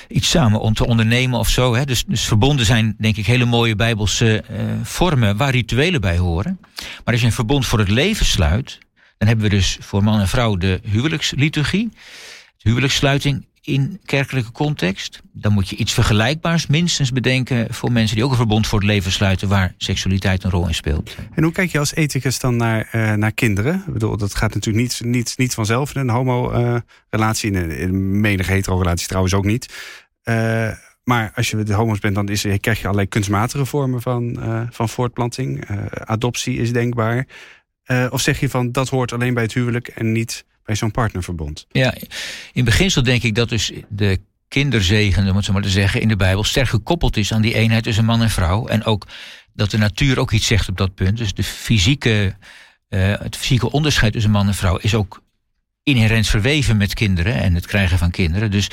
iets 0.08 0.30
samen 0.30 0.60
om 0.60 0.74
te 0.74 0.88
ondernemen 0.88 1.40
of 1.40 1.50
zo. 1.50 1.76
Hè. 1.76 1.86
Dus, 1.86 2.06
dus 2.06 2.26
verbonden 2.26 2.66
zijn, 2.66 2.96
denk 2.98 3.18
ik, 3.18 3.26
hele 3.26 3.46
mooie 3.46 3.76
bijbelse 3.76 4.44
uh, 4.52 4.58
vormen 4.84 5.38
waar 5.38 5.52
rituelen 5.52 6.02
bij 6.02 6.18
horen. 6.18 6.58
Maar 6.76 7.14
als 7.14 7.20
je 7.20 7.26
een 7.26 7.32
verbond 7.32 7.66
voor 7.66 7.80
het 7.80 7.90
leven 7.90 8.26
sluit, 8.26 8.78
dan 9.18 9.28
hebben 9.28 9.50
we 9.50 9.56
dus 9.56 9.78
voor 9.80 10.04
man 10.04 10.20
en 10.20 10.28
vrouw 10.28 10.56
de 10.56 10.80
huwelijksliturgie. 10.84 11.90
De 12.58 12.70
huwelijkssluiting 12.70 13.46
in 13.62 14.00
kerkelijke 14.06 14.52
context. 14.52 15.22
Dan 15.34 15.54
moet 15.54 15.70
je 15.70 15.76
iets 15.76 15.94
vergelijkbaars 15.94 16.68
minstens 16.68 17.12
bedenken 17.12 17.74
voor 17.74 17.92
mensen 17.92 18.16
die 18.16 18.26
ook 18.26 18.32
een 18.32 18.38
verbond 18.38 18.68
voor 18.68 18.80
het 18.80 18.88
leven 18.88 19.12
sluiten 19.12 19.48
waar 19.48 19.74
seksualiteit 19.78 20.44
een 20.44 20.50
rol 20.50 20.68
in 20.68 20.76
speelt. 20.76 21.16
En 21.34 21.44
hoe 21.44 21.52
kijk 21.52 21.72
je 21.72 21.80
als 21.80 21.96
ethicus 21.96 22.40
dan 22.40 22.56
naar, 22.56 22.90
uh, 22.92 23.14
naar 23.14 23.32
kinderen? 23.32 23.84
Ik 23.88 23.94
bedoel, 23.94 24.18
dat 24.18 24.36
gaat 24.36 24.54
natuurlijk 24.54 24.84
niet, 24.84 25.02
niet, 25.04 25.34
niet 25.38 25.54
vanzelf 25.54 25.96
in 25.96 26.02
een 26.02 26.10
homo-relatie, 26.10 27.52
uh, 27.52 27.62
in, 27.62 27.72
in 27.72 28.20
menige 28.20 28.52
hetero-relatie 28.52 29.08
trouwens 29.08 29.34
ook 29.34 29.46
niet. 29.46 29.74
Uh, 30.24 30.72
maar 31.04 31.32
als 31.36 31.50
je 31.50 31.64
de 31.64 31.74
homo's 31.74 32.00
bent, 32.00 32.16
dan 32.16 32.30
is, 32.30 32.42
krijg 32.42 32.78
je 32.78 32.84
allerlei 32.84 33.08
kunstmatige 33.08 33.66
vormen 33.66 34.02
van, 34.02 34.40
van 34.70 34.90
voortplanting. 34.90 35.66
adoptie 35.92 36.58
is 36.58 36.74
denkbaar. 36.74 37.28
of 38.10 38.22
zeg 38.22 38.40
je 38.40 38.50
van 38.50 38.72
dat 38.72 38.90
hoort 38.90 39.14
alleen 39.14 39.34
bij 39.34 39.44
het 39.44 39.54
huwelijk 39.54 39.88
en 39.88 40.12
niet 40.12 40.46
bij 40.72 40.80
zo'n 40.80 40.92
partnerverbond. 40.92 41.66
Ja, 41.72 41.94
in 42.54 42.66
beginsel 42.66 43.04
denk 43.04 43.24
ik 43.24 43.36
dat 43.36 43.50
dus 43.50 43.72
de 43.90 44.20
kinderzegen, 44.48 45.30
om 45.30 45.36
het 45.36 45.46
zo 45.46 45.54
maar 45.54 45.62
te 45.62 45.70
zeggen, 45.70 46.02
in 46.02 46.08
de 46.08 46.16
Bijbel 46.16 46.44
sterk 46.44 46.68
gekoppeld 46.68 47.18
is 47.18 47.34
aan 47.34 47.42
die 47.42 47.54
eenheid 47.54 47.84
tussen 47.84 48.06
man 48.06 48.22
en 48.22 48.30
vrouw. 48.30 48.68
En 48.68 48.84
ook 48.84 49.08
dat 49.54 49.72
de 49.72 49.78
natuur 49.78 50.20
ook 50.20 50.32
iets 50.32 50.48
zegt 50.48 50.70
op 50.70 50.78
dat 50.78 50.96
punt. 50.96 51.18
Dus 51.18 51.34
de 51.34 51.44
fysieke, 51.44 52.36
uh, 52.90 53.14
het 53.20 53.36
fysieke 53.36 53.72
onderscheid 53.72 54.14
tussen 54.14 54.32
man 54.32 54.48
en 54.48 54.54
vrouw 54.54 54.78
is 54.78 54.96
ook 54.96 55.24
inherent 55.84 56.28
verweven 56.28 56.78
met 56.78 56.94
kinderen 56.94 57.34
en 57.34 57.56
het 57.56 57.68
krijgen 57.68 57.98
van 57.98 58.12
kinderen. 58.12 58.52
Dus, 58.52 58.70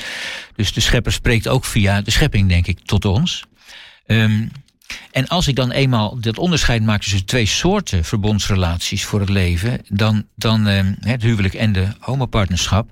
dus 0.55 0.73
de 0.73 0.81
schepper 0.81 1.11
spreekt 1.11 1.47
ook 1.47 1.65
via 1.65 2.01
de 2.01 2.11
schepping, 2.11 2.49
denk 2.49 2.67
ik, 2.67 2.79
tot 2.79 3.05
ons. 3.05 3.45
Um, 4.05 4.51
en 5.11 5.27
als 5.27 5.47
ik 5.47 5.55
dan 5.55 5.71
eenmaal 5.71 6.19
dat 6.19 6.37
onderscheid 6.37 6.83
maak 6.83 7.01
tussen 7.01 7.25
twee 7.25 7.45
soorten 7.45 8.03
verbondsrelaties 8.03 9.05
voor 9.05 9.19
het 9.19 9.29
leven, 9.29 9.81
dan, 9.87 10.25
dan 10.35 10.67
eh, 10.67 10.85
het 10.99 11.21
huwelijk 11.21 11.53
en 11.53 11.71
de 11.71 11.87
homopartnerschap, 11.99 12.91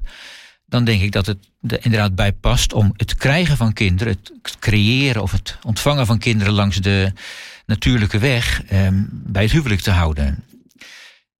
dan 0.65 0.83
denk 0.83 1.01
ik 1.01 1.11
dat 1.11 1.25
het 1.25 1.37
er 1.67 1.83
inderdaad 1.85 2.15
bij 2.15 2.31
past 2.31 2.73
om 2.73 2.93
het 2.95 3.15
krijgen 3.15 3.57
van 3.57 3.73
kinderen, 3.73 4.17
het 4.41 4.59
creëren 4.59 5.21
of 5.21 5.31
het 5.31 5.57
ontvangen 5.63 6.05
van 6.05 6.17
kinderen 6.17 6.53
langs 6.53 6.77
de 6.77 7.11
natuurlijke 7.65 8.19
weg 8.19 8.63
eh, 8.63 8.87
bij 9.11 9.43
het 9.43 9.51
huwelijk 9.51 9.81
te 9.81 9.91
houden. 9.91 10.43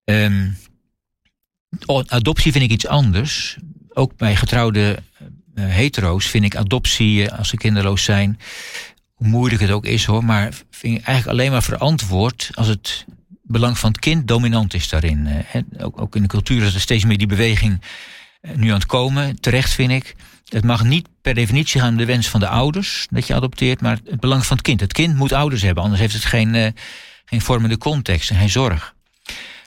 Eh, 0.03 0.31
adoptie 2.07 2.51
vind 2.51 2.63
ik 2.63 2.71
iets 2.71 2.87
anders. 2.87 3.57
Ook 3.93 4.17
bij 4.17 4.35
getrouwde 4.35 4.99
uh, 5.57 5.65
hetero's 5.65 6.25
vind 6.25 6.43
ik 6.43 6.55
adoptie, 6.55 7.31
als 7.31 7.49
ze 7.49 7.57
kinderloos 7.57 8.03
zijn, 8.03 8.39
hoe 9.17 9.27
moeilijk 9.27 9.61
het 9.61 9.71
ook 9.71 9.85
is 9.85 10.05
hoor, 10.05 10.23
maar 10.23 10.53
vind 10.71 10.97
ik 10.97 11.05
eigenlijk 11.05 11.39
alleen 11.39 11.51
maar 11.51 11.63
verantwoord 11.63 12.49
als 12.53 12.67
het 12.67 13.05
belang 13.43 13.77
van 13.77 13.91
het 13.91 13.99
kind 13.99 14.27
dominant 14.27 14.73
is 14.73 14.89
daarin. 14.89 15.45
Ook, 15.77 16.01
ook 16.01 16.15
in 16.15 16.21
de 16.21 16.27
cultuur 16.27 16.63
is 16.63 16.73
er 16.73 16.81
steeds 16.81 17.05
meer 17.05 17.17
die 17.17 17.27
beweging 17.27 17.81
eh, 18.41 18.55
nu 18.55 18.67
aan 18.67 18.73
het 18.73 18.85
komen, 18.85 19.39
terecht 19.39 19.73
vind 19.73 19.91
ik. 19.91 20.15
Het 20.47 20.63
mag 20.63 20.83
niet 20.83 21.07
per 21.21 21.33
definitie 21.33 21.79
gaan 21.79 21.89
om 21.89 21.97
de 21.97 22.05
wens 22.05 22.29
van 22.29 22.39
de 22.39 22.47
ouders 22.47 23.07
dat 23.09 23.27
je 23.27 23.33
adopteert, 23.33 23.81
maar 23.81 23.99
het 24.05 24.19
belang 24.19 24.45
van 24.45 24.57
het 24.57 24.65
kind. 24.65 24.79
Het 24.79 24.93
kind 24.93 25.15
moet 25.15 25.33
ouders 25.33 25.61
hebben, 25.61 25.83
anders 25.83 26.01
heeft 26.01 26.13
het 26.13 26.25
geen, 26.25 26.53
uh, 26.53 26.67
geen 27.25 27.41
vormende 27.41 27.77
context 27.77 28.29
en 28.29 28.37
geen 28.37 28.49
zorg. 28.49 28.95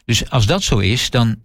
Dus 0.05 0.31
als 0.31 0.47
dat 0.47 0.63
zo 0.63 0.79
is, 0.79 1.11
dan 1.11 1.37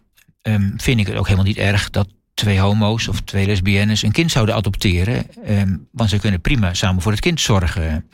um, 0.42 0.74
vind 0.78 1.00
ik 1.00 1.08
het 1.08 1.16
ook 1.16 1.26
helemaal 1.26 1.46
niet 1.46 1.58
erg 1.58 1.90
dat 1.90 2.08
twee 2.36 2.60
homo's 2.60 3.08
of 3.08 3.22
twee 3.22 3.46
lesbiennes 3.46 4.02
een 4.02 4.12
kind 4.12 4.32
zouden 4.32 4.56
adopteren. 4.56 5.26
Um, 5.50 5.88
want 5.92 6.10
ze 6.10 6.20
kunnen 6.20 6.42
prima 6.42 6.74
samen 6.74 7.02
voor 7.02 7.12
het 7.12 7.22
kind 7.22 7.42
zorgen. 7.42 8.10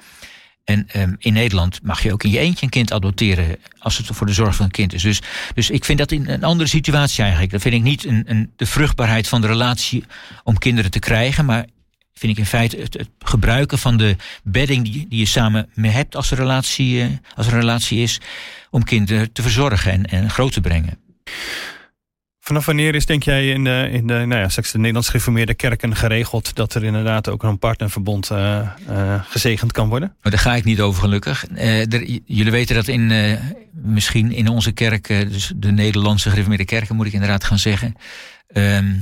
En 0.63 0.87
um, 0.95 1.15
in 1.19 1.33
Nederland 1.33 1.79
mag 1.83 2.03
je 2.03 2.13
ook 2.13 2.23
in 2.23 2.29
je 2.29 2.39
eentje 2.39 2.65
een 2.65 2.71
kind 2.71 2.93
adopteren 2.93 3.57
als 3.77 3.97
het 3.97 4.07
voor 4.07 4.27
de 4.27 4.33
zorg 4.33 4.55
van 4.55 4.65
een 4.65 4.71
kind 4.71 4.93
is. 4.93 5.01
Dus, 5.01 5.21
dus 5.53 5.69
ik 5.69 5.85
vind 5.85 5.97
dat 5.97 6.11
in 6.11 6.29
een 6.29 6.43
andere 6.43 6.69
situatie 6.69 7.21
eigenlijk. 7.21 7.51
Dat 7.51 7.61
vind 7.61 7.75
ik 7.75 7.81
niet 7.81 8.05
een, 8.05 8.23
een, 8.25 8.51
de 8.55 8.65
vruchtbaarheid 8.65 9.27
van 9.27 9.41
de 9.41 9.47
relatie 9.47 10.03
om 10.43 10.57
kinderen 10.57 10.91
te 10.91 10.99
krijgen, 10.99 11.45
maar 11.45 11.65
vind 12.13 12.31
ik 12.31 12.37
in 12.37 12.45
feite 12.45 12.77
het, 12.77 13.09
gebruiken 13.19 13.77
van 13.77 13.97
de 13.97 14.15
bedding 14.43 14.83
die, 14.83 15.07
die, 15.07 15.19
je 15.19 15.25
samen 15.25 15.69
mee 15.73 15.91
hebt 15.91 16.15
als, 16.15 16.31
een 16.31 16.37
relatie, 16.37 16.95
uh, 16.95 17.05
als 17.35 17.45
een 17.45 17.59
relatie 17.59 18.01
is, 18.01 18.19
om 18.69 18.83
kinderen 18.83 19.31
te 19.31 19.41
verzorgen 19.41 19.91
en, 19.91 20.05
en 20.05 20.29
groot 20.29 20.53
te 20.53 20.61
brengen. 20.61 20.97
Vanaf 22.43 22.65
wanneer 22.65 22.95
is, 22.95 23.05
denk 23.05 23.23
jij, 23.23 23.49
in 23.49 23.63
de, 23.63 23.89
in 23.91 24.07
de, 24.07 24.13
nou 24.13 24.41
ja, 24.41 24.47
de 24.47 24.77
Nederlands 24.77 25.07
gereformeerde 25.07 25.53
kerken 25.53 25.95
geregeld 25.95 26.55
dat 26.55 26.73
er 26.73 26.83
inderdaad 26.83 27.29
ook 27.29 27.43
een 27.43 27.59
partnerverbond 27.59 28.29
uh, 28.31 28.67
uh, 28.89 29.23
gezegend 29.23 29.71
kan 29.71 29.89
worden? 29.89 30.15
Maar 30.21 30.31
daar 30.31 30.41
ga 30.41 30.55
ik 30.55 30.63
niet 30.63 30.81
over, 30.81 31.01
gelukkig. 31.01 31.45
Er, 31.55 32.03
jullie 32.25 32.51
weten 32.51 32.75
dat 32.75 32.87
in, 32.87 33.37
misschien 33.71 34.31
in 34.31 34.47
onze 34.47 34.71
kerk, 34.71 35.07
dus 35.07 35.53
de 35.55 35.71
Nederlandse 35.71 36.29
gereformeerde 36.29 36.65
kerken, 36.65 36.95
moet 36.95 37.05
ik 37.05 37.13
inderdaad 37.13 37.43
gaan 37.43 37.59
zeggen. 37.59 37.95
Ehm, 38.47 38.93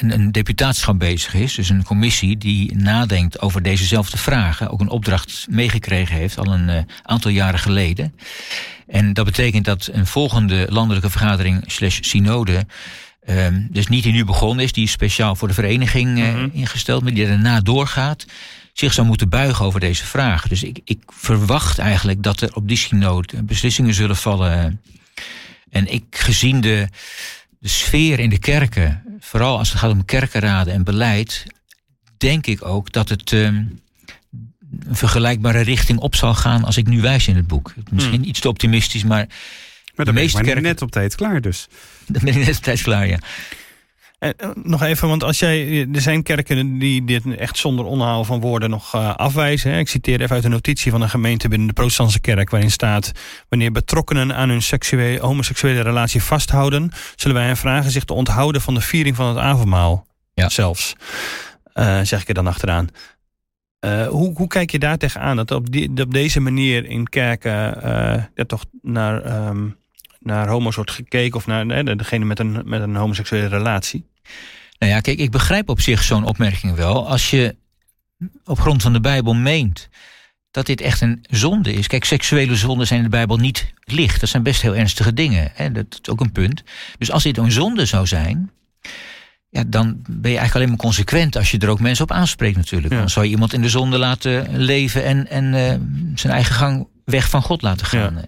een, 0.00 0.12
een 0.12 0.32
deputaatschap 0.32 0.98
bezig 0.98 1.34
is. 1.34 1.54
Dus 1.54 1.68
een 1.68 1.84
commissie 1.84 2.38
die 2.38 2.76
nadenkt 2.76 3.40
over 3.40 3.62
dezezelfde 3.62 4.18
vragen. 4.18 4.70
Ook 4.70 4.80
een 4.80 4.88
opdracht 4.88 5.46
meegekregen 5.50 6.16
heeft 6.16 6.38
al 6.38 6.52
een 6.52 6.68
uh, 6.68 6.78
aantal 7.02 7.30
jaren 7.30 7.58
geleden. 7.58 8.14
En 8.86 9.12
dat 9.12 9.24
betekent 9.24 9.64
dat 9.64 9.88
een 9.92 10.06
volgende 10.06 10.66
landelijke 10.68 11.10
vergadering 11.10 11.62
slash 11.66 11.98
synode... 12.00 12.66
Um, 13.28 13.68
dus 13.70 13.86
niet 13.86 14.02
die 14.02 14.12
nu 14.12 14.24
begonnen 14.24 14.64
is, 14.64 14.72
die 14.72 14.84
is 14.84 14.90
speciaal 14.90 15.36
voor 15.36 15.48
de 15.48 15.54
vereniging 15.54 16.18
uh, 16.18 16.28
mm 16.28 16.34
-hmm. 16.34 16.50
ingesteld... 16.52 17.02
maar 17.02 17.14
die 17.14 17.26
daarna 17.26 17.60
doorgaat, 17.60 18.26
zich 18.72 18.92
zou 18.92 19.06
moeten 19.06 19.28
buigen 19.28 19.64
over 19.64 19.80
deze 19.80 20.06
vragen. 20.06 20.48
Dus 20.48 20.62
ik, 20.62 20.80
ik 20.84 20.98
verwacht 21.06 21.78
eigenlijk 21.78 22.22
dat 22.22 22.40
er 22.40 22.54
op 22.54 22.68
die 22.68 22.76
synode 22.76 23.42
beslissingen 23.42 23.94
zullen 23.94 24.16
vallen. 24.16 24.80
En 25.70 25.92
ik, 25.92 26.04
gezien 26.10 26.60
de 26.60 26.88
de 27.60 27.68
sfeer 27.68 28.18
in 28.18 28.30
de 28.30 28.38
kerken, 28.38 29.02
vooral 29.20 29.58
als 29.58 29.68
het 29.68 29.78
gaat 29.78 29.90
om 29.90 30.04
kerkenraden 30.04 30.74
en 30.74 30.84
beleid, 30.84 31.44
denk 32.16 32.46
ik 32.46 32.64
ook 32.64 32.92
dat 32.92 33.08
het 33.08 33.32
um, 33.32 33.80
een 34.86 34.96
vergelijkbare 34.96 35.60
richting 35.60 35.98
op 35.98 36.14
zal 36.14 36.34
gaan 36.34 36.64
als 36.64 36.76
ik 36.76 36.86
nu 36.86 37.00
wijs 37.00 37.28
in 37.28 37.36
het 37.36 37.46
boek. 37.46 37.74
Misschien 37.90 38.14
hmm. 38.14 38.28
iets 38.28 38.40
te 38.40 38.48
optimistisch, 38.48 39.04
maar. 39.04 39.26
Maar 39.94 40.04
dan 40.06 40.14
de 40.14 40.20
meeste 40.20 40.36
ben 40.36 40.46
kerken... 40.46 40.62
net 40.62 40.82
op 40.82 40.90
tijd 40.90 41.14
klaar 41.14 41.40
dus. 41.40 41.68
Dan 42.06 42.24
ben 42.24 42.36
ik 42.36 42.46
net 42.46 42.56
op 42.56 42.62
tijd 42.62 42.82
klaar, 42.82 43.06
ja. 43.06 43.18
En, 44.20 44.36
eh, 44.36 44.48
nog 44.62 44.82
even, 44.82 45.08
want 45.08 45.24
als 45.24 45.38
jij, 45.38 45.86
er 45.92 46.00
zijn 46.00 46.22
kerken 46.22 46.78
die 46.78 47.04
dit 47.04 47.36
echt 47.36 47.56
zonder 47.56 47.84
onhaal 47.84 48.24
van 48.24 48.40
woorden 48.40 48.70
nog 48.70 48.94
uh, 48.94 49.14
afwijzen. 49.14 49.72
Hè. 49.72 49.78
Ik 49.78 49.88
citeer 49.88 50.20
even 50.20 50.34
uit 50.34 50.44
een 50.44 50.50
notitie 50.50 50.90
van 50.90 51.00
een 51.00 51.08
gemeente 51.08 51.48
binnen 51.48 51.68
de 51.68 51.72
protestantse 51.72 52.20
kerk, 52.20 52.50
waarin 52.50 52.70
staat: 52.70 53.12
Wanneer 53.48 53.72
betrokkenen 53.72 54.34
aan 54.34 54.48
hun 54.48 54.62
seksuele, 54.62 55.20
homoseksuele 55.20 55.80
relatie 55.80 56.22
vasthouden, 56.22 56.90
zullen 57.16 57.36
wij 57.36 57.46
hen 57.46 57.56
vragen 57.56 57.90
zich 57.90 58.04
te 58.04 58.12
onthouden 58.12 58.60
van 58.60 58.74
de 58.74 58.80
viering 58.80 59.16
van 59.16 59.28
het 59.28 59.38
avondmaal. 59.38 60.06
Ja. 60.34 60.48
Zelfs. 60.48 60.96
Uh, 61.74 62.00
zeg 62.00 62.20
ik 62.20 62.28
er 62.28 62.34
dan 62.34 62.46
achteraan. 62.46 62.88
Uh, 63.84 64.06
hoe, 64.06 64.36
hoe 64.36 64.48
kijk 64.48 64.70
je 64.70 64.78
daar 64.78 64.96
tegenaan? 64.96 65.36
Dat 65.36 65.50
op, 65.50 65.70
die, 65.70 66.02
op 66.02 66.12
deze 66.12 66.40
manier 66.40 66.84
in 66.84 67.08
kerken 67.08 67.80
ja, 68.34 68.44
toch 68.46 68.64
naar. 68.82 69.46
Um, 69.48 69.78
naar 70.18 70.48
homo's 70.48 70.76
wordt 70.76 70.90
gekeken 70.90 71.36
of 71.36 71.46
naar 71.46 71.66
nee, 71.66 71.96
degene 71.96 72.24
met 72.24 72.38
een, 72.38 72.62
met 72.64 72.80
een 72.80 72.96
homoseksuele 72.96 73.46
relatie? 73.46 74.09
Nou 74.78 74.92
ja, 74.92 75.00
kijk, 75.00 75.18
ik 75.18 75.30
begrijp 75.30 75.68
op 75.68 75.80
zich 75.80 76.02
zo'n 76.02 76.24
opmerking 76.24 76.74
wel. 76.74 77.08
Als 77.08 77.30
je 77.30 77.56
op 78.44 78.60
grond 78.60 78.82
van 78.82 78.92
de 78.92 79.00
Bijbel 79.00 79.34
meent 79.34 79.88
dat 80.50 80.66
dit 80.66 80.80
echt 80.80 81.00
een 81.00 81.24
zonde 81.30 81.72
is. 81.72 81.86
Kijk, 81.86 82.04
seksuele 82.04 82.56
zonden 82.56 82.86
zijn 82.86 82.98
in 82.98 83.04
de 83.04 83.10
Bijbel 83.10 83.36
niet 83.36 83.72
licht. 83.84 84.20
Dat 84.20 84.28
zijn 84.28 84.42
best 84.42 84.62
heel 84.62 84.76
ernstige 84.76 85.14
dingen. 85.14 85.50
Hè? 85.54 85.72
Dat 85.72 85.98
is 86.02 86.08
ook 86.08 86.20
een 86.20 86.32
punt. 86.32 86.62
Dus 86.98 87.10
als 87.10 87.22
dit 87.22 87.36
een 87.36 87.52
zonde 87.52 87.84
zou 87.84 88.06
zijn, 88.06 88.50
ja, 89.48 89.64
dan 89.66 90.02
ben 90.02 90.30
je 90.30 90.38
eigenlijk 90.38 90.54
alleen 90.54 90.68
maar 90.68 90.76
consequent 90.76 91.36
als 91.36 91.50
je 91.50 91.58
er 91.58 91.68
ook 91.68 91.80
mensen 91.80 92.04
op 92.04 92.12
aanspreekt 92.12 92.56
natuurlijk. 92.56 92.94
Dan 92.94 93.10
zou 93.10 93.24
je 93.24 93.30
iemand 93.30 93.52
in 93.52 93.62
de 93.62 93.68
zonde 93.68 93.98
laten 93.98 94.58
leven 94.58 95.04
en, 95.04 95.28
en 95.28 95.44
uh, 95.44 95.74
zijn 96.14 96.32
eigen 96.32 96.54
gang 96.54 96.88
weg 97.04 97.28
van 97.28 97.42
God 97.42 97.62
laten 97.62 97.86
gaan. 97.86 98.14
Ja. 98.14 98.24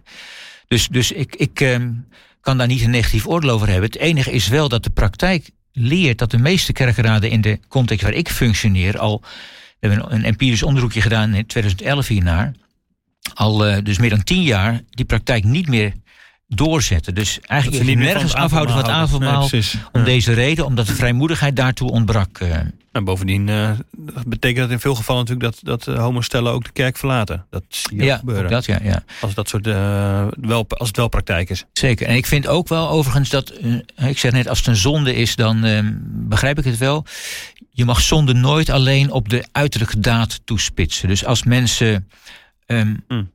Dus, 0.67 0.89
dus 0.89 1.13
ik, 1.13 1.35
ik 1.37 1.61
um, 1.61 2.07
kan 2.41 2.59
daar 2.59 2.67
niet 2.67 2.83
een 2.83 2.91
negatief 2.91 3.27
oordeel 3.27 3.51
over 3.51 3.69
hebben. 3.69 3.91
Het 3.91 3.99
enige 3.99 4.31
is 4.31 4.49
wel 4.49 4.69
dat 4.69 4.85
de 4.85 4.91
praktijk 4.91 5.51
leert 5.73 6.19
dat 6.19 6.31
de 6.31 6.39
meeste 6.39 6.73
kerkenraden 6.73 7.31
in 7.31 7.41
de 7.41 7.59
context 7.69 8.05
waar 8.05 8.13
ik 8.13 8.29
functioneer 8.29 8.99
al. 8.99 9.23
We 9.81 9.89
hebben 9.89 10.15
een 10.15 10.25
empirisch 10.25 10.63
onderzoekje 10.63 11.01
gedaan 11.01 11.35
in 11.35 11.47
2011 11.47 12.07
hiernaar. 12.07 12.53
Al 13.35 13.69
uh, 13.69 13.77
dus 13.83 13.99
meer 13.99 14.11
dan 14.11 14.23
tien 14.25 14.43
jaar 14.43 14.81
die 14.91 15.05
praktijk 15.05 15.45
niet 15.45 15.69
meer 15.69 15.93
doorzetten. 16.55 17.15
Dus 17.15 17.41
eigenlijk 17.41 17.85
niet 17.85 17.99
nergens 17.99 18.35
afhouden 18.35 18.75
van 18.75 18.85
het 18.85 18.93
avondmaal. 18.93 19.49
Nee, 19.51 19.63
om 19.93 20.05
deze 20.05 20.33
reden, 20.33 20.67
omdat 20.67 20.87
de 20.87 20.95
vrijmoedigheid 20.95 21.57
daartoe 21.57 21.91
ontbrak. 21.91 22.41
En 22.93 23.05
bovendien 23.05 23.49
uh, 23.49 23.71
betekent 24.27 24.61
dat 24.61 24.71
in 24.71 24.81
veel 24.81 24.95
gevallen 24.95 25.25
natuurlijk 25.25 25.65
dat, 25.65 25.85
dat 25.85 25.97
homostellen 25.97 26.53
ook 26.53 26.65
de 26.65 26.73
kerk 26.73 26.97
verlaten. 26.97 27.47
Dat 27.51 27.63
zie 27.69 27.97
je 27.97 28.05
ja, 28.05 28.17
gebeuren. 28.17 28.51
Dat, 28.51 28.65
ja, 28.65 28.79
ja. 28.83 29.05
Als, 29.21 29.35
dat 29.35 29.49
soort, 29.49 29.67
uh, 29.67 30.27
wel, 30.41 30.65
als 30.69 30.89
het 30.89 30.97
wel 30.97 31.09
praktijk 31.09 31.51
is. 31.51 31.65
Zeker. 31.73 32.07
En 32.07 32.17
ik 32.17 32.27
vind 32.27 32.47
ook 32.47 32.69
wel 32.69 32.89
overigens 32.89 33.29
dat, 33.29 33.53
ik 33.97 34.19
zeg 34.19 34.33
net, 34.33 34.49
als 34.49 34.59
het 34.59 34.67
een 34.67 34.77
zonde 34.77 35.15
is, 35.15 35.37
dan 35.37 35.65
ehm, 35.65 35.93
begrijp 36.05 36.59
ik 36.59 36.65
het 36.65 36.79
wel. 36.79 37.05
Je 37.71 37.85
mag 37.85 38.01
zonde 38.01 38.33
nooit 38.33 38.71
alleen 38.71 39.11
op 39.11 39.29
de 39.29 39.45
uiterlijke 39.53 40.01
daad 40.01 40.41
toespitsen. 40.45 41.09
Dus 41.09 41.25
als 41.25 41.43
mensen. 41.43 42.09
Um, 42.67 43.05
mm 43.09 43.31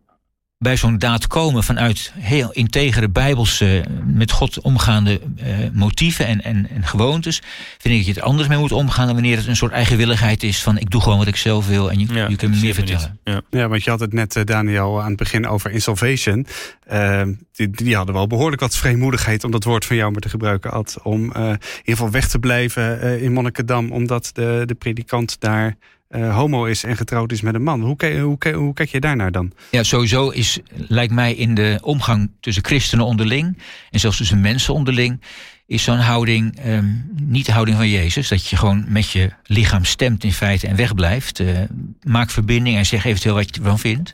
bij 0.59 0.77
zo'n 0.77 0.97
daad 0.97 1.27
komen 1.27 1.63
vanuit 1.63 2.13
heel 2.15 2.51
integere 2.51 3.09
bijbelse, 3.09 3.85
met 4.05 4.31
God 4.31 4.61
omgaande 4.61 5.19
uh, 5.37 5.45
motieven 5.73 6.25
en, 6.25 6.43
en, 6.43 6.69
en 6.69 6.83
gewoontes, 6.83 7.41
vind 7.77 7.93
ik 7.93 8.05
dat 8.05 8.15
je 8.15 8.21
er 8.21 8.27
anders 8.27 8.47
mee 8.47 8.57
moet 8.57 8.71
omgaan 8.71 9.05
dan 9.05 9.15
wanneer 9.15 9.37
het 9.37 9.47
een 9.47 9.55
soort 9.55 9.71
eigenwilligheid 9.71 10.43
is 10.43 10.63
van 10.63 10.77
ik 10.77 10.89
doe 10.89 11.01
gewoon 11.01 11.17
wat 11.17 11.27
ik 11.27 11.35
zelf 11.35 11.67
wil 11.67 11.91
en 11.91 11.99
je, 11.99 12.13
ja, 12.13 12.27
je 12.27 12.35
kunt 12.35 12.53
me 12.53 12.61
meer 12.61 12.73
vertellen. 12.73 13.19
Ja. 13.23 13.41
ja, 13.49 13.67
want 13.67 13.83
je 13.83 13.89
had 13.89 13.99
het 13.99 14.13
net, 14.13 14.35
uh, 14.35 14.43
Daniel, 14.43 15.01
aan 15.01 15.07
het 15.07 15.17
begin 15.17 15.47
over 15.47 15.71
insolvation. 15.71 16.47
Uh, 16.91 17.21
die, 17.51 17.69
die, 17.69 17.95
hadden 17.95 18.15
wel 18.15 18.27
behoorlijk 18.27 18.61
wat 18.61 18.77
vreemmoedigheid, 18.77 19.43
om 19.43 19.51
dat 19.51 19.63
woord 19.63 19.85
van 19.85 19.95
jou 19.95 20.11
maar 20.11 20.21
te 20.21 20.29
gebruiken, 20.29 20.71
Ad, 20.71 20.97
om 21.03 21.23
in 21.23 21.31
ieder 21.31 21.59
geval 21.83 22.11
weg 22.11 22.27
te 22.27 22.39
blijven 22.39 23.19
in 23.21 23.33
Monnikendam, 23.33 23.91
omdat 23.91 24.29
de, 24.33 24.63
de 24.65 24.75
predikant 24.75 25.39
daar 25.39 25.75
uh, 26.09 26.35
homo 26.35 26.65
is 26.65 26.83
en 26.83 26.97
getrouwd 26.97 27.31
is 27.31 27.41
met 27.41 27.55
een 27.55 27.63
man. 27.63 27.81
Hoe, 27.81 28.19
hoe, 28.19 28.53
hoe, 28.53 28.73
kijk 28.73 28.89
je 28.89 28.99
daarnaar 28.99 29.31
dan? 29.31 29.51
Ja, 29.71 29.83
sowieso 29.83 30.29
is, 30.29 30.59
lijkt 30.73 31.13
mij 31.13 31.33
in 31.33 31.53
de 31.53 31.79
omgang 31.81 32.31
tussen 32.39 32.65
christenen 32.65 33.05
onderling... 33.05 33.57
en 33.91 33.99
zelfs 33.99 34.17
tussen 34.17 34.41
mensen 34.41 34.73
onderling 34.73 35.21
is 35.67 35.83
zo'n 35.83 35.99
houding 35.99 36.65
um, 36.65 37.09
niet 37.15 37.45
de 37.45 37.51
houding 37.51 37.77
van 37.77 37.89
Jezus. 37.89 38.27
Dat 38.27 38.47
je 38.47 38.55
gewoon 38.55 38.85
met 38.87 39.11
je 39.11 39.31
lichaam 39.43 39.85
stemt 39.85 40.23
in 40.23 40.33
feite 40.33 40.67
en 40.67 40.75
wegblijft. 40.75 41.39
Uh, 41.39 41.59
maak 42.03 42.29
verbinding 42.29 42.77
en 42.77 42.85
zeg 42.85 43.05
eventueel 43.05 43.35
wat 43.35 43.55
je 43.55 43.61
ervan 43.61 43.79
vindt. 43.79 44.13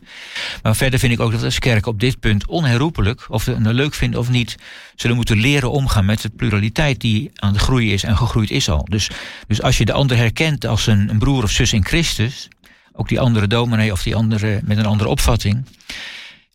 Maar 0.61 0.75
verder 0.75 0.99
vind 0.99 1.13
ik 1.13 1.19
ook 1.19 1.31
dat 1.31 1.43
als 1.43 1.59
kerk 1.59 1.85
op 1.85 1.99
dit 1.99 2.19
punt 2.19 2.45
onherroepelijk... 2.45 3.25
of 3.29 3.45
we 3.45 3.51
het 3.51 3.59
nou 3.59 3.75
leuk 3.75 3.93
vinden 3.93 4.19
of 4.19 4.29
niet... 4.29 4.55
zullen 4.95 5.15
moeten 5.15 5.37
leren 5.37 5.71
omgaan 5.71 6.05
met 6.05 6.21
de 6.21 6.29
pluraliteit 6.29 7.01
die 7.01 7.31
aan 7.35 7.53
de 7.53 7.59
groei 7.59 7.93
is 7.93 8.03
en 8.03 8.17
gegroeid 8.17 8.51
is 8.51 8.69
al. 8.69 8.85
Dus, 8.89 9.09
dus 9.47 9.61
als 9.61 9.77
je 9.77 9.85
de 9.85 9.93
ander 9.93 10.17
herkent 10.17 10.65
als 10.65 10.87
een, 10.87 11.09
een 11.09 11.19
broer 11.19 11.43
of 11.43 11.51
zus 11.51 11.73
in 11.73 11.85
Christus... 11.85 12.47
ook 12.93 13.09
die 13.09 13.19
andere 13.19 13.47
dominee 13.47 13.91
of 13.91 14.03
die 14.03 14.15
andere 14.15 14.59
met 14.63 14.77
een 14.77 14.85
andere 14.85 15.09
opvatting 15.09 15.65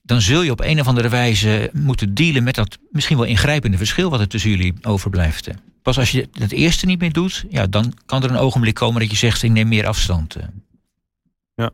dan 0.09 0.21
zul 0.21 0.43
je 0.43 0.51
op 0.51 0.61
een 0.61 0.81
of 0.81 0.87
andere 0.87 1.09
wijze 1.09 1.71
moeten 1.73 2.15
dealen 2.15 2.43
met 2.43 2.55
dat 2.55 2.79
misschien 2.91 3.17
wel 3.17 3.27
ingrijpende 3.27 3.77
verschil 3.77 4.11
wat 4.11 4.21
er 4.21 4.29
tussen 4.29 4.51
jullie 4.51 4.75
overblijft. 4.83 5.49
Pas 5.83 5.99
als 5.99 6.11
je 6.11 6.29
het 6.33 6.53
eerste 6.53 6.87
niet 6.87 7.01
meer 7.01 7.13
doet, 7.13 7.45
ja, 7.49 7.67
dan 7.67 7.95
kan 8.07 8.23
er 8.23 8.31
een 8.31 8.37
ogenblik 8.37 8.75
komen 8.75 9.01
dat 9.01 9.11
je 9.11 9.17
zegt: 9.17 9.43
ik 9.43 9.51
neem 9.51 9.69
meer 9.69 9.87
afstand. 9.87 10.37
Ja. 11.55 11.71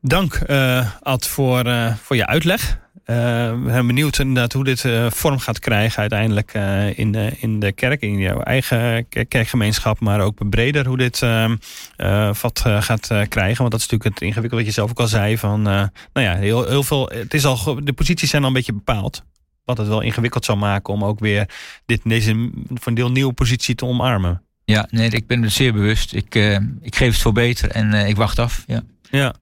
Dank, 0.00 0.40
uh, 0.46 0.90
Ad, 1.00 1.26
voor, 1.26 1.66
uh, 1.66 1.94
voor 1.96 2.16
je 2.16 2.26
uitleg. 2.26 2.78
Uh, 3.06 3.16
we 3.62 3.70
zijn 3.70 3.86
benieuwd 3.86 4.18
inderdaad 4.18 4.52
hoe 4.52 4.64
dit 4.64 4.84
uh, 4.84 5.10
vorm 5.10 5.38
gaat 5.38 5.58
krijgen 5.58 6.00
uiteindelijk 6.00 6.54
uh, 6.54 6.98
in, 6.98 7.12
de, 7.12 7.32
in 7.38 7.60
de 7.60 7.72
kerk, 7.72 8.00
in 8.00 8.18
jouw 8.18 8.40
eigen 8.40 9.08
kerkgemeenschap, 9.28 10.00
maar 10.00 10.20
ook 10.20 10.48
breder 10.50 10.86
hoe 10.86 10.96
dit 10.96 11.18
vat 12.32 12.60
gaat 12.64 13.06
krijgen. 13.28 13.58
Want 13.58 13.70
dat 13.70 13.80
is 13.80 13.88
natuurlijk 13.88 14.04
het 14.04 14.20
ingewikkelde 14.20 14.56
wat 14.56 14.66
je 14.66 14.80
zelf 14.80 14.90
ook 14.90 15.00
al 15.00 15.06
zei. 15.06 15.38
Van, 15.38 15.62
nou 15.62 15.90
ja, 16.12 16.36
heel, 16.36 16.68
heel 16.68 16.82
veel, 16.82 17.08
het 17.08 17.34
is 17.34 17.44
al, 17.44 17.84
de 17.84 17.92
posities 17.92 18.30
zijn 18.30 18.42
al 18.42 18.48
een 18.48 18.54
beetje 18.54 18.72
bepaald. 18.72 19.24
Wat 19.64 19.78
het 19.78 19.88
wel 19.88 20.00
ingewikkeld 20.00 20.44
zou 20.44 20.58
maken 20.58 20.94
om 20.94 21.04
ook 21.04 21.18
weer 21.20 21.48
dit, 21.86 22.00
deze 22.04 22.50
voor 22.68 22.86
een 22.86 22.94
deel 22.94 23.10
nieuwe 23.10 23.32
positie 23.32 23.74
te 23.74 23.86
omarmen. 23.86 24.42
Ja, 24.64 24.86
nee, 24.90 25.10
ik 25.10 25.26
ben 25.26 25.42
er 25.42 25.50
zeer 25.50 25.72
bewust. 25.72 26.14
Ik, 26.14 26.34
ik 26.80 26.96
geef 26.96 27.12
het 27.12 27.22
voor 27.22 27.32
beter 27.32 27.70
en 27.70 27.92
ik 27.92 28.16
wacht 28.16 28.38
af. 28.38 28.64
Ja. 28.66 28.82
Ja, 29.10 29.34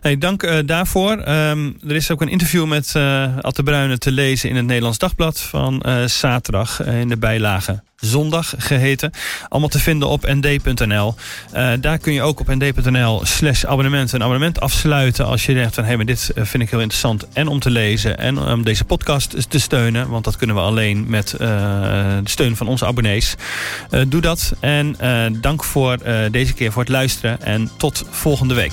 hey, 0.00 0.18
dank 0.18 0.42
uh, 0.42 0.58
daarvoor. 0.64 1.12
Um, 1.28 1.78
er 1.86 1.94
is 1.94 2.10
ook 2.10 2.20
een 2.20 2.28
interview 2.28 2.66
met 2.66 2.94
uh, 2.96 3.38
Atte 3.38 3.62
Bruyne 3.62 3.98
te 3.98 4.12
lezen 4.12 4.48
in 4.50 4.56
het 4.56 4.66
Nederlands 4.66 4.98
Dagblad 4.98 5.40
van 5.40 5.82
uh, 5.86 6.04
zaterdag 6.04 6.84
in 6.84 7.08
de 7.08 7.18
bijlage 7.18 7.82
zondag 8.00 8.54
geheten. 8.58 9.10
Allemaal 9.48 9.68
te 9.68 9.78
vinden 9.78 10.08
op 10.08 10.26
nd.nl. 10.26 11.14
Uh, 11.54 11.70
daar 11.80 11.98
kun 11.98 12.12
je 12.12 12.22
ook 12.22 12.40
op 12.40 12.54
nd.nl 12.54 13.20
slash 13.24 13.64
abonnement 13.64 14.12
een 14.12 14.22
abonnement 14.22 14.60
afsluiten 14.60 15.26
als 15.26 15.46
je 15.46 15.54
denkt 15.54 15.74
van 15.74 15.84
hé, 15.84 15.96
maar 15.96 16.04
dit 16.04 16.30
vind 16.34 16.62
ik 16.62 16.70
heel 16.70 16.80
interessant 16.80 17.28
en 17.32 17.48
om 17.48 17.60
te 17.60 17.70
lezen 17.70 18.18
en 18.18 18.38
om 18.38 18.64
deze 18.64 18.84
podcast 18.84 19.50
te 19.50 19.58
steunen, 19.58 20.08
want 20.08 20.24
dat 20.24 20.36
kunnen 20.36 20.56
we 20.56 20.62
alleen 20.62 21.04
met 21.08 21.32
uh, 21.32 21.38
de 21.38 22.30
steun 22.30 22.56
van 22.56 22.68
onze 22.68 22.86
abonnees. 22.86 23.34
Doe 24.08 24.20
dat 24.20 24.52
en 24.60 24.96
dank 25.40 25.64
voor 25.64 25.98
deze 26.30 26.52
keer 26.52 26.72
voor 26.72 26.82
het 26.82 26.90
luisteren 26.90 27.42
en 27.42 27.70
tot 27.76 28.04
volgende 28.10 28.54
week. 28.54 28.72